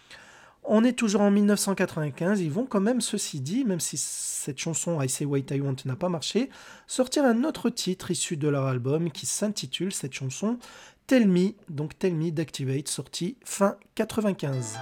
On 0.65 0.83
est 0.83 0.95
toujours 0.95 1.21
en 1.21 1.31
1995, 1.31 2.41
ils 2.41 2.51
vont 2.51 2.67
quand 2.67 2.81
même, 2.81 3.01
ceci 3.01 3.41
dit, 3.41 3.65
même 3.65 3.79
si 3.79 3.97
cette 3.97 4.59
chanson 4.59 5.01
I 5.01 5.09
Say 5.09 5.25
What 5.25 5.39
I 5.53 5.61
Want 5.61 5.77
n'a 5.85 5.95
pas 5.95 6.09
marché, 6.09 6.51
sortir 6.89 7.25
un 7.25 7.45
autre 7.45 7.71
titre 7.71 8.11
issu 8.11 8.37
de 8.37 8.49
leur 8.49 8.65
album 8.65 9.13
qui 9.13 9.27
s'intitule 9.27 9.93
cette 9.93 10.15
chanson 10.15 10.59
Tell 11.07 11.29
Me, 11.29 11.51
donc 11.69 11.97
Tell 11.97 12.17
Me 12.17 12.33
d'Activate, 12.33 12.89
sorti 12.89 13.37
fin 13.45 13.77
95. 13.95 14.77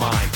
Mind. 0.00 0.29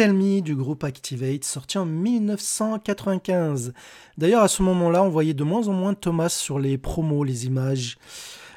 Tell 0.00 0.14
Me 0.14 0.40
du 0.40 0.56
groupe 0.56 0.82
Activate, 0.82 1.44
sorti 1.44 1.76
en 1.76 1.84
1995. 1.84 3.74
D'ailleurs, 4.16 4.42
à 4.42 4.48
ce 4.48 4.62
moment-là, 4.62 5.02
on 5.02 5.10
voyait 5.10 5.34
de 5.34 5.44
moins 5.44 5.68
en 5.68 5.74
moins 5.74 5.92
Thomas 5.92 6.30
sur 6.30 6.58
les 6.58 6.78
promos, 6.78 7.22
les 7.22 7.44
images. 7.44 7.98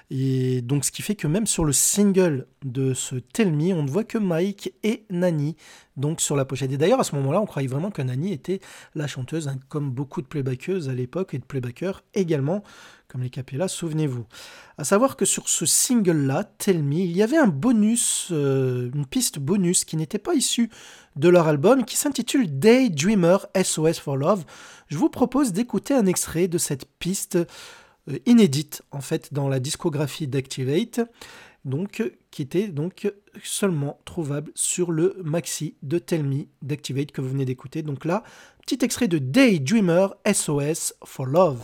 Et 0.09 0.61
donc, 0.61 0.85
ce 0.85 0.91
qui 0.91 1.01
fait 1.01 1.15
que 1.15 1.27
même 1.27 1.45
sur 1.45 1.65
le 1.65 1.73
single 1.73 2.47
de 2.63 2.93
ce 2.93 3.15
Tell 3.15 3.51
Me, 3.51 3.73
on 3.73 3.83
ne 3.83 3.89
voit 3.89 4.05
que 4.05 4.17
Mike 4.17 4.73
et 4.83 5.05
Nani 5.09 5.57
donc 5.97 6.21
sur 6.21 6.35
la 6.35 6.45
pochette. 6.45 6.71
Et 6.71 6.77
d'ailleurs, 6.77 6.99
à 6.99 7.03
ce 7.03 7.15
moment-là, 7.15 7.41
on 7.41 7.45
croyait 7.45 7.67
vraiment 7.67 7.91
que 7.91 8.01
Nani 8.01 8.33
était 8.33 8.59
la 8.95 9.07
chanteuse, 9.07 9.47
hein, 9.47 9.57
comme 9.69 9.91
beaucoup 9.91 10.21
de 10.21 10.27
playbackeuses 10.27 10.89
à 10.89 10.93
l'époque 10.93 11.33
et 11.33 11.39
de 11.39 11.43
playbackers 11.43 12.03
également, 12.13 12.63
comme 13.07 13.21
les 13.21 13.29
Capella, 13.29 13.67
souvenez-vous. 13.67 14.25
À 14.77 14.83
savoir 14.83 15.15
que 15.15 15.25
sur 15.25 15.47
ce 15.49 15.65
single-là, 15.65 16.43
Tell 16.43 16.83
Me, 16.83 16.95
il 16.95 17.15
y 17.15 17.21
avait 17.21 17.37
un 17.37 17.47
bonus, 17.47 18.29
euh, 18.31 18.89
une 18.93 19.05
piste 19.05 19.39
bonus 19.39 19.85
qui 19.85 19.97
n'était 19.97 20.17
pas 20.17 20.33
issue 20.33 20.69
de 21.15 21.29
leur 21.29 21.47
album, 21.47 21.85
qui 21.85 21.95
s'intitule 21.95 22.59
Daydreamer 22.59 23.37
SOS 23.61 23.99
for 23.99 24.17
Love. 24.17 24.43
Je 24.87 24.97
vous 24.97 25.09
propose 25.09 25.53
d'écouter 25.53 25.93
un 25.93 26.05
extrait 26.05 26.47
de 26.47 26.57
cette 26.57 26.85
piste 26.99 27.35
euh, 27.35 28.19
inédite, 28.25 28.81
en 28.91 29.01
fait, 29.01 29.33
dans 29.33 29.47
la 29.47 29.59
discographie 29.59 30.27
d'Activate, 30.27 31.01
donc, 31.65 32.01
euh, 32.01 32.11
qui 32.31 32.41
était 32.41 32.67
donc 32.67 33.11
seulement 33.43 33.99
trouvable 34.05 34.51
sur 34.55 34.91
le 34.91 35.15
maxi 35.23 35.75
de 35.81 35.97
Tell 35.97 36.23
Me 36.23 36.45
d'Activate 36.61 37.11
que 37.11 37.21
vous 37.21 37.29
venez 37.29 37.45
d'écouter. 37.45 37.81
Donc 37.81 38.05
là, 38.05 38.23
petit 38.65 38.83
extrait 38.83 39.07
de 39.07 39.17
Daydreamer 39.17 40.07
SOS 40.31 40.93
for 41.05 41.25
Love. 41.25 41.59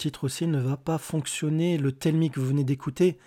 Titre 0.00 0.24
aussi 0.24 0.46
ne 0.46 0.58
va 0.58 0.76
pas 0.76 0.98
fonctionner. 0.98 1.76
Le 1.76 1.92
Tell 1.92 2.16
Me 2.16 2.28
que 2.28 2.40
vous 2.40 2.46
venez 2.46 2.64
d'écouter, 2.64 3.18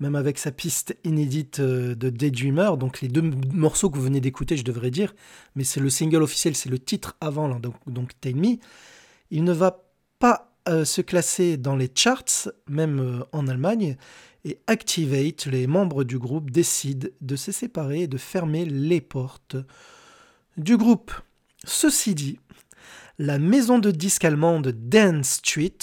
même 0.00 0.16
avec 0.16 0.38
sa 0.38 0.50
piste 0.50 0.96
inédite 1.04 1.60
euh, 1.60 1.94
de 1.94 2.10
Daydreamer, 2.10 2.76
donc 2.76 3.00
les 3.00 3.08
deux 3.08 3.22
morceaux 3.52 3.88
que 3.88 3.96
vous 3.96 4.04
venez 4.04 4.20
d'écouter, 4.20 4.56
je 4.56 4.64
devrais 4.64 4.90
dire, 4.90 5.14
mais 5.54 5.64
c'est 5.64 5.80
le 5.80 5.90
single 5.90 6.22
officiel, 6.22 6.56
c'est 6.56 6.68
le 6.68 6.78
titre 6.78 7.16
avant, 7.20 7.48
donc, 7.60 7.74
donc 7.86 8.10
Tell 8.20 8.36
Me, 8.36 8.56
il 9.30 9.44
ne 9.44 9.52
va 9.52 9.84
pas 10.18 10.52
euh, 10.68 10.84
se 10.84 11.00
classer 11.00 11.56
dans 11.56 11.76
les 11.76 11.90
charts, 11.94 12.50
même 12.68 12.98
euh, 12.98 13.24
en 13.32 13.46
Allemagne, 13.46 13.96
et 14.44 14.58
Activate, 14.66 15.46
les 15.46 15.66
membres 15.66 16.02
du 16.02 16.18
groupe, 16.18 16.50
décident 16.50 17.08
de 17.20 17.36
se 17.36 17.52
séparer 17.52 18.02
et 18.02 18.08
de 18.08 18.18
fermer 18.18 18.64
les 18.64 19.00
portes 19.00 19.56
du 20.56 20.76
groupe. 20.76 21.12
Ceci 21.64 22.14
dit, 22.14 22.38
la 23.18 23.38
maison 23.38 23.78
de 23.78 23.90
disques 23.90 24.24
allemande 24.24 24.68
Dance 24.68 25.28
Street 25.28 25.78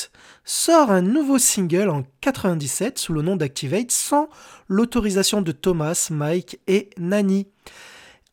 sort 0.46 0.90
un 0.90 1.02
nouveau 1.02 1.38
single 1.38 1.90
en 1.90 2.04
97 2.22 2.98
sous 2.98 3.14
le 3.14 3.22
nom 3.22 3.36
d'Activate 3.36 3.92
sans 3.92 4.30
l'autorisation 4.70 5.42
de 5.42 5.52
Thomas, 5.52 6.08
Mike 6.12 6.60
et 6.68 6.90
Nani. 6.98 7.48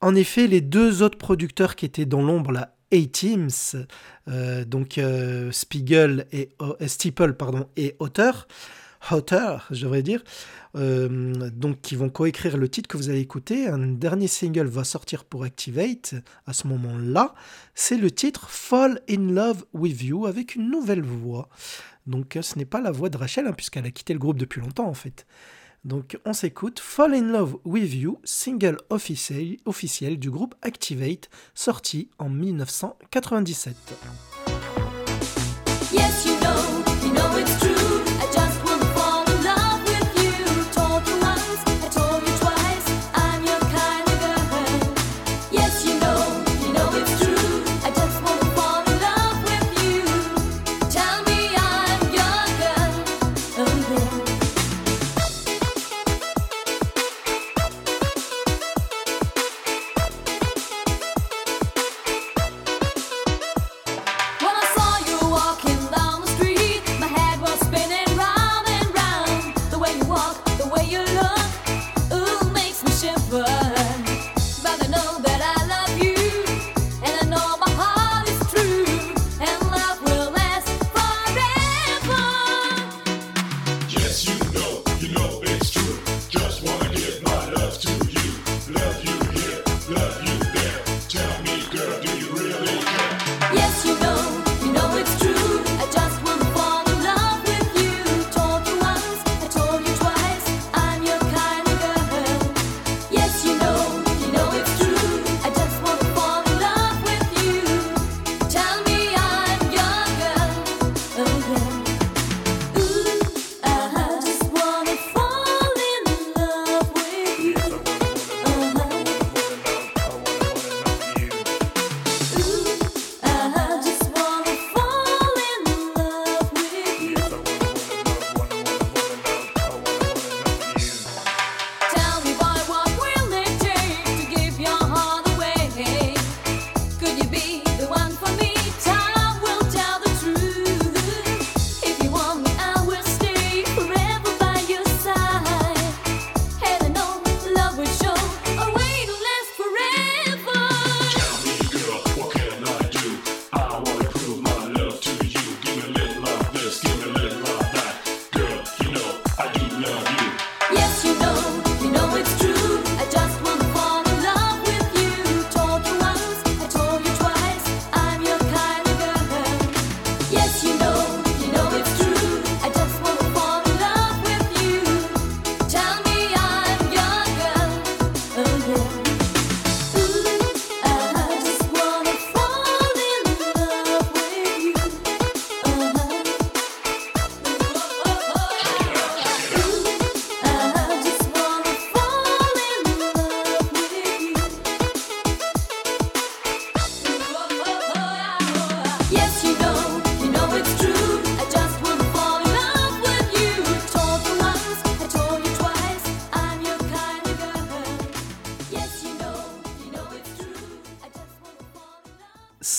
En 0.01 0.15
effet, 0.15 0.47
les 0.47 0.61
deux 0.61 1.03
autres 1.03 1.19
producteurs 1.19 1.75
qui 1.75 1.85
étaient 1.85 2.07
dans 2.07 2.23
l'ombre, 2.23 2.53
la 2.53 2.75
A-Teams, 2.93 3.51
euh, 4.29 4.65
donc 4.65 4.99
euh, 4.99 5.51
Spiegel 5.51 6.27
et 6.31 6.51
euh, 6.61 6.75
Steeple 6.87 7.35
pardon, 7.35 7.67
et 7.77 7.97
Auteur, 7.99 8.47
Auteur, 9.11 9.67
je 9.71 9.83
devrais 9.83 10.03
dire, 10.03 10.23
euh, 10.75 11.51
donc 11.51 11.81
qui 11.83 11.97
vont 11.97 12.09
coécrire 12.09 12.57
le 12.57 12.69
titre 12.69 12.89
que 12.89 12.97
vous 12.97 13.11
allez 13.11 13.21
écouter. 13.21 13.69
Un 13.69 13.79
dernier 13.79 14.29
single 14.29 14.67
va 14.67 14.85
sortir 14.85 15.25
pour 15.25 15.45
Activate 15.45 16.15
à 16.47 16.53
ce 16.53 16.67
moment-là. 16.69 17.35
C'est 17.75 17.99
le 17.99 18.11
titre 18.11 18.49
Fall 18.49 19.01
in 19.09 19.33
Love 19.33 19.65
with 19.75 20.03
You 20.03 20.27
avec 20.27 20.55
une 20.55 20.71
nouvelle 20.71 21.03
voix. 21.03 21.49
Donc 22.07 22.37
euh, 22.37 22.43
ce 22.43 22.59
n'est 22.59 22.65
pas 22.65 22.81
la 22.81 22.91
voix 22.91 23.11
de 23.11 23.17
Rachel 23.17 23.47
hein, 23.47 23.53
puisqu'elle 23.53 23.87
a 23.87 23.91
quitté 23.91 24.13
le 24.13 24.19
groupe 24.19 24.39
depuis 24.39 24.61
longtemps 24.61 24.89
en 24.89 24.95
fait. 24.95 25.27
Donc 25.85 26.19
on 26.25 26.33
s'écoute 26.33 26.81
Fall 26.81 27.15
in 27.15 27.33
Love 27.33 27.59
with 27.65 27.93
You, 27.93 28.19
single 28.25 28.77
officiel, 28.89 29.57
officiel 29.65 30.19
du 30.19 30.31
groupe 30.31 30.55
Activate, 30.63 31.29
sorti 31.55 32.09
en 32.19 32.29
1997. 32.29 34.32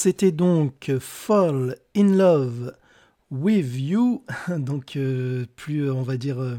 C'était 0.04 0.34
donc 0.34 0.92
Fall 1.00 1.78
in 1.96 2.18
Love 2.18 2.74
with 3.32 3.74
You, 3.78 4.26
donc 4.50 4.98
euh, 4.98 5.46
plus, 5.56 5.86
euh, 5.86 5.94
on 5.94 6.02
va 6.02 6.18
dire, 6.18 6.42
euh, 6.42 6.58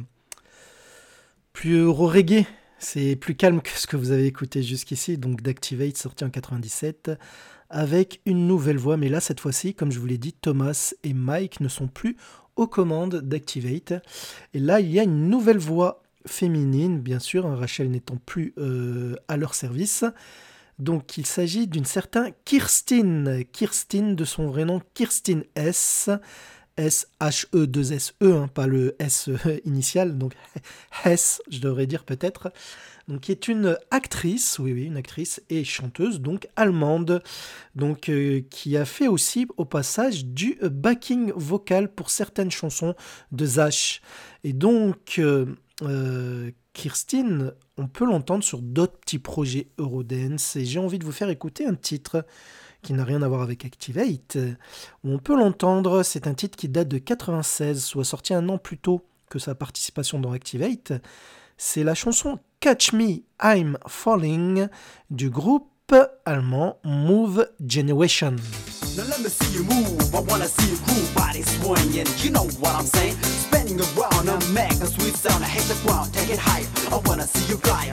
plus 1.53 1.87
reggae. 1.87 2.47
C'est 2.79 3.17
plus 3.17 3.35
calme 3.35 3.61
que 3.61 3.69
ce 3.69 3.87
que 3.87 3.99
vous 3.99 4.13
avez 4.13 4.25
écouté 4.25 4.63
jusqu'ici, 4.63 5.19
donc 5.19 5.43
d'Activate 5.43 5.99
sorti 5.99 6.25
en 6.25 6.31
97, 6.31 7.11
avec 7.69 8.23
une 8.25 8.47
nouvelle 8.47 8.79
voix, 8.79 8.97
mais 8.97 9.11
là 9.11 9.21
cette 9.21 9.41
fois-ci, 9.41 9.75
comme 9.75 9.93
je 9.93 9.99
vous 9.99 10.07
l'ai 10.07 10.17
dit, 10.17 10.33
Thomas 10.33 10.95
et 11.03 11.13
Mike 11.13 11.61
ne 11.61 11.69
sont 11.69 11.89
plus 11.89 12.17
aux 12.57 12.67
commandes 12.67 13.17
d'Activate. 13.17 13.93
Et 14.55 14.59
là, 14.59 14.81
il 14.81 14.91
y 14.91 14.99
a 14.99 15.03
une 15.03 15.29
nouvelle 15.29 15.59
voix 15.59 16.03
féminine, 16.25 16.99
bien 16.99 17.19
sûr, 17.19 17.45
hein, 17.45 17.57
Rachel 17.57 17.91
n'étant 17.91 18.17
plus 18.25 18.55
à 19.29 19.37
leur 19.37 19.55
service. 19.55 20.03
Donc 20.79 21.17
il 21.17 21.27
s'agit 21.27 21.67
d'une 21.67 21.85
certaine 21.85 22.33
Kirstine, 22.45 23.45
Kirstine 23.53 24.17
de 24.17 24.25
son 24.25 24.49
vrai 24.49 24.65
nom 24.65 24.81
Kirstine 24.95 25.45
S. 25.55 26.11
S-H-E-2-S-E, 26.77 28.33
hein, 28.33 28.49
pas 28.49 28.67
le 28.67 28.97
S 28.99 29.31
initial, 29.65 30.19
donc 30.19 30.33
Hess, 31.05 31.41
je 31.49 31.61
devrais 31.61 31.87
dire 31.87 32.03
peut-être. 32.05 32.53
Donc, 33.07 33.21
qui 33.21 33.33
est 33.33 33.49
une 33.49 33.77
actrice, 33.91 34.59
oui, 34.59 34.73
oui, 34.73 34.85
une 34.85 34.97
actrice 34.97 35.43
et 35.51 35.63
chanteuse, 35.63 36.21
donc 36.21 36.49
allemande, 36.57 37.23
donc 37.75 38.09
euh, 38.09 38.41
qui 38.51 38.77
a 38.79 38.87
fait 38.87 39.09
aussi 39.09 39.47
au 39.59 39.67
passage 39.67 40.25
du 40.25 40.59
backing 40.63 41.31
vocal 41.37 41.93
pour 41.93 42.11
certaines 42.11 42.51
chansons 42.51 42.95
de 43.31 43.45
Zach. 43.45 44.01
Et 44.43 44.55
donc, 44.55 45.17
euh, 45.19 45.47
euh, 45.83 46.51
Kirsten, 46.73 47.53
on 47.77 47.89
peut 47.89 48.05
l'entendre 48.05 48.45
sur 48.45 48.61
d'autres 48.61 48.99
petits 48.99 49.19
projets 49.19 49.69
Eurodance, 49.79 50.57
et 50.57 50.65
j'ai 50.65 50.79
envie 50.79 50.99
de 50.99 51.05
vous 51.05 51.13
faire 51.13 51.31
écouter 51.31 51.67
un 51.67 51.75
titre 51.75 52.25
qui 52.83 52.93
n'a 52.93 53.05
rien 53.05 53.23
à 53.23 53.29
voir 53.29 53.43
avec 53.43 53.65
Activate, 53.65 54.37
on 55.03 55.19
peut 55.19 55.37
l'entendre, 55.37 56.03
c'est 56.03 56.27
un 56.27 56.35
titre 56.35 56.57
qui 56.57 56.69
date 56.69 56.89
de 56.89 56.99
96, 56.99 57.83
soit 57.83 58.05
sorti 58.05 58.35
un 58.35 58.49
an 58.49 58.59
plus 58.59 58.79
tôt 58.79 59.05
que 59.31 59.39
sa 59.39 59.55
participation 59.55 60.21
dans 60.21 60.33
Activate. 60.33 60.93
C'est 61.57 61.83
la 61.83 61.95
chanson 61.95 62.39
Catch 62.61 62.93
Me, 62.93 63.23
I'm 63.43 63.79
Falling 63.87 64.69
du 65.11 65.31
groupe 65.31 65.71
allemand 66.25 66.79
Move 66.85 67.49
Generation. 67.67 68.37
I 76.95 76.99
wanna 77.07 77.27
see 77.27 77.51
you 77.51 77.57
fly. 77.57 77.87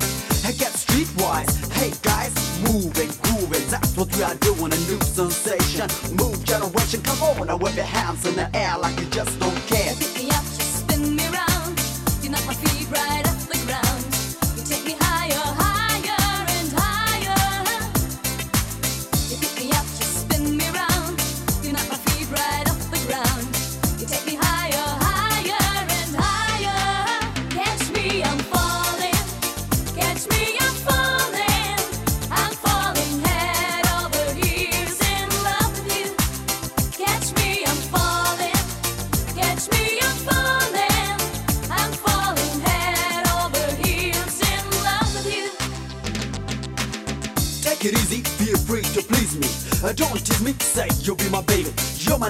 Hey, 0.45 0.53
get 0.53 0.73
streetwise. 0.73 1.49
Hey 1.73 1.91
guys, 2.03 2.31
moving, 2.61 3.09
grooving. 3.23 3.67
That's 3.71 3.97
what 3.97 4.15
we 4.15 4.21
are 4.21 4.35
doing. 4.35 4.71
A 4.71 4.77
new 4.85 5.01
sensation. 5.01 5.89
Move 6.15 6.43
generation. 6.45 7.01
Come 7.01 7.23
on 7.23 7.47
now, 7.47 7.57
wave 7.57 7.75
your 7.75 7.85
hands 7.85 8.23
in 8.27 8.35
the 8.35 8.47
air 8.55 8.77
like 8.77 8.99
you 8.99 9.07
just 9.07 9.40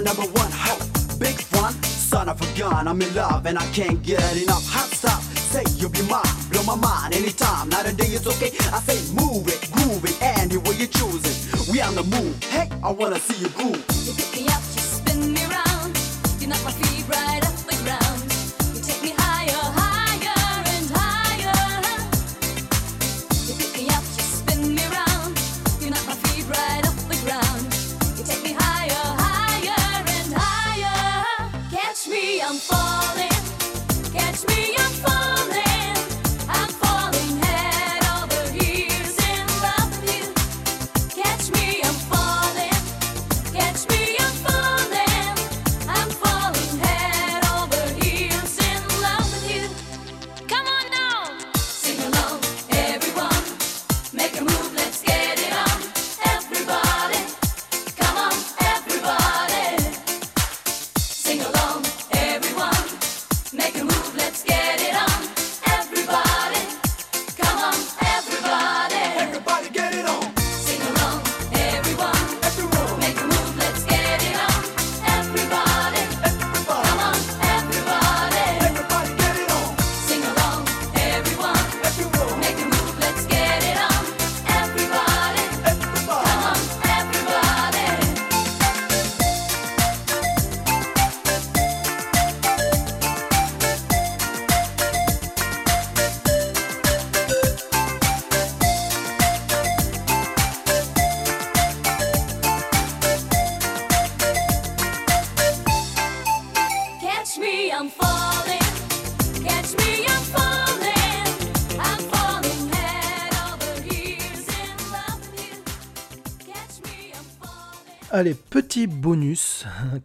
number 0.03 0.23
one 0.23 0.51
hope. 0.51 0.81
Big 1.19 1.35
fun, 1.35 1.73
son 1.83 2.29
of 2.29 2.41
a 2.41 2.59
gun. 2.59 2.87
I'm 2.87 3.01
in 3.01 3.13
love 3.13 3.45
and 3.45 3.57
I 3.57 3.65
can't 3.71 4.01
get 4.01 4.35
enough. 4.37 4.65
Hot 4.67 4.89
stuff, 4.89 5.23
say 5.37 5.63
you'll 5.77 5.89
be 5.91 6.01
mine. 6.03 6.23
Blow 6.51 6.63
my 6.63 6.75
mind 6.75 7.13
anytime. 7.15 7.69
Not 7.69 7.87
a 7.87 7.93
day 7.93 8.07
it's 8.07 8.27
okay. 8.27 8.51
I 8.73 8.79
say 8.79 8.99
move 9.13 9.47
it, 9.47 9.69
groove 9.71 10.03
it, 10.05 10.17
any 10.21 10.57
way 10.57 10.75
you 10.75 10.87
choose 10.87 11.23
it. 11.25 11.71
We 11.71 11.81
on 11.81 11.95
the 11.95 12.03
move. 12.03 12.43
Hey, 12.45 12.69
I 12.83 12.91
wanna 12.91 13.19
see 13.19 13.43
you 13.43 13.49
groove. 13.49 13.90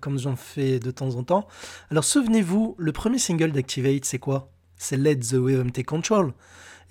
Comme 0.06 0.20
j'en 0.20 0.36
fais 0.36 0.78
de 0.78 0.92
temps 0.92 1.16
en 1.16 1.24
temps. 1.24 1.48
Alors 1.90 2.04
souvenez-vous, 2.04 2.76
le 2.78 2.92
premier 2.92 3.18
single 3.18 3.50
d'Activate, 3.50 4.04
c'est 4.04 4.20
quoi? 4.20 4.52
C'est 4.76 4.96
Let 4.96 5.16
the 5.16 5.34
Rhythm 5.34 5.72
Take 5.72 5.82
Control. 5.82 6.32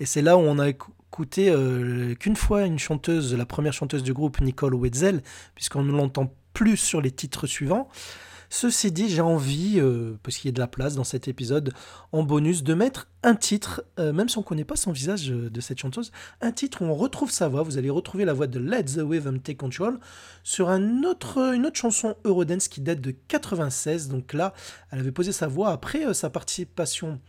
Et 0.00 0.04
c'est 0.04 0.20
là 0.20 0.36
où 0.36 0.40
on 0.40 0.58
a 0.58 0.68
écouté 0.68 1.48
euh, 1.48 2.14
qu'une 2.14 2.36
fois 2.36 2.66
une 2.66 2.78
chanteuse, 2.78 3.34
la 3.34 3.46
première 3.46 3.72
chanteuse 3.72 4.02
du 4.02 4.12
groupe, 4.12 4.38
Nicole 4.42 4.74
Wetzel, 4.74 5.22
puisqu'on 5.54 5.82
ne 5.82 5.92
l'entend 5.92 6.30
plus 6.52 6.76
sur 6.76 7.00
les 7.00 7.10
titres 7.10 7.46
suivants. 7.46 7.88
Ceci 8.48 8.92
dit, 8.92 9.08
j'ai 9.08 9.20
envie, 9.20 9.78
euh, 9.78 10.18
parce 10.22 10.36
qu'il 10.36 10.48
y 10.48 10.50
a 10.50 10.52
de 10.52 10.60
la 10.60 10.66
place 10.66 10.94
dans 10.94 11.04
cet 11.04 11.28
épisode, 11.28 11.72
en 12.12 12.22
bonus, 12.22 12.62
de 12.62 12.74
mettre 12.74 13.08
un 13.22 13.34
titre, 13.34 13.84
euh, 13.98 14.12
même 14.12 14.28
si 14.28 14.38
on 14.38 14.42
ne 14.42 14.46
connaît 14.46 14.64
pas 14.64 14.76
son 14.76 14.92
visage 14.92 15.30
euh, 15.30 15.50
de 15.50 15.60
cette 15.60 15.78
chanteuse, 15.78 16.12
un 16.40 16.52
titre 16.52 16.82
où 16.82 16.84
on 16.84 16.94
retrouve 16.94 17.30
sa 17.30 17.48
voix. 17.48 17.62
Vous 17.62 17.78
allez 17.78 17.90
retrouver 17.90 18.24
la 18.24 18.32
voix 18.32 18.46
de 18.46 18.58
Let 18.58 18.84
the 18.84 19.00
Rhythm 19.00 19.38
Take 19.38 19.56
Control 19.56 19.98
sur 20.42 20.68
une 20.70 21.04
autre 21.04 21.54
chanson 21.74 22.14
Eurodance 22.24 22.68
qui 22.68 22.80
date 22.80 23.00
de 23.00 23.14
96. 23.28 24.08
Donc 24.08 24.32
là, 24.32 24.54
elle 24.90 25.00
avait 25.00 25.12
posé 25.12 25.32
sa 25.32 25.48
voix 25.48 25.70
après 25.70 26.14
sa 26.14 26.30
participation 26.30 27.20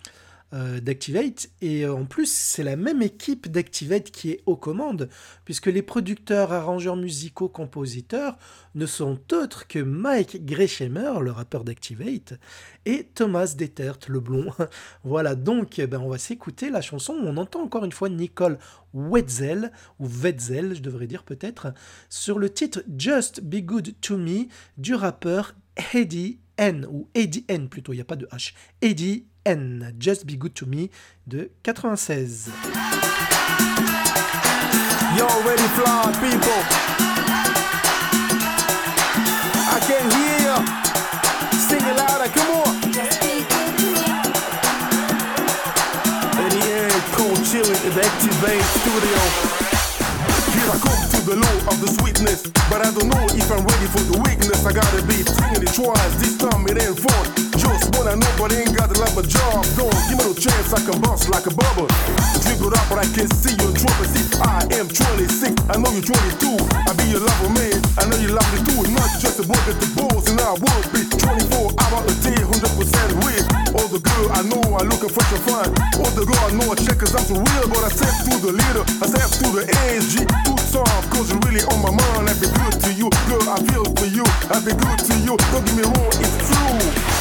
euh, 0.53 0.79
d'Activate. 0.79 1.49
Et 1.61 1.83
euh, 1.83 1.93
en 1.93 2.05
plus, 2.05 2.31
c'est 2.31 2.63
la 2.63 2.77
même 2.77 3.01
équipe 3.01 3.51
d'Activate 3.51 4.11
qui 4.11 4.31
est 4.31 4.43
aux 4.45 4.55
commandes, 4.55 5.09
puisque 5.43 5.65
les 5.65 5.81
producteurs, 5.81 6.53
arrangeurs 6.53 6.95
musicaux, 6.95 7.49
compositeurs 7.49 8.37
ne 8.73 8.85
sont 8.85 9.19
autres 9.33 9.67
que 9.67 9.79
Mike 9.79 10.45
Gresheimer, 10.45 11.19
le 11.19 11.31
rappeur 11.31 11.65
d'Activate, 11.65 12.39
et 12.85 13.03
Thomas 13.13 13.55
Detert, 13.57 13.99
le 14.07 14.21
blond. 14.21 14.53
voilà, 15.03 15.35
donc 15.35 15.79
eh 15.79 15.87
ben, 15.87 15.99
on 15.99 16.07
va 16.07 16.17
s'écouter 16.17 16.69
la 16.69 16.81
chanson 16.81 17.13
où 17.13 17.27
on 17.27 17.35
entend 17.35 17.61
encore 17.61 17.83
une 17.83 17.91
fois 17.91 18.07
Nicole 18.07 18.57
Wetzel, 18.93 19.73
ou 19.99 20.07
Wetzel, 20.07 20.75
je 20.75 20.81
devrais 20.81 21.07
dire 21.07 21.23
peut-être, 21.23 21.73
sur 22.07 22.39
le 22.39 22.49
titre 22.49 22.83
Just 22.97 23.41
Be 23.41 23.57
Good 23.57 23.99
to 23.99 24.15
Me 24.15 24.45
du 24.77 24.95
rappeur 24.95 25.55
Heidi 25.77 26.39
N, 26.57 26.85
ou 26.89 27.07
Heidi 27.13 27.45
N 27.47 27.69
plutôt, 27.69 27.93
il 27.93 27.97
n'y 27.97 28.01
a 28.01 28.05
pas 28.05 28.15
de 28.15 28.27
H. 28.31 28.53
Heidi 28.81 29.25
N, 29.45 29.93
Just 29.99 30.25
Be 30.25 30.37
Good 30.37 30.53
To 30.55 30.65
Me 30.65 30.89
de 31.27 31.51
96. 31.63 32.49
Yo, 35.17 35.25
ready 35.45 35.67
flawed 35.75 36.13
people. 36.19 36.61
I 39.69 39.79
can 39.87 40.09
hear 40.11 40.39
you. 40.47 40.57
Sing 41.57 41.81
it 41.81 41.95
louder, 41.97 42.29
come 42.33 42.51
on. 42.61 42.81
Just 42.91 43.23
88 46.37 46.91
Cold 47.13 47.43
Chilling 47.45 47.81
in 47.85 47.93
the 47.93 48.03
Activate 48.05 48.63
Studio. 48.63 49.66
Come 50.67 51.09
to 51.09 51.19
the 51.23 51.35
low 51.35 51.57
of 51.71 51.79
the 51.79 51.87
sweetness, 51.87 52.43
but 52.69 52.85
I 52.85 52.91
don't 52.91 53.07
know 53.07 53.25
if 53.31 53.49
I'm 53.49 53.63
ready 53.63 53.87
for 53.87 54.03
the 54.03 54.19
weakness. 54.19 54.65
I 54.65 54.73
gotta 54.73 55.01
be 55.07 55.23
swinging 55.23 55.63
it 55.63 55.73
twice, 55.73 56.15
this 56.19 56.37
time 56.37 56.67
it 56.67 56.83
ain't 56.83 56.99
fun. 56.99 57.46
Just 57.67 57.91
wanna 57.95 58.15
know, 58.15 58.31
but 58.39 58.53
ain't 58.53 58.75
got 58.75 58.87
lot 58.97 59.13
of 59.13 59.27
job. 59.29 59.61
Don't 59.77 59.93
give 60.09 60.17
me 60.17 60.25
no 60.25 60.33
chance, 60.33 60.73
I 60.73 60.81
can 60.81 60.97
bust 61.01 61.29
like 61.29 61.45
a 61.45 61.53
bubble. 61.53 61.87
Dribble 62.41 62.73
up, 62.73 62.85
but 62.89 62.99
I 62.99 63.07
can 63.13 63.29
see 63.37 63.53
you 63.53 63.69
trouble. 63.75 64.07
See, 64.09 64.25
I 64.41 64.65
am 64.79 64.89
26, 64.89 65.53
I 65.69 65.77
know 65.77 65.91
you're 65.93 66.01
22. 66.01 66.57
I 66.73 66.91
be 66.97 67.05
your 67.13 67.21
lover, 67.21 67.51
man. 67.53 67.77
I 68.01 68.09
know 68.09 68.17
you 68.17 68.33
love 68.33 68.49
me 68.53 68.65
too. 68.65 68.81
Not 68.89 69.09
just 69.21 69.39
a 69.39 69.45
boy 69.45 69.61
at 69.69 69.77
the 69.77 69.89
balls, 69.93 70.25
and 70.29 70.41
I 70.41 70.57
will 70.57 70.83
be 70.89 71.05
24 71.05 71.69
hour 71.77 72.01
a 72.01 72.13
day, 72.25 72.39
100% 72.41 73.21
with. 73.21 73.45
All 73.77 73.89
the 73.93 74.01
girl 74.01 74.25
I 74.33 74.41
know 74.49 74.63
are 74.73 74.85
looking 74.85 75.13
for 75.13 75.25
your 75.29 75.41
fun. 75.45 75.69
All 76.01 76.11
the 76.17 76.25
girl 76.25 76.41
I 76.41 76.51
know 76.57 76.73
are 76.73 76.79
check 76.81 76.97
cause 76.97 77.13
I'm 77.13 77.25
so 77.29 77.37
real, 77.37 77.67
but 77.69 77.85
I 77.85 77.91
step 77.93 78.15
to 78.25 78.33
the 78.41 78.53
leader, 78.57 78.83
I 79.03 79.05
step 79.05 79.29
to 79.43 79.47
the 79.53 79.63
ASG. 79.69 80.25
Too 80.25 80.57
soft, 80.65 81.13
cause 81.13 81.29
you're 81.29 81.41
really 81.45 81.61
on 81.69 81.79
my 81.85 81.93
mind. 81.93 82.25
I 82.25 82.33
be 82.41 82.49
good 82.49 82.75
to 82.81 82.89
you, 82.97 83.07
girl, 83.29 83.45
I 83.45 83.61
feel 83.69 83.85
for 83.93 84.09
you. 84.09 84.25
I 84.49 84.57
be 84.65 84.73
good 84.73 84.99
to 85.05 85.13
you, 85.21 85.37
don't 85.53 85.65
get 85.65 85.75
me 85.77 85.83
wrong, 85.85 86.15
it's 86.17 86.37
true. 86.49 87.16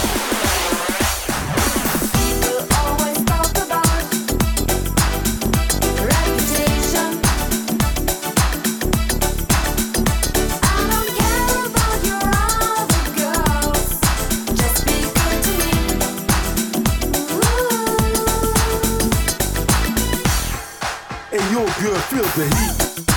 Feel 22.11 22.27
the 22.39 22.47
heat. 22.55 22.75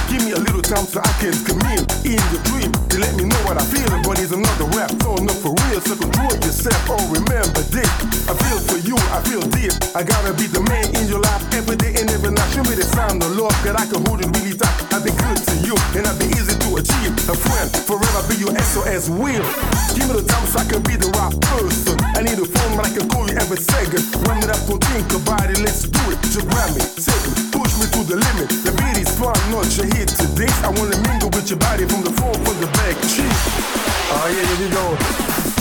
Give 0.09 0.25
me 0.25 0.31
a 0.33 0.41
little 0.41 0.65
time 0.65 0.85
so 0.89 0.97
I 0.97 1.13
can 1.21 1.33
come 1.45 1.61
in 1.69 1.85
in 2.01 2.21
the 2.33 2.39
dream. 2.49 2.73
To 2.89 2.95
let 2.97 3.13
me 3.13 3.29
know 3.29 3.37
what 3.45 3.61
I 3.61 3.65
feel, 3.69 3.85
but 4.01 4.17
it's 4.17 4.33
another 4.33 4.65
rap. 4.73 4.89
So 5.05 5.13
enough 5.21 5.37
for 5.45 5.53
real, 5.69 5.77
so 5.81 5.93
control 5.93 6.33
yourself. 6.41 6.81
Oh, 6.89 6.97
remember 7.13 7.61
this. 7.69 7.89
I 8.25 8.33
feel 8.33 8.59
for 8.65 8.79
you, 8.81 8.97
I 9.13 9.21
feel 9.29 9.45
deep. 9.53 9.73
I 9.93 10.01
gotta 10.01 10.33
be 10.33 10.49
the 10.49 10.65
man 10.65 10.89
in 10.97 11.05
your 11.05 11.21
life 11.21 11.45
every 11.53 11.77
day 11.77 11.93
and 12.01 12.09
every 12.09 12.33
night. 12.33 12.49
Show 12.49 12.65
me 12.65 12.73
the 12.73 12.87
sign 12.89 13.21
of 13.21 13.29
love 13.37 13.53
that 13.61 13.77
I 13.77 13.85
can 13.85 14.01
hold 14.09 14.25
it 14.25 14.29
really 14.33 14.57
tight. 14.57 14.73
I 14.89 14.97
be 15.05 15.13
good 15.13 15.37
to 15.37 15.55
you, 15.61 15.77
and 15.93 16.09
I'll 16.09 16.17
be 16.17 16.33
easy 16.33 16.57
to 16.57 16.69
achieve. 16.81 17.13
A 17.29 17.37
friend, 17.37 17.69
forever 17.85 18.25
be 18.25 18.41
your 18.41 18.53
SOS 18.57 19.13
will. 19.13 19.45
Give 19.93 20.09
me 20.09 20.17
the 20.17 20.25
time 20.25 20.45
so 20.49 20.57
I 20.57 20.65
can 20.65 20.81
be 20.81 20.97
the 20.97 21.13
right 21.13 21.37
person. 21.45 22.08
I 22.19 22.21
need 22.21 22.37
a 22.37 22.43
phone, 22.43 22.75
but 22.75 22.85
I 22.85 22.89
can 22.91 23.07
call 23.07 23.25
you 23.31 23.37
every 23.39 23.55
second. 23.55 24.03
One 24.27 24.41
minute, 24.41 24.59
don't 24.67 24.83
think 24.91 25.07
about 25.15 25.49
it, 25.49 25.57
let's 25.63 25.87
do 25.87 26.03
it. 26.11 26.19
Just 26.23 26.49
grab 26.51 26.67
me, 26.75 26.83
take 26.99 27.15
me, 27.31 27.47
push 27.47 27.71
me 27.79 27.87
to 27.95 28.03
the 28.03 28.19
limit. 28.19 28.49
The 28.67 28.75
beat 28.75 29.07
is 29.07 29.17
fun, 29.17 29.31
not 29.55 29.71
your 29.77 29.87
hit 29.95 30.09
to 30.19 30.27
this. 30.35 30.51
I 30.61 30.67
wanna 30.67 30.99
mingle 31.07 31.29
with 31.29 31.49
your 31.49 31.59
body 31.59 31.87
from 31.87 32.03
the 32.03 32.11
front, 32.11 32.35
from 32.43 32.59
the 32.59 32.67
back. 32.75 32.99
Cheap. 33.07 33.31
Oh 34.11 34.27
yeah, 34.35 34.45
here 34.51 34.59
we 34.59 34.67
go. 34.67 35.58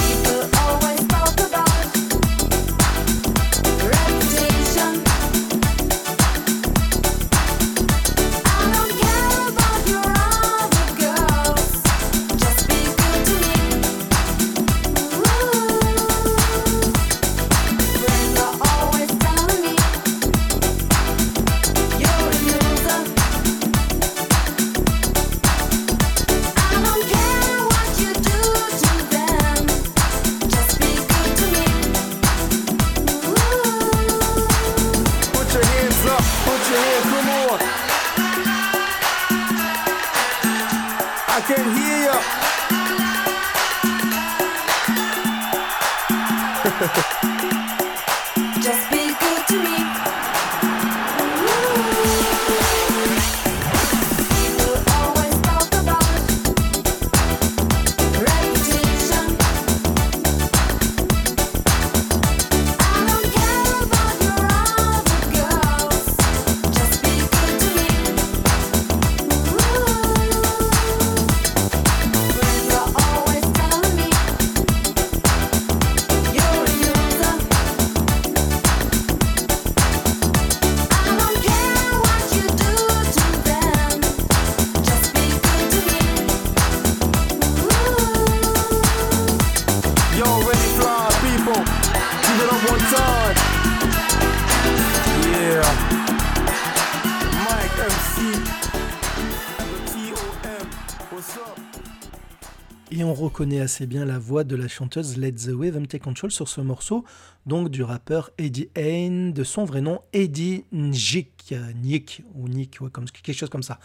Et 102.99 103.05
on 103.05 103.15
reconnaît 103.15 103.61
assez 103.61 103.87
bien 103.87 104.05
la 104.05 104.19
voix 104.19 104.43
de 104.43 104.57
la 104.57 104.67
chanteuse 104.67 105.19
Let 105.19 105.35
the 105.35 105.53
Wave 105.53 105.81
Take 105.87 106.01
Control 106.01 106.33
sur 106.33 106.49
ce 106.49 106.61
morceau, 106.61 107.05
donc 107.47 107.69
du 107.69 107.85
rappeur 107.85 108.33
Eddie 108.39 108.71
Hain, 108.77 109.31
de 109.31 109.45
son 109.45 109.65
vrai 109.65 109.81
nom 109.81 110.01
Eddie 110.13 110.65
Njik, 110.73 111.55
Nick, 111.81 112.25
ou 112.35 112.49
Nick, 112.49 112.81
quelque 113.23 113.37
chose 113.37 113.51
comme 113.51 113.63
ça. 113.63 113.79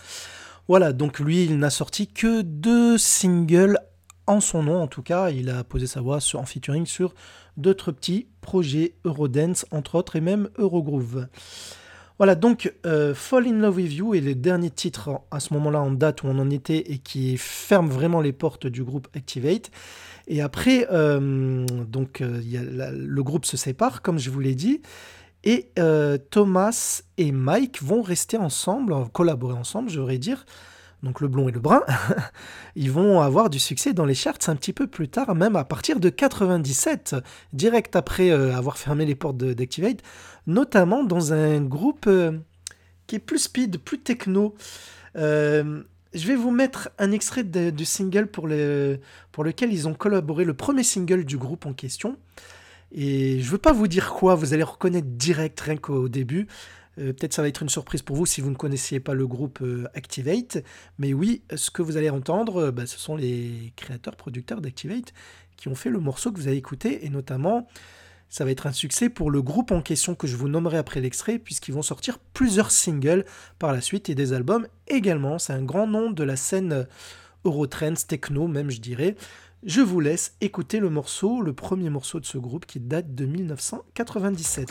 Voilà, 0.67 0.93
donc 0.93 1.19
lui, 1.19 1.45
il 1.45 1.59
n'a 1.59 1.69
sorti 1.69 2.07
que 2.07 2.41
deux 2.41 2.97
singles 2.97 3.77
en 4.25 4.39
son 4.39 4.63
nom, 4.63 4.81
en 4.81 4.87
tout 4.87 5.03
cas. 5.03 5.29
Il 5.29 5.51
a 5.51 5.63
posé 5.63 5.85
sa 5.85 6.01
voix 6.01 6.17
en 6.33 6.45
featuring 6.45 6.87
sur 6.87 7.13
d'autres 7.55 7.91
petits 7.91 8.25
projets 8.41 8.95
Eurodance, 9.05 9.67
entre 9.69 9.93
autres, 9.93 10.15
et 10.15 10.21
même 10.21 10.49
Eurogroove. 10.57 11.27
Voilà, 12.23 12.35
donc 12.35 12.73
euh, 12.85 13.13
Fall 13.13 13.47
in 13.47 13.59
Love 13.59 13.75
with 13.75 13.93
You 13.95 14.15
est 14.15 14.21
le 14.21 14.33
dernier 14.33 14.69
titre 14.69 15.19
à 15.29 15.41
ce 15.41 15.53
moment-là 15.55 15.81
en 15.81 15.91
date 15.91 16.23
où 16.23 16.27
on 16.27 16.39
en 16.39 16.49
était 16.51 16.77
et 16.77 16.99
qui 16.99 17.35
ferme 17.35 17.89
vraiment 17.89 18.21
les 18.21 18.31
portes 18.31 18.65
du 18.65 18.81
groupe 18.81 19.09
Activate. 19.13 19.71
Et 20.27 20.41
après, 20.41 20.87
euh, 20.89 21.65
donc 21.65 22.21
euh, 22.21 22.39
le 22.93 23.23
groupe 23.23 23.43
se 23.43 23.57
sépare, 23.57 24.01
comme 24.01 24.19
je 24.19 24.29
vous 24.29 24.39
l'ai 24.39 24.55
dit, 24.55 24.81
et 25.43 25.67
Thomas 26.29 27.01
et 27.17 27.33
Mike 27.33 27.83
vont 27.83 28.01
rester 28.01 28.37
ensemble, 28.37 28.95
collaborer 29.11 29.55
ensemble, 29.55 29.89
je 29.89 29.97
devrais 29.97 30.17
dire. 30.17 30.45
Donc 31.01 31.19
le 31.19 31.27
blond 31.27 31.49
et 31.49 31.51
le 31.51 31.59
brun, 31.59 31.81
ils 32.77 32.89
vont 32.89 33.19
avoir 33.19 33.49
du 33.49 33.59
succès 33.59 33.91
dans 33.91 34.05
les 34.05 34.13
charts 34.13 34.37
un 34.47 34.55
petit 34.55 34.71
peu 34.71 34.87
plus 34.87 35.09
tard, 35.09 35.35
même 35.35 35.57
à 35.57 35.65
partir 35.65 35.99
de 35.99 36.07
97, 36.07 37.17
direct 37.51 37.97
après 37.97 38.31
avoir 38.31 38.77
fermé 38.77 39.05
les 39.05 39.15
portes 39.15 39.35
d'Activate, 39.35 39.99
notamment 40.47 41.03
dans 41.03 41.33
un 41.33 41.61
groupe 41.61 42.05
euh, 42.07 42.37
qui 43.07 43.15
est 43.15 43.19
plus 43.19 43.39
speed, 43.39 43.79
plus 43.79 43.99
techno. 43.99 44.55
Euh, 45.15 45.83
je 46.13 46.27
vais 46.27 46.35
vous 46.35 46.51
mettre 46.51 46.89
un 46.99 47.11
extrait 47.11 47.43
du 47.43 47.85
single 47.85 48.27
pour, 48.27 48.47
le- 48.47 48.99
pour 49.31 49.43
lequel 49.43 49.73
ils 49.73 49.87
ont 49.87 49.93
collaboré, 49.95 50.45
le 50.45 50.53
premier 50.53 50.83
single 50.83 51.25
du 51.25 51.37
groupe 51.37 51.65
en 51.65 51.73
question. 51.73 52.17
Et 52.91 53.39
je 53.41 53.49
veux 53.49 53.57
pas 53.57 53.73
vous 53.73 53.87
dire 53.87 54.13
quoi, 54.13 54.35
vous 54.35 54.53
allez 54.53 54.61
reconnaître 54.63 55.07
direct 55.07 55.59
rien 55.61 55.77
qu'au 55.77 56.07
début. 56.09 56.47
Euh, 56.99 57.11
Peut-être 57.13 57.33
ça 57.33 57.41
va 57.41 57.47
être 57.47 57.63
une 57.63 57.69
surprise 57.69 58.03
pour 58.03 58.15
vous 58.15 58.27
si 58.27 58.39
vous 58.41 58.51
ne 58.51 58.55
connaissiez 58.55 58.99
pas 58.99 59.15
le 59.15 59.25
groupe 59.25 59.63
Activate. 59.95 60.63
Mais 60.99 61.13
oui, 61.13 61.41
ce 61.55 61.71
que 61.71 61.81
vous 61.81 61.97
allez 61.97 62.11
entendre, 62.11 62.69
bah, 62.69 62.85
ce 62.85 62.99
sont 62.99 63.15
les 63.15 63.73
créateurs, 63.75 64.15
producteurs 64.15 64.61
d'Activate 64.61 65.13
qui 65.57 65.67
ont 65.69 65.75
fait 65.75 65.89
le 65.89 65.99
morceau 65.99 66.31
que 66.31 66.37
vous 66.39 66.47
avez 66.47 66.57
écouté. 66.57 67.03
Et 67.05 67.09
notamment, 67.09 67.67
ça 68.33 68.45
va 68.45 68.49
être 68.49 68.65
un 68.65 68.71
succès 68.71 69.09
pour 69.09 69.29
le 69.29 69.43
groupe 69.43 69.71
en 69.71 69.83
question 69.83 70.15
que 70.15 70.25
je 70.25 70.35
vous 70.35 70.47
nommerai 70.47 70.79
après 70.79 71.01
l'extrait, 71.01 71.37
puisqu'ils 71.37 71.75
vont 71.75 71.83
sortir 71.83 72.17
plusieurs 72.17 72.71
singles 72.71 73.25
par 73.59 73.71
la 73.71 73.79
suite 73.79 74.09
et 74.09 74.15
des 74.15 74.33
albums 74.33 74.65
également. 74.87 75.37
C'est 75.37 75.53
un 75.53 75.61
grand 75.61 75.85
nom 75.85 76.09
de 76.09 76.23
la 76.23 76.35
scène 76.35 76.87
Eurotrends, 77.45 77.93
techno 78.07 78.47
même, 78.47 78.71
je 78.71 78.81
dirais. 78.81 79.15
Je 79.61 79.81
vous 79.81 79.99
laisse 79.99 80.35
écouter 80.41 80.79
le 80.79 80.89
morceau, 80.89 81.43
le 81.43 81.53
premier 81.53 81.91
morceau 81.91 82.19
de 82.19 82.25
ce 82.25 82.39
groupe 82.39 82.65
qui 82.65 82.79
date 82.79 83.13
de 83.13 83.27
1997. 83.27 84.67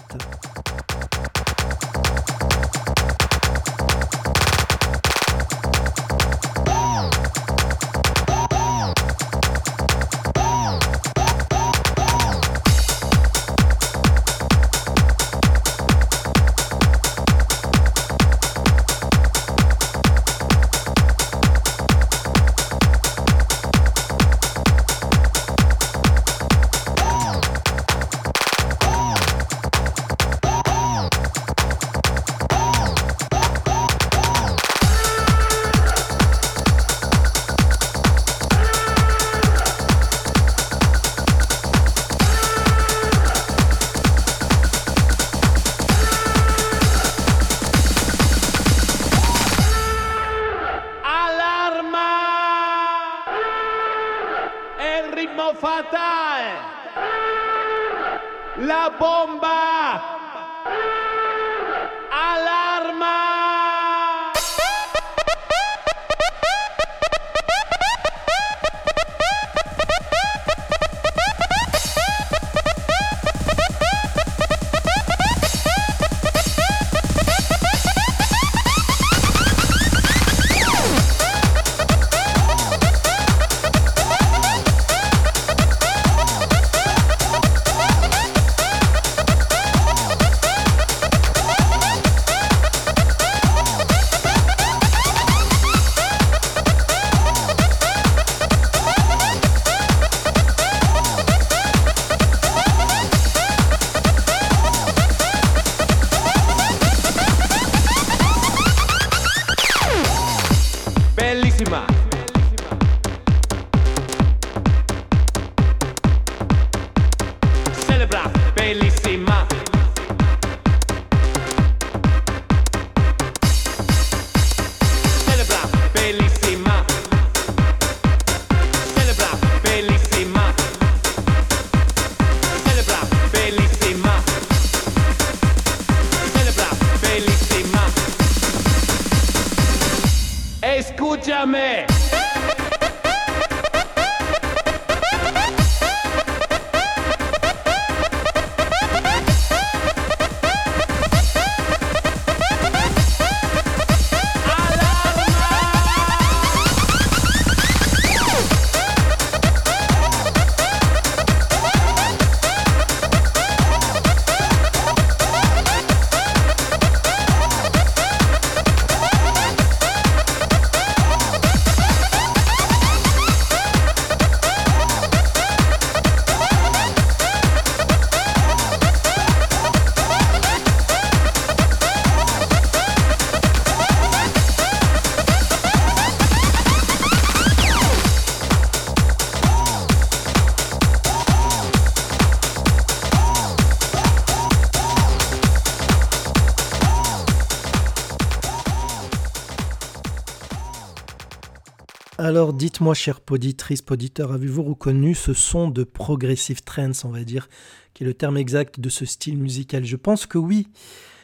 Alors 202.33 202.55
dites-moi, 202.55 202.95
chère 202.95 203.21
poditrice, 203.21 203.83
poditeur, 203.83 204.33
avez-vous 204.33 204.63
reconnu 204.63 205.15
ce 205.15 205.35
son 205.35 205.69
de 205.69 205.85
progressive 205.85 206.63
trance, 206.63 207.05
on 207.05 207.11
va 207.11 207.25
dire, 207.25 207.51
qui 207.93 208.05
est 208.05 208.07
le 208.07 208.15
terme 208.15 208.39
exact 208.39 208.81
de 208.81 208.89
ce 208.89 209.05
style 209.05 209.37
musical? 209.37 209.85
Je 209.85 209.97
pense 209.97 210.25
que 210.25 210.39
oui. 210.39 210.67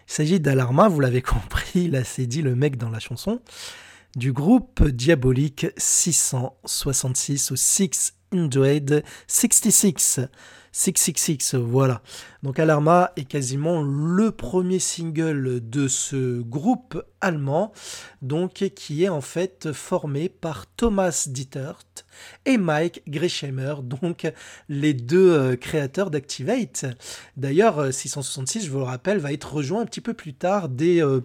Il 0.06 0.12
s'agit 0.12 0.38
d'Alarma, 0.38 0.86
vous 0.86 1.00
l'avez 1.00 1.22
compris, 1.34 1.88
là 1.88 2.04
c'est 2.04 2.26
dit 2.26 2.42
le 2.42 2.54
mec 2.54 2.76
dans 2.76 2.90
la 2.90 2.98
chanson, 2.98 3.40
du 4.16 4.34
groupe 4.34 4.86
diabolique 4.86 5.68
666 5.78 7.52
ou 7.52 7.56
666. 7.56 10.20
666, 10.72 11.54
voilà. 11.54 12.02
Donc 12.42 12.58
Alarma 12.58 13.12
est 13.16 13.24
quasiment 13.24 13.82
le 13.82 14.30
premier 14.30 14.78
single 14.78 15.60
de 15.68 15.88
ce 15.88 16.40
groupe 16.40 17.02
allemand, 17.20 17.72
donc 18.22 18.70
qui 18.74 19.04
est 19.04 19.08
en 19.08 19.20
fait 19.20 19.72
formé 19.72 20.28
par 20.28 20.66
Thomas 20.66 21.26
Dietert 21.28 21.80
et 22.44 22.58
Mike 22.58 23.02
Grisheimer, 23.08 23.74
donc 23.82 24.30
les 24.68 24.94
deux 24.94 25.32
euh, 25.32 25.56
créateurs 25.56 26.10
d'Activate. 26.10 26.86
D'ailleurs, 27.36 27.78
euh, 27.78 27.90
666, 27.90 28.66
je 28.66 28.70
vous 28.70 28.78
le 28.78 28.84
rappelle, 28.84 29.18
va 29.18 29.32
être 29.32 29.52
rejoint 29.52 29.82
un 29.82 29.86
petit 29.86 30.00
peu 30.00 30.14
plus 30.14 30.34
tard 30.34 30.68
dès, 30.68 31.02
euh, 31.02 31.20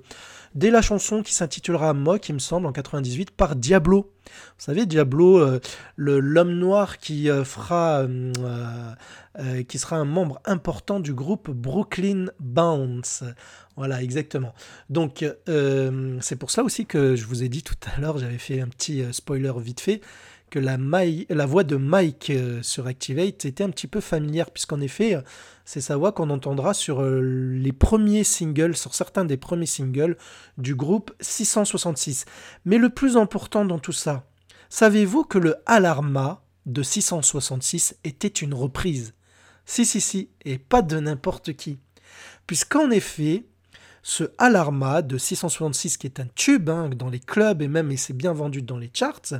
dès 0.55 0.71
la 0.71 0.81
chanson 0.81 1.23
qui 1.23 1.34
s'intitulera 1.34 1.93
Mock, 1.93 2.30
il 2.30 2.34
me 2.34 2.39
semble, 2.39 2.67
en 2.67 2.71
98, 2.71 3.31
par 3.31 3.55
Diablo. 3.55 4.11
Vous 4.25 4.65
savez, 4.65 4.85
Diablo, 4.85 5.39
euh, 5.39 5.59
l'homme 5.97 6.53
noir 6.53 6.97
qui 6.97 7.30
euh, 7.30 7.43
fera, 7.43 8.01
euh, 8.01 8.31
euh, 9.39 9.63
qui 9.63 9.80
sera 9.80 9.97
un 9.97 10.05
membre 10.05 10.41
important 10.45 10.99
du 10.99 11.13
groupe 11.13 11.49
Brooklyn 11.49 12.27
Bounce. 12.39 13.23
Voilà, 13.75 14.01
exactement. 14.03 14.53
Donc, 14.89 15.25
c'est 15.47 16.35
pour 16.35 16.51
cela 16.51 16.63
aussi 16.63 16.85
que 16.85 17.15
je 17.15 17.25
vous 17.25 17.43
ai 17.43 17.49
dit 17.49 17.63
tout 17.63 17.75
à 17.95 17.99
l'heure, 17.99 18.19
j'avais 18.19 18.38
fait 18.38 18.61
un 18.61 18.67
petit 18.67 19.03
spoiler 19.11 19.53
vite 19.57 19.81
fait, 19.81 20.01
que 20.51 20.59
la, 20.59 20.77
la 21.30 21.45
voix 21.47 21.63
de 21.63 21.75
Mike 21.75 22.31
sur 22.61 22.85
Activate 22.85 23.45
était 23.45 23.63
un 23.63 23.71
petit 23.71 23.88
peu 23.88 23.99
familière, 23.99 24.51
puisqu'en 24.51 24.80
effet, 24.80 25.17
c'est 25.65 25.81
sa 25.81 25.95
voix 25.95 26.11
qu'on 26.11 26.30
entendra 26.30 26.73
sur 26.73 27.02
euh, 27.02 27.22
les 27.22 27.72
premiers 27.72 28.23
singles, 28.23 28.76
sur 28.76 28.94
certains 28.94 29.26
des 29.26 29.38
premiers 29.38 29.65
singles 29.65 30.18
du 30.57 30.76
groupe 30.76 31.14
666. 31.22 32.26
Mais 32.65 32.77
le 32.77 32.90
plus 32.90 33.18
important 33.18 33.65
dans 33.65 33.80
tout 33.80 33.94
ça, 33.94 34.26
savez-vous 34.69 35.23
que 35.23 35.38
le 35.38 35.56
Alarma 35.65 36.44
de 36.65 36.84
666 36.84 37.98
était 38.03 38.27
une 38.27 38.53
reprise? 38.53 39.14
Si, 39.65 39.85
si, 39.85 40.02
si, 40.02 40.30
et 40.44 40.57
pas 40.57 40.81
de 40.81 40.99
n'importe 40.99 41.53
qui. 41.53 41.80
Puisqu'en 42.45 42.91
effet, 42.91 43.45
ce 44.02 44.26
Alarma 44.38 45.02
de 45.02 45.18
666, 45.18 45.98
qui 45.98 46.07
est 46.07 46.19
un 46.19 46.27
tube 46.35 46.69
hein, 46.69 46.90
dans 46.90 47.10
les 47.10 47.22
clubs 47.22 47.61
et 47.61 47.69
même 47.69 47.90
il 47.90 47.98
s'est 47.98 48.14
bien 48.14 48.34
vendu 48.34 48.61
dans 48.61 48.77
les 48.77 48.91
charts, 48.94 49.35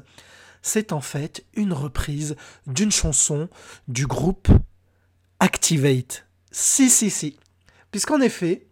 c'est 0.62 0.94
en 0.94 1.02
fait 1.02 1.45
une 1.56 1.74
reprise 1.74 2.38
d'une 2.66 2.91
chanson 2.91 3.50
du 3.90 4.08
groupe 4.08 4.48
Activate. 5.44 6.26
Si, 6.52 6.90
si, 6.90 7.10
si. 7.10 7.38
Puisqu'en 7.91 8.22
effet, 8.22 8.65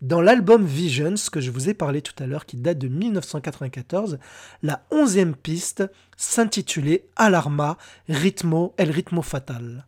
dans 0.00 0.22
l'album 0.22 0.64
Visions, 0.64 1.16
que 1.30 1.42
je 1.42 1.50
vous 1.50 1.68
ai 1.68 1.74
parlé 1.74 2.00
tout 2.00 2.14
à 2.18 2.26
l'heure, 2.26 2.46
qui 2.46 2.56
date 2.56 2.78
de 2.78 2.88
1994, 2.88 4.18
la 4.62 4.86
onzième 4.90 5.36
piste 5.36 5.84
s'intitulait 6.16 7.04
Alarma 7.16 7.76
Ritmo 8.08 8.72
El 8.78 8.90
Ritmo 8.90 9.20
Fatal. 9.20 9.86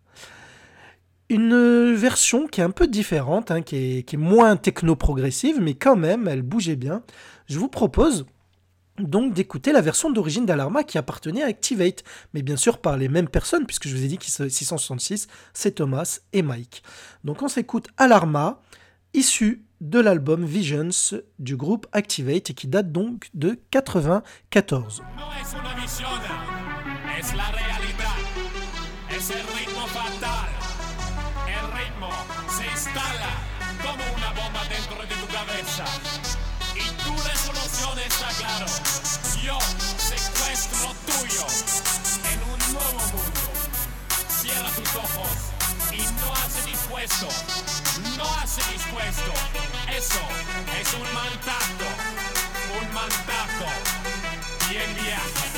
Une 1.30 1.94
version 1.94 2.48
qui 2.48 2.60
est 2.60 2.64
un 2.64 2.70
peu 2.70 2.86
différente, 2.86 3.50
hein, 3.50 3.62
qui, 3.62 3.76
est, 3.76 4.02
qui 4.02 4.16
est 4.16 4.18
moins 4.18 4.56
techno-progressive, 4.56 5.58
mais 5.58 5.72
quand 5.72 5.96
même, 5.96 6.28
elle 6.28 6.42
bougeait 6.42 6.76
bien. 6.76 7.02
Je 7.48 7.58
vous 7.58 7.68
propose 7.68 8.26
donc 8.98 9.34
d'écouter 9.34 9.72
la 9.72 9.80
version 9.80 10.10
d'origine 10.10 10.46
d'Alarma 10.46 10.84
qui 10.84 10.98
appartenait 10.98 11.42
à 11.42 11.46
Activate, 11.46 12.04
mais 12.34 12.42
bien 12.42 12.56
sûr 12.56 12.78
par 12.78 12.96
les 12.96 13.08
mêmes 13.08 13.28
personnes, 13.28 13.66
puisque 13.66 13.88
je 13.88 13.96
vous 13.96 14.04
ai 14.04 14.08
dit 14.08 14.18
que 14.18 14.26
666, 14.26 15.26
c'est 15.52 15.72
Thomas 15.72 16.20
et 16.32 16.42
Mike. 16.42 16.82
Donc 17.24 17.42
on 17.42 17.48
s'écoute 17.48 17.88
Alarma, 17.96 18.60
issu 19.14 19.64
de 19.80 20.00
l'album 20.00 20.44
Visions 20.44 20.88
du 21.38 21.56
groupe 21.56 21.86
Activate 21.92 22.50
et 22.50 22.54
qui 22.54 22.66
date 22.66 22.92
donc 22.92 23.28
de 23.34 23.58
94. 23.70 25.02
No 25.16 25.24
Tu 37.06 37.12
resolución 37.12 37.98
está 38.00 38.28
claro. 38.36 38.66
Yo 39.40 39.58
secuestro 39.96 40.92
tuyo 41.06 41.46
en 42.32 42.42
un 42.52 42.58
nuevo 42.74 43.00
mundo. 43.12 43.46
Cierra 44.40 44.68
tus 44.70 44.92
ojos 44.96 45.30
y 45.92 46.02
no 46.02 46.32
hace 46.32 46.68
dispuesto. 46.68 47.28
No 48.18 48.24
hace 48.38 48.60
dispuesto. 48.72 49.32
Eso 49.96 50.20
es 50.80 50.94
un 50.94 51.14
mal 51.14 51.30
tacto. 51.44 51.86
Un 52.80 52.92
mal 52.92 53.08
tacto. 53.08 53.66
Bien 54.68 54.92
viaje. 54.96 55.55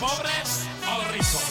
pobres 0.00 0.66
o 0.88 1.12
ricos. 1.12 1.42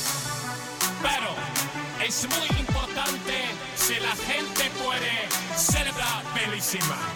Pero 1.01 2.05
es 2.05 2.27
muy 2.29 2.59
importante 2.59 3.33
si 3.75 3.95
la 3.95 4.15
gente 4.15 4.69
puede 4.83 5.57
celebrar 5.57 6.23
bellísima. 6.33 7.14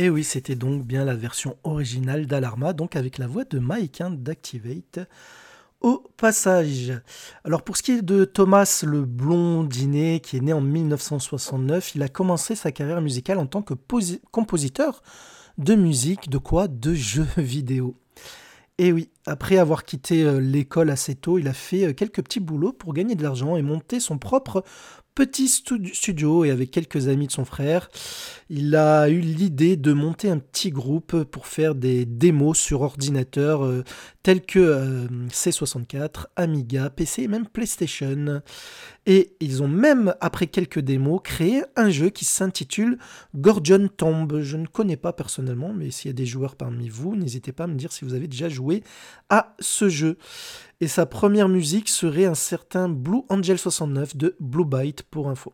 Et 0.00 0.08
oui, 0.08 0.24
c'était 0.24 0.54
donc 0.54 0.86
bien 0.86 1.04
la 1.04 1.14
version 1.14 1.58
originale 1.62 2.24
d'Alarma, 2.24 2.72
donc 2.72 2.96
avec 2.96 3.18
la 3.18 3.26
voix 3.26 3.44
de 3.44 3.58
Mike 3.58 4.00
hein, 4.00 4.08
d'Activate 4.10 5.00
au 5.82 6.02
passage. 6.16 6.94
Alors 7.44 7.60
pour 7.60 7.76
ce 7.76 7.82
qui 7.82 7.92
est 7.92 8.00
de 8.00 8.24
Thomas 8.24 8.82
le 8.86 9.04
Blondinet, 9.04 10.20
qui 10.20 10.38
est 10.38 10.40
né 10.40 10.54
en 10.54 10.62
1969, 10.62 11.96
il 11.96 12.02
a 12.02 12.08
commencé 12.08 12.54
sa 12.54 12.72
carrière 12.72 13.02
musicale 13.02 13.36
en 13.36 13.44
tant 13.44 13.60
que 13.60 13.74
compositeur 14.30 15.02
de 15.58 15.74
musique, 15.74 16.30
de 16.30 16.38
quoi 16.38 16.66
De 16.66 16.94
jeux 16.94 17.28
vidéo. 17.36 17.94
Et 18.78 18.92
oui, 18.92 19.10
après 19.26 19.58
avoir 19.58 19.84
quitté 19.84 20.24
euh, 20.24 20.40
l'école 20.40 20.88
assez 20.88 21.14
tôt, 21.14 21.36
il 21.36 21.46
a 21.46 21.52
fait 21.52 21.88
euh, 21.88 21.92
quelques 21.92 22.22
petits 22.22 22.40
boulots 22.40 22.72
pour 22.72 22.94
gagner 22.94 23.16
de 23.16 23.22
l'argent 23.22 23.56
et 23.56 23.60
monter 23.60 24.00
son 24.00 24.16
propre 24.16 24.64
petit 25.20 25.48
stu- 25.48 25.94
studio 25.94 26.46
et 26.46 26.50
avec 26.50 26.70
quelques 26.70 27.08
amis 27.08 27.26
de 27.26 27.32
son 27.32 27.44
frère, 27.44 27.90
il 28.48 28.74
a 28.74 29.10
eu 29.10 29.20
l'idée 29.20 29.76
de 29.76 29.92
monter 29.92 30.30
un 30.30 30.38
petit 30.38 30.70
groupe 30.70 31.24
pour 31.24 31.46
faire 31.46 31.74
des 31.74 32.06
démos 32.06 32.58
sur 32.58 32.80
ordinateur 32.80 33.62
euh, 33.62 33.84
tels 34.22 34.42
que 34.42 34.58
euh, 34.58 35.06
C64, 35.28 36.26
Amiga, 36.36 36.90
PC 36.90 37.22
et 37.22 37.28
même 37.28 37.46
PlayStation. 37.46 38.42
Et 39.06 39.34
ils 39.40 39.62
ont 39.62 39.68
même, 39.68 40.14
après 40.20 40.46
quelques 40.46 40.80
démos, 40.80 41.20
créé 41.22 41.62
un 41.76 41.90
jeu 41.90 42.10
qui 42.10 42.24
s'intitule 42.24 42.98
Gorgon 43.34 43.88
Tomb. 43.94 44.40
Je 44.40 44.56
ne 44.56 44.66
connais 44.66 44.96
pas 44.96 45.12
personnellement, 45.12 45.72
mais 45.72 45.90
s'il 45.90 46.10
y 46.10 46.10
a 46.10 46.14
des 46.14 46.26
joueurs 46.26 46.56
parmi 46.56 46.88
vous, 46.88 47.16
n'hésitez 47.16 47.52
pas 47.52 47.64
à 47.64 47.66
me 47.66 47.76
dire 47.76 47.92
si 47.92 48.04
vous 48.04 48.14
avez 48.14 48.28
déjà 48.28 48.48
joué 48.48 48.82
à 49.30 49.54
ce 49.58 49.88
jeu. 49.88 50.18
Et 50.80 50.88
sa 50.88 51.06
première 51.06 51.48
musique 51.48 51.88
serait 51.88 52.26
un 52.26 52.34
certain 52.34 52.88
Blue 52.88 53.22
Angel 53.28 53.58
69 53.58 54.16
de 54.16 54.36
Blue 54.40 54.64
Byte 54.64 55.02
pour 55.04 55.28
info. 55.28 55.52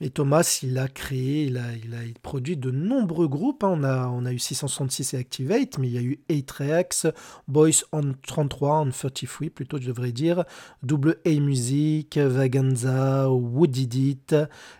Et 0.00 0.10
Thomas, 0.10 0.60
il 0.62 0.76
a 0.78 0.88
créé, 0.88 1.44
il 1.44 1.56
a, 1.56 1.72
il 1.72 1.94
a 1.94 2.00
produit 2.22 2.56
de 2.56 2.70
nombreux 2.70 3.28
groupes. 3.28 3.64
hein. 3.64 3.72
On, 3.78 3.82
a, 3.82 4.08
on 4.08 4.26
a 4.26 4.32
eu 4.32 4.38
666 4.38 5.14
et 5.14 5.16
Activate, 5.16 5.78
mais 5.78 5.88
il 5.88 5.94
y 5.94 5.98
a 5.98 6.02
eu 6.02 6.20
8 6.28 7.08
Boys 7.48 7.70
on 7.92 8.12
33, 8.26 8.80
on 8.80 8.90
33 8.90 9.48
plutôt, 9.50 9.78
je 9.80 9.86
devrais 9.86 10.12
dire, 10.12 10.44
Double 10.82 11.16
A 11.24 11.30
Music, 11.40 12.18
Vaganza, 12.18 13.30
Who 13.30 13.66
Did 13.66 13.94
It, 13.94 14.36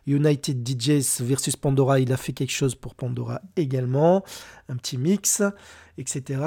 United 0.06 0.66
DJs 0.66 1.22
versus 1.22 1.56
Pandora, 1.56 1.98
il 2.01 2.12
a 2.12 2.16
fait 2.16 2.32
quelque 2.32 2.52
chose 2.52 2.74
pour 2.74 2.94
Pandora 2.94 3.40
également, 3.56 4.22
un 4.68 4.76
petit 4.76 4.98
mix, 4.98 5.43
etc. 5.97 6.40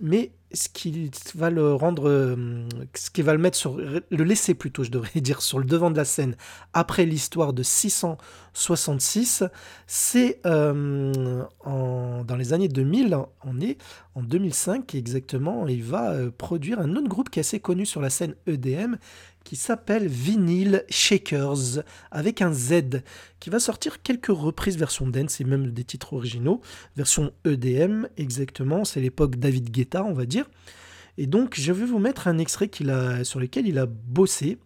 Mais 0.00 0.32
ce 0.52 0.68
qui 0.68 1.10
va 1.34 1.50
le 1.50 1.74
rendre, 1.74 2.08
euh, 2.08 2.66
ce 2.94 3.10
qui 3.10 3.22
va 3.22 3.32
le 3.32 3.38
mettre 3.38 3.56
sur, 3.56 3.76
le 3.76 4.24
laisser 4.24 4.54
plutôt, 4.54 4.82
je 4.82 4.90
devrais 4.90 5.20
dire, 5.20 5.42
sur 5.42 5.58
le 5.58 5.64
devant 5.64 5.90
de 5.90 5.96
la 5.96 6.04
scène 6.04 6.36
après 6.72 7.04
l'histoire 7.04 7.52
de 7.52 7.62
666, 7.62 9.44
c'est 9.86 10.40
euh, 10.46 11.44
dans 11.64 12.36
les 12.36 12.52
années 12.52 12.68
2000, 12.68 13.16
on 13.44 13.60
est 13.60 13.78
en 14.14 14.22
2005 14.22 14.94
exactement, 14.94 15.66
il 15.68 15.82
va 15.82 16.12
euh, 16.12 16.30
produire 16.30 16.80
un 16.80 16.96
autre 16.96 17.08
groupe 17.08 17.30
qui 17.30 17.38
est 17.38 17.42
assez 17.42 17.60
connu 17.60 17.84
sur 17.84 18.00
la 18.00 18.10
scène 18.10 18.34
EDM 18.46 18.96
qui 19.48 19.56
s'appelle 19.56 20.06
Vinyl 20.08 20.84
Shakers 20.90 21.82
avec 22.10 22.42
un 22.42 22.52
Z 22.52 23.00
qui 23.40 23.48
va 23.48 23.58
sortir 23.58 24.02
quelques 24.02 24.26
reprises 24.26 24.76
version 24.76 25.06
dance 25.06 25.40
et 25.40 25.44
même 25.44 25.70
des 25.70 25.84
titres 25.84 26.12
originaux 26.12 26.60
version 26.98 27.32
EDM 27.46 28.08
exactement 28.18 28.84
c'est 28.84 29.00
l'époque 29.00 29.36
David 29.36 29.70
Guetta 29.70 30.04
on 30.04 30.12
va 30.12 30.26
dire 30.26 30.44
et 31.16 31.26
donc 31.26 31.58
je 31.58 31.72
vais 31.72 31.86
vous 31.86 31.98
mettre 31.98 32.28
un 32.28 32.36
extrait 32.36 32.68
qu'il 32.68 32.90
a, 32.90 33.24
sur 33.24 33.40
lequel 33.40 33.66
il 33.66 33.78
a 33.78 33.86
bossé 33.86 34.58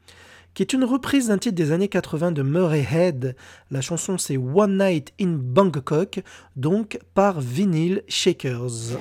qui 0.53 0.65
est 0.65 0.73
une 0.73 0.83
reprise 0.83 1.29
d'un 1.29 1.39
titre 1.39 1.55
des 1.55 1.71
années 1.71 1.87
80 1.89 2.33
de 2.33 2.43
Murray 2.43 2.85
Head. 2.93 3.37
La 3.71 3.83
chanson 3.83 4.19
c'est 4.19 4.37
One 4.37 4.79
Night 4.79 5.13
in 5.21 5.39
Bangkok, 5.39 6.23
donc 6.57 6.99
par 7.15 7.41
Vinyl 7.41 8.03
Shakers. 8.09 8.99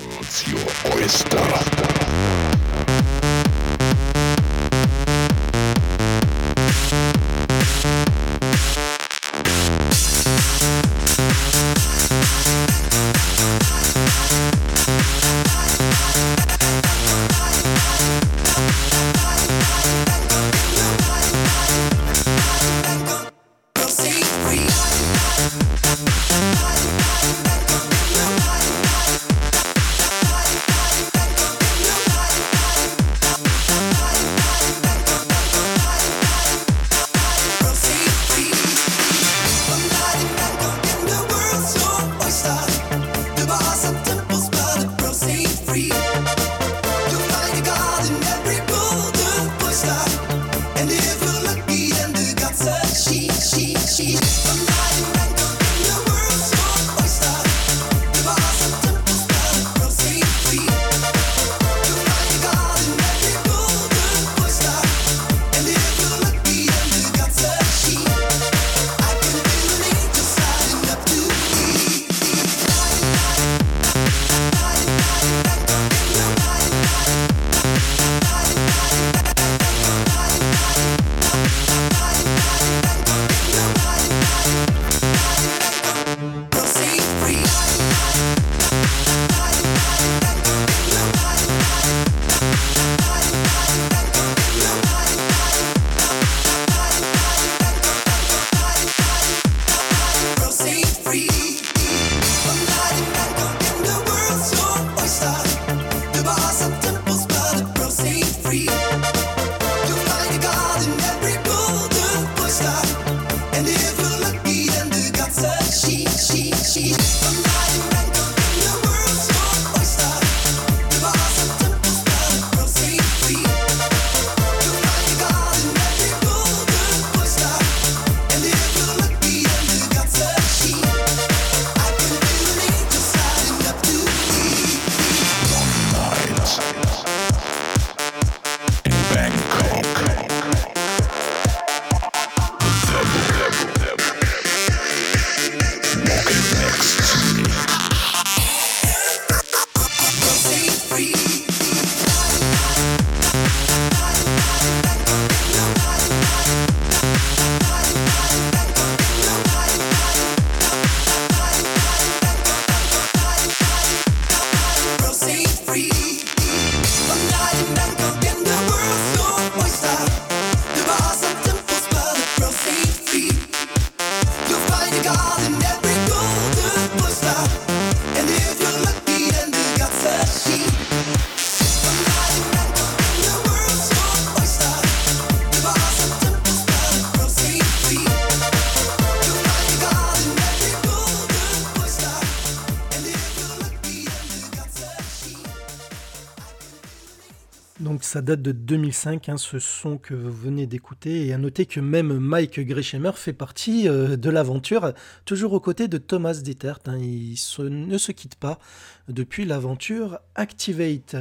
Date 198.22 198.42
de 198.42 198.52
2005, 198.52 199.30
hein, 199.30 199.38
ce 199.38 199.60
son 199.60 199.98
que 199.98 200.14
vous 200.14 200.32
venez 200.32 200.68
d'écouter. 200.68 201.28
Et 201.28 201.34
à 201.34 201.38
noter 201.38 201.66
que 201.66 201.80
même 201.80 202.18
Mike 202.18 202.60
Grisheimer 202.60 203.12
fait 203.16 203.34
partie 203.34 203.88
euh, 203.88 204.16
de 204.18 204.30
l'aventure, 204.30 204.94
toujours 205.26 205.54
aux 205.54 205.60
côtés 205.60 205.88
de 205.88 205.98
Thomas 205.98 206.36
Dittert. 206.36 206.80
hein. 206.88 207.00
Se- 207.36 207.62
ne 207.62 207.98
se 207.98 208.12
quittent 208.12 208.36
pas 208.36 208.60
depuis 209.08 209.46
l'aventure 209.46 210.20
Activate. 210.36 211.16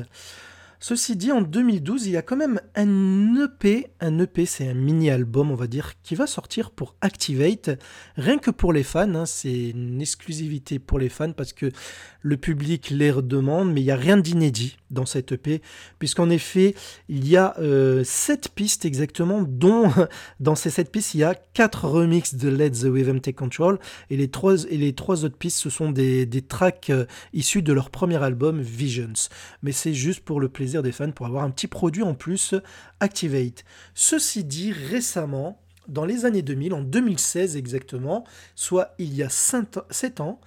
Ceci 0.82 1.14
dit, 1.14 1.31
en 1.31 1.43
2012, 1.43 2.06
il 2.06 2.12
y 2.12 2.16
a 2.16 2.22
quand 2.22 2.39
même 2.39 2.59
un 2.74 3.35
EP, 3.44 3.89
un 4.01 4.18
EP, 4.18 4.47
c'est 4.47 4.66
un 4.66 4.72
mini-album, 4.72 5.51
on 5.51 5.55
va 5.55 5.66
dire, 5.66 5.93
qui 6.02 6.14
va 6.14 6.27
sortir 6.27 6.70
pour 6.70 6.94
Activate, 7.02 7.68
rien 8.16 8.39
que 8.39 8.51
pour 8.51 8.72
les 8.72 8.82
fans, 8.82 9.14
hein, 9.14 9.27
c'est 9.27 9.68
une 9.70 10.01
exclusivité 10.01 10.78
pour 10.78 10.98
les 10.98 11.10
fans 11.10 11.32
parce 11.32 11.52
que 11.52 11.70
le 12.23 12.37
public 12.37 12.91
les 12.91 13.11
redemande, 13.11 13.73
mais 13.73 13.81
il 13.81 13.85
n'y 13.85 13.91
a 13.91 13.97
rien 13.97 14.17
d'inédit 14.17 14.77
dans 14.91 15.07
cet 15.07 15.33
EP, 15.33 15.63
puisqu'en 15.99 16.31
effet, 16.31 16.75
il 17.09 17.29
y 17.29 17.37
a 17.37 17.55
euh, 17.59 18.03
sept 18.05 18.51
pistes 18.55 18.85
exactement, 18.85 19.43
dont 19.43 19.91
dans 20.41 20.55
ces 20.55 20.71
sept 20.71 20.91
pistes, 20.91 21.15
il 21.15 21.21
y 21.21 21.25
a 21.25 21.35
quatre 21.35 21.87
remixes 21.87 22.35
de 22.35 22.49
Let 22.49 22.71
the 22.71 22.85
Rhythm 22.85 23.21
Take 23.21 23.37
Control, 23.37 23.79
et 24.11 24.17
les 24.17 24.29
trois, 24.29 24.65
et 24.65 24.77
les 24.77 24.95
autres 25.01 25.37
pistes, 25.37 25.59
ce 25.59 25.71
sont 25.71 25.91
des, 25.91 26.27
des 26.27 26.43
tracks 26.43 26.91
euh, 26.91 27.07
issus 27.33 27.63
de 27.63 27.73
leur 27.73 27.91
premier 27.91 28.23
album, 28.23 28.61
Visions. 28.61 29.31
Mais 29.63 29.73
c'est 29.73 29.95
juste 29.95 30.21
pour 30.21 30.41
le 30.41 30.49
plaisir 30.49 30.83
des 30.83 30.93
fans, 30.93 31.11
pour 31.11 31.27
avoir 31.27 31.45
un 31.45 31.51
petit 31.51 31.69
produit 31.69 32.03
en 32.03 32.15
plus, 32.15 32.55
Activate. 33.01 33.65
Ceci 33.95 34.45
dit, 34.45 34.73
récemment, 34.73 35.61
dans 35.89 36.05
les 36.05 36.25
années 36.25 36.43
2000, 36.43 36.75
en 36.75 36.83
2016 36.83 37.57
exactement, 37.57 38.25
soit 38.55 38.95
il 38.99 39.15
y 39.15 39.23
a 39.23 39.29
7 39.29 40.21
ans, 40.21 40.41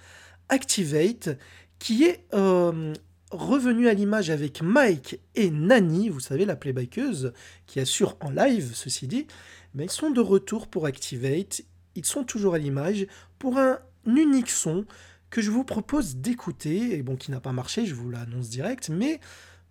Activate, 0.48 1.38
qui 1.84 2.04
est 2.04 2.24
euh, 2.32 2.94
revenu 3.30 3.88
à 3.88 3.92
l'image 3.92 4.30
avec 4.30 4.62
Mike 4.62 5.20
et 5.34 5.50
Nani, 5.50 6.08
vous 6.08 6.18
savez, 6.18 6.46
la 6.46 6.56
playbackeuse, 6.56 7.34
qui 7.66 7.78
assure 7.78 8.16
en 8.20 8.30
live, 8.30 8.70
ceci 8.72 9.06
dit, 9.06 9.26
mais 9.74 9.84
ils 9.84 9.90
sont 9.90 10.10
de 10.10 10.22
retour 10.22 10.66
pour 10.66 10.86
Activate, 10.86 11.60
ils 11.94 12.06
sont 12.06 12.24
toujours 12.24 12.54
à 12.54 12.58
l'image, 12.58 13.06
pour 13.38 13.58
un 13.58 13.80
unique 14.06 14.48
son 14.48 14.86
que 15.28 15.42
je 15.42 15.50
vous 15.50 15.62
propose 15.62 16.16
d'écouter, 16.16 16.96
et 16.96 17.02
bon, 17.02 17.16
qui 17.16 17.30
n'a 17.30 17.40
pas 17.40 17.52
marché, 17.52 17.84
je 17.84 17.94
vous 17.94 18.08
l'annonce 18.08 18.48
direct, 18.48 18.88
mais 18.88 19.20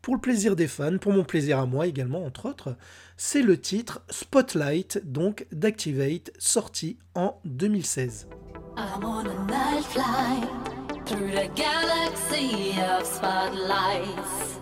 pour 0.03 0.14
le 0.14 0.22
plaisir 0.22 0.56
des 0.56 0.68
fans, 0.68 0.99
pour 0.99 1.14
mon 1.14 1.23
plaisir 1.23 1.57
à 1.57 1.65
moi 1.65 1.88
également, 1.88 2.23
entre 2.23 2.48
autres, 2.48 2.77
c'est 3.18 3.41
le 3.41 3.60
titre 3.60 4.03
Spotlight, 4.11 5.02
donc 5.11 5.48
d'Activate, 5.52 6.31
sorti 6.38 6.99
en 7.15 7.40
2016. 7.45 8.27
I'm 8.76 9.03
on 9.03 10.82
through 11.14 11.31
the 11.31 11.48
galaxy 11.53 12.76
of 12.81 13.06
spotlights. 13.06 14.57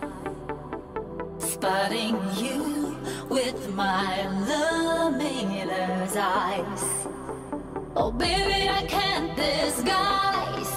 Spotting 1.39 2.19
you 2.35 2.97
with 3.29 3.73
my 3.73 4.27
luminous 4.49 6.15
eyes. 6.17 6.83
Oh, 7.95 8.11
baby, 8.11 8.67
I 8.67 8.85
can't 8.85 9.33
disguise. 9.37 10.73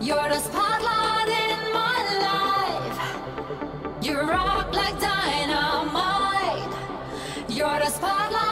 You're 0.00 0.28
the 0.28 0.38
spotlight 0.38 1.28
in 1.44 1.58
my 1.80 1.98
life. 2.28 4.04
You 4.04 4.20
rock 4.20 4.72
like 4.72 5.00
dynamite. 5.00 6.72
You're 7.48 7.80
the 7.80 7.90
spotlight 7.90 8.49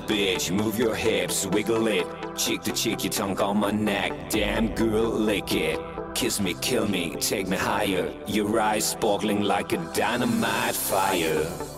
bitch. 0.00 0.50
Move 0.50 0.78
your 0.78 0.94
hips, 0.94 1.46
wiggle 1.46 1.86
it. 1.86 2.06
Cheek 2.36 2.62
to 2.62 2.72
cheek, 2.72 3.04
your 3.04 3.12
tongue 3.12 3.40
on 3.40 3.58
my 3.58 3.70
neck. 3.70 4.30
Damn 4.30 4.74
girl, 4.74 5.10
lick 5.10 5.54
it. 5.54 5.78
Kiss 6.14 6.40
me, 6.40 6.54
kill 6.60 6.86
me, 6.86 7.16
take 7.16 7.48
me 7.48 7.56
higher. 7.56 8.12
Your 8.26 8.60
eyes 8.60 8.88
sparkling 8.88 9.42
like 9.42 9.72
a 9.72 9.78
dynamite 9.94 10.74
fire. 10.74 11.71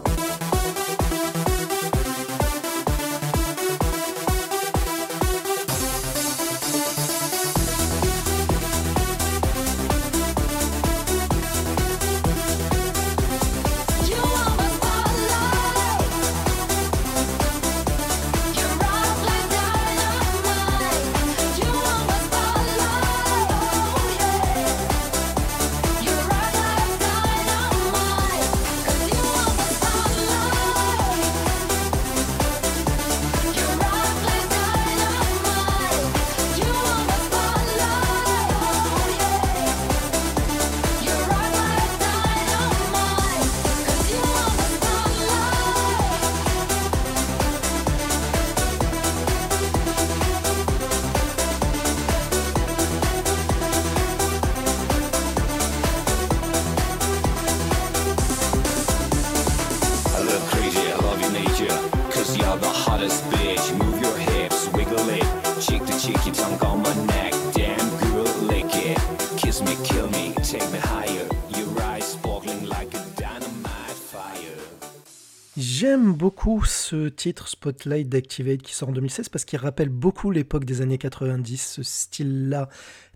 Ce 76.94 77.08
titre 77.08 77.48
Spotlight 77.48 78.08
d'Activate 78.08 78.62
qui 78.62 78.72
sort 78.72 78.90
en 78.90 78.92
2016 78.92 79.28
parce 79.28 79.44
qu'il 79.44 79.58
rappelle 79.58 79.88
beaucoup 79.88 80.30
l'époque 80.30 80.64
des 80.64 80.80
années 80.80 80.98
90, 80.98 81.72
ce 81.74 81.82
style-là 81.82 82.68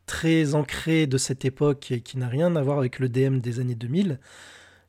très 0.04 0.56
ancré 0.56 1.06
de 1.06 1.16
cette 1.16 1.44
époque 1.44 1.92
et 1.92 2.00
qui 2.00 2.18
n'a 2.18 2.26
rien 2.26 2.56
à 2.56 2.62
voir 2.62 2.78
avec 2.78 2.98
le 2.98 3.08
DM 3.08 3.38
des 3.38 3.60
années 3.60 3.76
2000. 3.76 4.18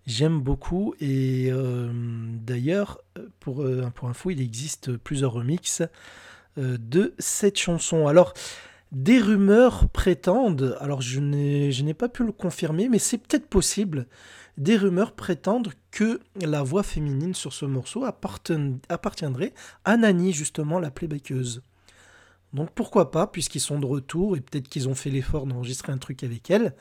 J'aime 0.07 0.40
beaucoup 0.40 0.95
et 0.99 1.49
euh, 1.52 1.91
d'ailleurs, 1.94 3.02
pour, 3.40 3.61
euh, 3.61 3.91
pour 3.94 4.10
info, 4.10 4.32
il 4.32 4.41
existe 4.41 4.98
plusieurs 4.98 5.34
remixes 5.34 5.84
euh, 6.57 6.78
de 6.80 7.14
cette 7.20 7.60
chanson. 7.60 8.07
Alors, 8.07 8.34
des 8.91 9.20
rumeurs 9.20 9.88
prétendent, 9.90 10.76
alors 10.80 11.02
je 11.02 11.20
n'ai 11.20 11.72
je 11.72 11.84
n'ai 11.84 11.94
pas 11.94 12.10
pu 12.10 12.24
le 12.24 12.32
confirmer, 12.32 12.90
mais 12.90 12.98
c'est 12.98 13.20
peut-être 13.20 13.45
possible, 13.45 14.07
des 14.57 14.77
rumeurs 14.77 15.13
prétendent 15.13 15.71
que 15.91 16.19
la 16.35 16.63
voix 16.63 16.84
féminine 16.84 17.34
sur 17.34 17.53
ce 17.53 17.65
morceau 17.65 18.05
appartiendrait 18.05 19.53
à 19.85 19.97
Nani, 19.97 20.34
justement, 20.34 20.80
la 20.80 20.91
playbackeuse. 20.91 21.61
Donc 22.53 22.71
pourquoi 22.71 23.11
pas, 23.11 23.27
puisqu'ils 23.27 23.59
sont 23.59 23.80
de 23.80 23.85
retour 23.85 24.35
et 24.35 24.41
peut-être 24.41 24.69
qu'ils 24.69 24.89
ont 24.89 24.95
fait 24.95 25.11
l'effort 25.11 25.45
d'enregistrer 25.45 25.91
un 25.91 25.97
truc 25.97 26.23
avec 26.23 26.49
elle. 26.49 26.73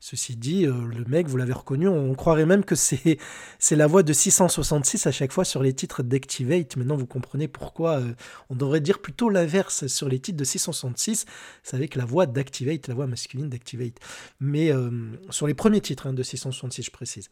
Ceci 0.00 0.36
dit, 0.36 0.64
euh, 0.64 0.72
le 0.96 1.04
mec, 1.06 1.26
vous 1.26 1.36
l'avez 1.36 1.52
reconnu, 1.52 1.88
on 1.88 2.14
croirait 2.14 2.46
même 2.46 2.64
que 2.64 2.76
c'est 2.76 3.18
la 3.72 3.86
voix 3.88 4.04
de 4.04 4.12
666 4.12 5.08
à 5.08 5.10
chaque 5.10 5.32
fois 5.32 5.44
sur 5.44 5.60
les 5.60 5.72
titres 5.72 6.04
d'Activate. 6.04 6.76
Maintenant, 6.76 6.96
vous 6.96 7.06
comprenez 7.06 7.48
pourquoi 7.48 7.98
euh, 7.98 8.12
on 8.48 8.54
devrait 8.54 8.80
dire 8.80 9.00
plutôt 9.00 9.28
l'inverse 9.28 9.88
sur 9.88 10.08
les 10.08 10.20
titres 10.20 10.38
de 10.38 10.44
666. 10.44 11.26
C'est 11.64 11.76
avec 11.76 11.96
la 11.96 12.04
voix 12.04 12.26
d'Activate, 12.26 12.86
la 12.86 12.94
voix 12.94 13.08
masculine 13.08 13.48
d'Activate. 13.48 13.94
Mais 14.38 14.70
euh, 14.72 14.90
sur 15.30 15.48
les 15.48 15.54
premiers 15.54 15.80
titres 15.80 16.06
hein, 16.06 16.12
de 16.12 16.22
666, 16.22 16.84
je 16.84 16.90
précise. 16.92 17.28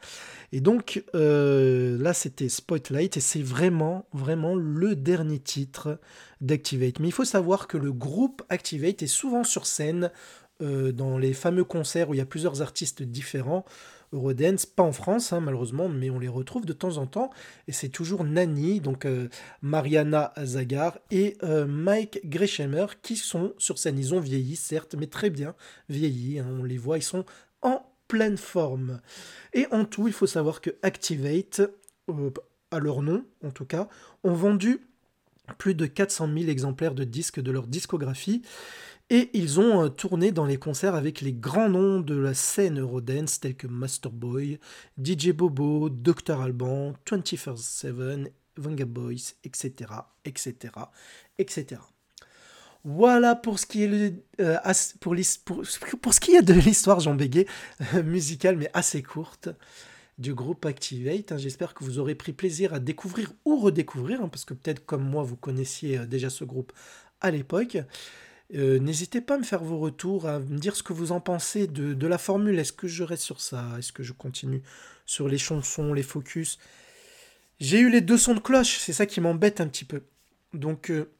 Et 0.51 0.60
donc, 0.60 1.05
là, 1.14 2.12
c'était 2.14 2.48
Spotlight 2.48 3.16
et 3.16 3.20
c'est 3.20 3.43
vraiment, 3.43 4.06
vraiment 4.12 4.56
le 4.56 4.97
dernier 4.97 5.38
titre 5.38 6.01
d'Activate. 6.40 6.98
Mais 6.98 7.09
il 7.09 7.12
faut 7.12 7.24
savoir 7.24 7.68
que 7.68 7.78
le 7.78 7.93
groupe 7.93 8.43
Activate 8.48 9.02
est 9.02 9.06
souvent 9.06 9.44
sur 9.44 9.66
scène 9.66 10.10
euh, 10.62 10.93
dans 10.93 11.19
les 11.19 11.33
fameux 11.33 11.65
concerts 11.65 12.09
où 12.09 12.15
il 12.15 12.19
y 12.19 12.23
a 12.23 12.27
plusieurs 12.27 12.62
artistes 12.62 13.03
différents. 13.03 13.65
Eurodance, 14.12 14.66
pas 14.66 14.85
en 14.85 14.93
France 14.93 15.33
hein, 15.33 15.41
malheureusement, 15.41 15.89
mais 15.89 16.11
on 16.11 16.19
les 16.19 16.28
retrouve 16.28 16.65
de 16.65 16.73
temps 16.73 16.97
en 16.97 17.07
temps. 17.07 17.31
Et 17.69 17.73
c'est 17.73 17.89
toujours 17.89 18.24
Nani, 18.24 18.81
donc 18.81 19.05
euh, 19.05 19.28
Mariana 19.62 20.33
Zagar 20.43 20.99
et 21.11 21.37
euh, 21.43 21.66
Mike 21.66 22.20
Gresheimer 22.24 22.87
qui 23.03 23.16
sont 23.16 23.53
sur 23.59 23.78
scène. 23.78 23.99
Ils 23.99 24.15
ont 24.15 24.20
vieilli, 24.20 24.57
certes, 24.57 24.95
mais 24.95 25.07
très 25.09 25.31
bien 25.31 25.55
vieilli. 25.89 26.39
hein, 26.39 26.47
on 26.49 26.65
les 26.65 26.78
voit, 26.78 26.99
ils 26.99 27.03
sont 27.03 27.24
en 27.62 27.83
pleine 28.09 28.37
forme. 28.37 29.01
Et 29.53 29.66
en 29.73 29.85
tout, 29.85 30.07
il 30.07 30.15
faut 30.15 30.27
savoir 30.27 30.61
que 30.61 30.70
Activate, 30.83 31.62
à 32.70 32.78
leur 32.78 33.03
nom 33.03 33.24
en 33.45 33.51
tout 33.51 33.65
cas, 33.65 33.89
ont 34.24 34.35
vendu 34.35 34.81
plus 35.59 35.74
de 35.74 35.87
400 35.87 36.28
000 36.33 36.49
exemplaires 36.49 36.95
de 36.95 37.05
disques 37.05 37.41
de 37.41 37.51
leur 37.51 37.66
discographie. 37.66 38.43
Et 39.09 39.31
ils 39.35 39.61
ont 39.61 39.85
euh, 39.85 39.89
tourné 39.89 40.33
dans 40.33 40.47
les 40.47 40.57
concerts 40.59 40.95
avec 40.97 41.20
les 41.20 41.33
grands 41.33 41.69
noms 41.69 42.01
de 42.01 42.16
la 42.16 42.35
scène 42.35 42.81
Eurodance 42.81 43.39
tels 43.41 43.57
que 43.57 43.69
Master 43.69 44.11
Boy, 44.11 44.59
DJ 44.99 45.31
Bobo, 45.31 45.89
Dr 45.91 46.41
Alban, 46.41 46.93
24-7, 47.07 48.33
Vanga 48.57 48.85
Boys, 48.85 49.35
etc., 49.45 49.91
etc.. 50.24 50.73
Voilà 52.85 53.35
pour 53.35 53.59
ce 53.59 53.66
qui 53.66 53.83
est, 53.83 53.89
le- 53.89 54.15
euh, 54.41 54.57
pour, 55.01 55.16
ce 56.15 56.20
qui 56.20 56.37
est 56.37 56.43
de 56.43 56.53
l'histoire, 56.55 57.01
j'en 57.01 57.15
bégayais, 57.15 57.47
euh, 57.95 58.03
musicale 58.03 58.57
mais 58.57 58.70
assez 58.74 59.03
courte 59.03 59.49
du 60.19 60.35
groupe 60.35 60.66
Activate. 60.66 61.33
hein. 61.33 61.39
J'espère 61.39 61.74
que 61.74 61.85
vous 61.85 61.99
aurez 61.99 62.15
pris 62.16 62.33
plaisir 62.33 62.74
à 62.74 62.81
découvrir 62.81 63.33
ou 63.45 63.59
redécouvrir, 63.61 64.23
hein, 64.23 64.28
parce 64.28 64.45
que 64.45 64.55
peut-être 64.55 64.87
comme 64.87 65.05
moi 65.05 65.23
vous 65.24 65.37
connaissiez 65.37 66.07
déjà 66.07 66.31
ce 66.31 66.45
groupe 66.45 66.73
à 67.20 67.31
l'époque. 67.31 67.78
Euh, 68.55 68.78
N'hésitez 68.78 69.20
pas 69.20 69.35
à 69.35 69.39
me 69.39 69.44
faire 69.44 69.62
vos 69.62 69.78
retours, 69.78 70.27
à 70.27 70.39
me 70.39 70.59
dire 70.59 70.77
ce 70.77 70.82
que 70.82 70.93
vous 70.93 71.12
en 71.12 71.20
pensez 71.20 71.66
de, 71.66 72.06
la 72.06 72.18
formule. 72.18 72.59
Est-ce 72.59 72.73
que 72.73 72.89
je 72.89 73.02
reste 73.02 73.23
sur 73.23 73.40
ça? 73.40 73.64
Est-ce 73.78 73.93
que 73.93 74.02
je 74.02 74.12
continue 74.12 74.62
sur 75.05 75.28
les 75.28 75.39
chansons, 75.39 75.93
les 75.93 76.02
focus? 76.02 76.59
J'ai 77.59 77.81
eu 77.81 77.90
les 77.90 78.01
deux 78.01 78.18
sons 78.18 78.35
de 78.35 78.40
cloche, 78.40 78.78
c'est 78.78 78.93
ça 78.93 79.06
qui 79.06 79.20
m'embête 79.20 79.60
un 79.60 79.68
petit 79.68 79.85
peu. 79.85 80.02
Donc 80.52 80.90
euh, 80.90 81.10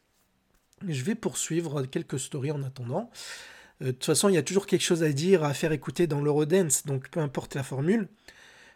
je 0.87 1.03
vais 1.03 1.15
poursuivre 1.15 1.83
quelques 1.87 2.21
stories 2.21 2.53
en 2.53 2.63
attendant. 2.63 3.11
Euh, 3.83 3.87
De 3.87 3.91
toute 3.93 4.05
façon, 4.05 4.29
il 4.29 4.35
y 4.35 4.39
a 4.39 4.43
toujours 4.43 4.67
quelque 4.67 4.83
chose 4.83 5.03
à 5.03 5.13
dire, 5.13 5.45
à 5.45 5.55
faire 5.55 5.73
écouter 5.73 6.07
dans 6.07 6.21
l'Eurodance, 6.21 6.87
donc 6.87 7.09
peu 7.11 7.21
importe 7.21 7.55
la 7.55 7.63
formule. 7.63 8.09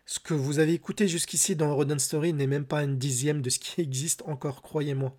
Ce 0.07 0.19
que 0.19 0.35
vous 0.35 0.59
avez 0.59 0.73
écouté 0.75 1.07
jusqu'ici 1.09 1.55
dans 1.57 1.71
Eurodance 1.71 2.05
Story 2.05 2.33
n'est 2.33 2.47
même 2.47 2.65
pas 2.65 2.81
un 2.81 2.89
dixième 2.89 3.43
de 3.43 3.51
ce 3.51 3.59
qui 3.59 3.81
existe 3.83 4.23
encore, 4.27 4.63
croyez-moi. 4.63 5.17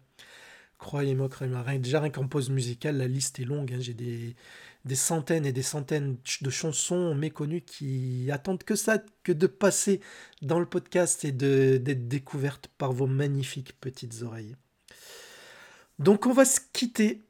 Croyez-moi, 0.81 1.29
croyez-moi. 1.29 1.63
Déjà, 1.77 1.99
rien 1.99 2.09
qu'en 2.09 2.27
pause 2.27 2.49
musicale, 2.49 2.97
la 2.97 3.07
liste 3.07 3.39
est 3.39 3.45
longue. 3.45 3.71
hein. 3.71 3.77
J'ai 3.79 3.93
des, 3.93 4.35
des 4.83 4.95
centaines 4.95 5.45
et 5.45 5.51
des 5.51 5.61
centaines 5.61 6.17
de 6.41 6.49
chansons 6.49 7.13
méconnues 7.13 7.61
qui 7.61 8.29
attendent 8.31 8.63
que 8.63 8.75
ça, 8.75 8.97
que 9.23 9.31
de 9.31 9.45
passer 9.45 10.01
dans 10.41 10.59
le 10.59 10.65
podcast 10.65 11.23
et 11.23 11.31
d'être 11.31 12.07
découvertes 12.07 12.67
par 12.79 12.93
vos 12.93 13.05
magnifiques 13.05 13.79
petites 13.79 14.23
oreilles. 14.23 14.55
Donc, 15.99 16.25
on 16.25 16.33
va 16.33 16.45
se 16.45 16.59
quitter 16.73 17.21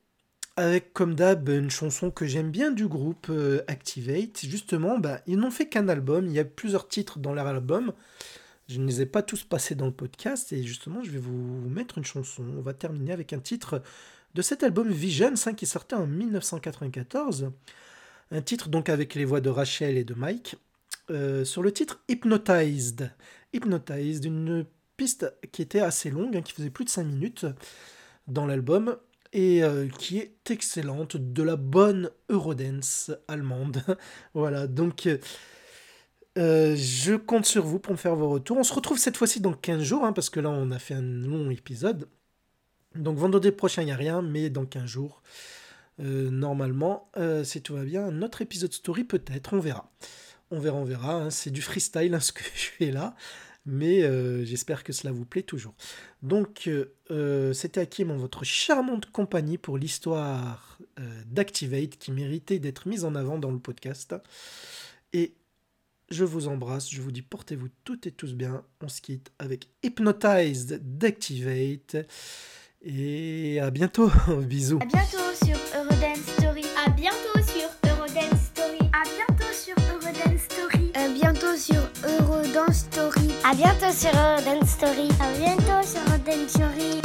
avec, 0.56 0.94
comme 0.94 1.14
d'hab, 1.14 1.49
une 1.49 1.69
chanson 1.69 2.10
que 2.10 2.26
j'aime 2.26 2.52
bien 2.52 2.72
du 2.72 2.88
groupe 2.88 3.28
euh, 3.30 3.64
Activate. 3.68 4.45
Justement, 4.45 4.98
bah, 4.98 5.19
ils 5.28 5.38
n'ont 5.38 5.52
fait 5.52 5.68
qu'un 5.68 5.90
album. 5.90 6.28
Il 6.28 6.34
y 6.34 6.40
a 6.40 6.45
plusieurs 6.45 6.88
titres 6.88 7.19
dans 7.19 7.34
leur 7.34 7.48
album. 7.48 7.91
Je 8.68 8.80
ne 8.80 8.88
les 8.88 9.02
ai 9.02 9.06
pas 9.06 9.22
tous 9.22 9.44
passés 9.44 9.76
dans 9.76 9.86
le 9.86 9.92
podcast 9.92 10.54
et 10.54 10.64
justement, 10.64 11.04
je 11.04 11.12
vais 11.12 11.20
vous 11.20 11.68
mettre 11.70 11.98
une 11.98 12.06
chanson. 12.06 12.44
On 12.58 12.62
va 12.62 12.74
terminer 12.74 13.12
avec 13.12 13.34
un 13.34 13.40
titre 13.40 13.82
de 14.34 14.42
cet 14.42 14.64
album 14.64 14.90
Visions 14.90 15.34
hein, 15.46 15.54
qui 15.54 15.66
sortait 15.66 15.96
en 15.96 16.08
1994. 16.08 17.52
Un 18.32 18.42
titre 18.42 18.70
donc 18.70 18.88
avec 18.90 19.16
les 19.16 19.26
voix 19.26 19.42
de 19.42 19.50
Rachel 19.50 19.98
et 19.98 20.04
de 20.06 20.14
Mike. 20.14 20.56
euh, 21.10 21.44
sur 21.44 21.62
le 21.62 21.72
titre 21.74 22.02
Hypnotized. 22.08 23.12
Hypnotized, 23.54 24.24
une 24.26 24.66
piste 24.96 25.34
qui 25.52 25.62
était 25.62 25.82
assez 25.82 26.10
longue, 26.10 26.38
hein, 26.38 26.42
qui 26.42 26.54
faisait 26.54 26.70
plus 26.70 26.86
de 26.86 26.90
5 26.90 27.04
minutes 27.04 27.46
dans 28.28 28.46
l'album 28.46 28.98
et 29.34 29.64
euh, 29.64 29.88
qui 29.88 30.20
est 30.20 30.52
excellente, 30.52 31.18
de 31.18 31.44
la 31.44 31.56
bonne 31.56 32.12
Eurodance 32.30 33.12
allemande. 33.28 33.84
voilà, 34.34 34.68
donc 34.68 35.08
euh, 35.08 35.18
euh, 36.38 36.76
je 36.78 37.16
compte 37.16 37.45
sur 37.45 37.66
vous 37.66 37.80
pour 37.80 37.91
me 37.94 37.98
faire 37.98 38.16
vos 38.16 38.30
retours. 38.30 38.58
On 38.58 38.64
se 38.64 38.74
retrouve 38.74 38.98
cette 38.98 39.18
fois-ci 39.18 39.41
dans 39.41 39.53
15 39.53 39.84
jours, 39.84 40.06
hein, 40.06 40.14
parce 40.14 40.30
que 40.30 40.40
là 40.40 40.49
on 40.49 40.72
a 40.72 40.80
fait 40.80 40.94
un 40.94 41.02
long 41.02 41.49
épisode. 41.49 42.08
Donc 42.95 43.18
vendredi 43.18 43.52
prochain, 43.52 43.82
il 43.82 43.86
n'y 43.86 43.91
a 43.91 43.98
rien, 43.98 44.22
mais 44.22 44.49
dans 44.49 44.66
15 44.66 44.86
jours, 44.86 45.22
euh, 45.99 46.30
normalement, 46.30 47.10
euh, 47.18 47.44
si 47.44 47.62
tout 47.62 47.76
va 47.76 47.84
bien, 47.84 48.06
un 48.06 48.22
autre 48.22 48.41
épisode 48.41 48.74
story 48.74 49.03
peut-être, 49.03 49.53
on 49.53 49.60
verra. 49.60 49.91
On 50.52 50.60
verra, 50.60 50.78
on 50.78 50.84
verra. 50.86 51.16
hein. 51.16 51.30
C'est 51.30 51.52
du 51.52 51.62
freestyle 51.62 52.14
hein, 52.14 52.20
ce 52.22 52.32
que 52.32 52.44
je 52.44 52.66
fais 52.78 52.91
là. 52.91 53.16
Mais 53.66 54.02
euh, 54.03 54.44
j'espère 54.44 54.84
que 54.84 54.91
cela 54.91 55.14
vous 55.14 55.24
plaît 55.26 55.44
toujours. 55.44 55.76
Donc, 56.24 56.68
c'était 57.53 57.82
Hakim 57.82 58.10
en 58.10 58.18
votre 58.18 58.44
charmante 58.44 59.12
compagnie 59.12 59.60
pour 59.60 59.78
l'histoire 59.78 60.80
d'Activate 61.28 61.98
qui 61.98 62.12
méritait 62.12 62.58
d'être 62.60 62.88
mise 62.88 63.06
en 63.06 63.14
avant 63.16 63.38
dans 63.38 63.52
le 63.52 63.60
podcast. 63.60 64.16
Et 65.14 65.36
je 66.12 66.26
vous 66.26 66.48
embrasse, 66.48 66.92
je 66.92 67.02
vous 67.02 67.12
dis 67.12 67.22
portez-vous 67.22 67.70
toutes 67.84 68.06
et 68.06 68.12
tous 68.12 68.36
bien. 68.36 68.64
On 68.82 68.90
se 68.90 69.02
quitte 69.02 69.32
avec 69.40 69.70
Hypnotized 69.82 70.82
d'Activate. 70.98 71.98
Et 72.84 73.60
à 73.60 73.72
bientôt. 73.72 74.12
Bisous. 74.42 74.80
À 74.82 74.86
bientôt 74.86 75.18
sur 75.44 75.58
Eurodance 75.76 76.20
Story. 76.38 76.66
À 76.86 76.90
bientôt 76.90 77.40
sur 77.46 77.70
Eurodance 77.90 78.42
Story. 78.42 78.80
À 78.92 79.04
bientôt 79.06 79.54
sur 79.54 79.76
Eurodance 79.78 80.42
Story. 80.42 80.92
À 80.96 81.08
bientôt 81.08 81.56
sur 81.56 81.82
Eurodance 82.04 82.78
Story. 82.78 83.32
À 83.44 83.56
bientôt 83.56 83.92
sur 83.92 84.12
Eurodance 84.14 84.70
Story. 84.70 85.08
À 85.20 85.38
bientôt 85.38 85.88
sur 85.88 86.02
Eurodance 86.02 86.50
Story. 86.50 87.02